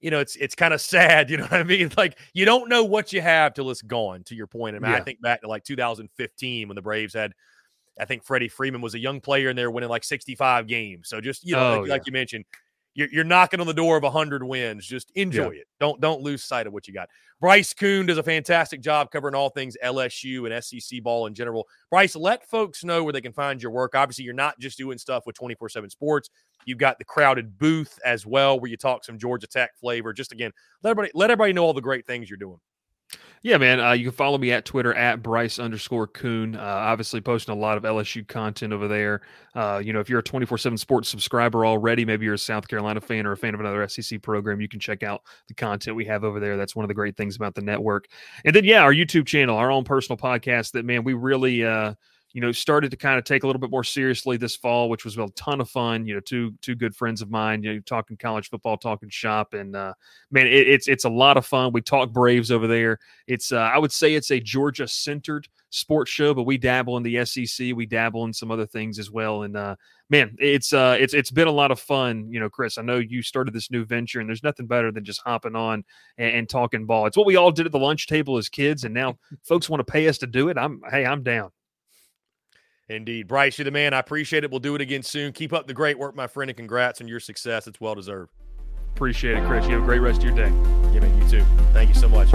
you 0.00 0.10
know, 0.10 0.20
it's 0.20 0.36
it's 0.36 0.54
kind 0.54 0.72
of 0.72 0.80
sad, 0.80 1.28
you 1.30 1.36
know 1.36 1.44
what 1.44 1.60
I 1.60 1.64
mean? 1.64 1.90
Like 1.96 2.18
you 2.32 2.46
don't 2.46 2.68
know 2.68 2.84
what 2.84 3.12
you 3.12 3.20
have 3.20 3.52
till 3.52 3.70
it's 3.70 3.82
gone, 3.82 4.24
to 4.24 4.34
your 4.34 4.46
point. 4.46 4.74
I 4.74 4.78
mean, 4.78 4.90
yeah. 4.90 4.96
I 4.96 5.02
think 5.02 5.20
back 5.20 5.42
to 5.42 5.48
like 5.48 5.64
2015 5.64 6.68
when 6.68 6.74
the 6.74 6.82
Braves 6.82 7.12
had 7.12 7.34
I 8.00 8.06
think 8.06 8.24
Freddie 8.24 8.48
Freeman 8.48 8.80
was 8.80 8.94
a 8.94 8.98
young 8.98 9.20
player 9.20 9.50
and 9.50 9.58
they 9.58 9.64
were 9.64 9.70
winning 9.70 9.90
like 9.90 10.04
65 10.04 10.66
games. 10.66 11.08
So 11.08 11.20
just, 11.20 11.44
you 11.44 11.54
know, 11.54 11.74
oh, 11.74 11.80
like, 11.80 11.88
yeah. 11.88 11.92
like 11.92 12.06
you 12.06 12.12
mentioned, 12.12 12.44
you're, 12.94 13.08
you're 13.12 13.24
knocking 13.24 13.60
on 13.60 13.66
the 13.66 13.74
door 13.74 13.96
of 13.96 14.02
100 14.02 14.42
wins. 14.42 14.86
Just 14.86 15.10
enjoy 15.14 15.50
yeah. 15.50 15.60
it. 15.60 15.68
Don't 15.78 16.00
don't 16.00 16.22
lose 16.22 16.42
sight 16.42 16.66
of 16.66 16.72
what 16.72 16.88
you 16.88 16.94
got. 16.94 17.08
Bryce 17.40 17.72
Koon 17.72 18.06
does 18.06 18.18
a 18.18 18.22
fantastic 18.22 18.80
job 18.80 19.10
covering 19.10 19.34
all 19.34 19.48
things 19.48 19.76
LSU 19.82 20.50
and 20.50 20.64
SEC 20.64 21.02
ball 21.02 21.26
in 21.26 21.34
general. 21.34 21.66
Bryce, 21.90 22.14
let 22.14 22.46
folks 22.48 22.84
know 22.84 23.02
where 23.02 23.12
they 23.12 23.20
can 23.20 23.32
find 23.32 23.62
your 23.62 23.72
work. 23.72 23.94
Obviously, 23.94 24.24
you're 24.24 24.34
not 24.34 24.58
just 24.58 24.76
doing 24.76 24.98
stuff 24.98 25.24
with 25.26 25.36
24 25.36 25.68
7 25.68 25.88
sports. 25.88 26.28
You've 26.66 26.78
got 26.78 26.98
the 26.98 27.04
crowded 27.04 27.58
booth 27.58 27.98
as 28.04 28.26
well, 28.26 28.60
where 28.60 28.70
you 28.70 28.76
talk 28.76 29.04
some 29.04 29.18
Georgia 29.18 29.46
Tech 29.46 29.70
flavor. 29.78 30.12
Just 30.12 30.32
again, 30.32 30.52
let 30.82 30.90
everybody 30.90 31.12
let 31.14 31.30
everybody 31.30 31.52
know 31.52 31.64
all 31.64 31.72
the 31.72 31.80
great 31.80 32.06
things 32.06 32.28
you're 32.28 32.36
doing. 32.36 32.58
Yeah, 33.42 33.56
man. 33.56 33.80
Uh, 33.80 33.92
you 33.92 34.04
can 34.04 34.12
follow 34.12 34.36
me 34.36 34.52
at 34.52 34.66
Twitter 34.66 34.92
at 34.92 35.22
Bryce 35.22 35.58
underscore 35.58 36.06
Koon. 36.06 36.56
Uh, 36.56 36.60
obviously, 36.60 37.22
posting 37.22 37.56
a 37.56 37.58
lot 37.58 37.78
of 37.78 37.84
LSU 37.84 38.26
content 38.28 38.72
over 38.72 38.86
there. 38.86 39.22
Uh, 39.54 39.80
you 39.82 39.94
know, 39.94 40.00
if 40.00 40.10
you're 40.10 40.18
a 40.18 40.22
24 40.22 40.58
7 40.58 40.76
sports 40.76 41.08
subscriber 41.08 41.64
already, 41.64 42.04
maybe 42.04 42.26
you're 42.26 42.34
a 42.34 42.38
South 42.38 42.68
Carolina 42.68 43.00
fan 43.00 43.24
or 43.24 43.32
a 43.32 43.36
fan 43.38 43.54
of 43.54 43.60
another 43.60 43.88
SEC 43.88 44.20
program, 44.20 44.60
you 44.60 44.68
can 44.68 44.78
check 44.78 45.02
out 45.02 45.22
the 45.48 45.54
content 45.54 45.96
we 45.96 46.04
have 46.04 46.22
over 46.22 46.38
there. 46.38 46.58
That's 46.58 46.76
one 46.76 46.84
of 46.84 46.88
the 46.88 46.94
great 46.94 47.16
things 47.16 47.34
about 47.34 47.54
the 47.54 47.62
network. 47.62 48.08
And 48.44 48.54
then, 48.54 48.64
yeah, 48.64 48.82
our 48.82 48.92
YouTube 48.92 49.26
channel, 49.26 49.56
our 49.56 49.70
own 49.70 49.84
personal 49.84 50.18
podcast 50.18 50.72
that, 50.72 50.84
man, 50.84 51.02
we 51.02 51.14
really, 51.14 51.64
uh, 51.64 51.94
you 52.32 52.40
know, 52.40 52.52
started 52.52 52.90
to 52.90 52.96
kind 52.96 53.18
of 53.18 53.24
take 53.24 53.42
a 53.42 53.46
little 53.46 53.60
bit 53.60 53.70
more 53.70 53.84
seriously 53.84 54.36
this 54.36 54.54
fall, 54.54 54.88
which 54.88 55.04
was 55.04 55.18
a 55.18 55.26
ton 55.36 55.60
of 55.60 55.68
fun. 55.68 56.06
You 56.06 56.14
know, 56.14 56.20
two 56.20 56.52
two 56.62 56.74
good 56.74 56.94
friends 56.94 57.22
of 57.22 57.30
mine, 57.30 57.62
you 57.62 57.74
know, 57.74 57.80
talking 57.80 58.16
college 58.16 58.48
football, 58.50 58.76
talking 58.76 59.08
shop, 59.08 59.54
and 59.54 59.74
uh, 59.74 59.94
man, 60.30 60.46
it, 60.46 60.68
it's 60.68 60.88
it's 60.88 61.04
a 61.04 61.10
lot 61.10 61.36
of 61.36 61.44
fun. 61.46 61.72
We 61.72 61.80
talk 61.80 62.10
Braves 62.12 62.50
over 62.50 62.66
there. 62.66 62.98
It's 63.26 63.52
uh, 63.52 63.58
I 63.58 63.78
would 63.78 63.92
say 63.92 64.14
it's 64.14 64.30
a 64.30 64.40
Georgia 64.40 64.86
centered 64.86 65.48
sports 65.70 66.10
show, 66.10 66.34
but 66.34 66.42
we 66.42 66.58
dabble 66.58 66.96
in 66.96 67.02
the 67.02 67.24
SEC, 67.24 67.74
we 67.74 67.86
dabble 67.86 68.24
in 68.24 68.32
some 68.32 68.50
other 68.50 68.66
things 68.66 68.98
as 68.98 69.10
well. 69.10 69.44
And 69.44 69.56
uh, 69.56 69.76
man, 70.08 70.36
it's 70.38 70.72
uh, 70.72 70.96
it's 71.00 71.14
it's 71.14 71.30
been 71.30 71.48
a 71.48 71.52
lot 71.52 71.70
of 71.70 71.80
fun. 71.80 72.28
You 72.30 72.40
know, 72.40 72.50
Chris, 72.50 72.78
I 72.78 72.82
know 72.82 72.98
you 72.98 73.22
started 73.22 73.54
this 73.54 73.70
new 73.70 73.84
venture, 73.84 74.20
and 74.20 74.28
there's 74.28 74.42
nothing 74.42 74.66
better 74.66 74.92
than 74.92 75.04
just 75.04 75.22
hopping 75.22 75.56
on 75.56 75.84
and, 76.18 76.36
and 76.36 76.48
talking 76.48 76.86
ball. 76.86 77.06
It's 77.06 77.16
what 77.16 77.26
we 77.26 77.36
all 77.36 77.50
did 77.50 77.66
at 77.66 77.72
the 77.72 77.78
lunch 77.78 78.06
table 78.06 78.36
as 78.36 78.48
kids, 78.48 78.84
and 78.84 78.94
now 78.94 79.18
folks 79.42 79.70
want 79.70 79.84
to 79.84 79.90
pay 79.90 80.08
us 80.08 80.18
to 80.18 80.26
do 80.26 80.48
it. 80.48 80.58
I'm 80.58 80.82
hey, 80.90 81.06
I'm 81.06 81.22
down. 81.22 81.50
Indeed. 82.90 83.28
Bryce, 83.28 83.56
you're 83.56 83.64
the 83.64 83.70
man. 83.70 83.94
I 83.94 84.00
appreciate 84.00 84.42
it. 84.42 84.50
We'll 84.50 84.58
do 84.58 84.74
it 84.74 84.80
again 84.80 85.04
soon. 85.04 85.32
Keep 85.32 85.52
up 85.52 85.68
the 85.68 85.74
great 85.74 85.96
work, 85.96 86.16
my 86.16 86.26
friend, 86.26 86.50
and 86.50 86.56
congrats 86.56 87.00
on 87.00 87.06
your 87.06 87.20
success. 87.20 87.68
It's 87.68 87.80
well 87.80 87.94
deserved. 87.94 88.32
Appreciate 88.96 89.38
it, 89.38 89.46
Chris. 89.46 89.64
You 89.66 89.74
have 89.74 89.82
a 89.82 89.86
great 89.86 90.00
rest 90.00 90.18
of 90.18 90.24
your 90.24 90.34
day. 90.34 90.52
Yeah, 90.92 91.00
man, 91.00 91.22
you 91.22 91.28
too. 91.28 91.44
Thank 91.72 91.88
you 91.88 91.94
so 91.94 92.08
much. 92.08 92.28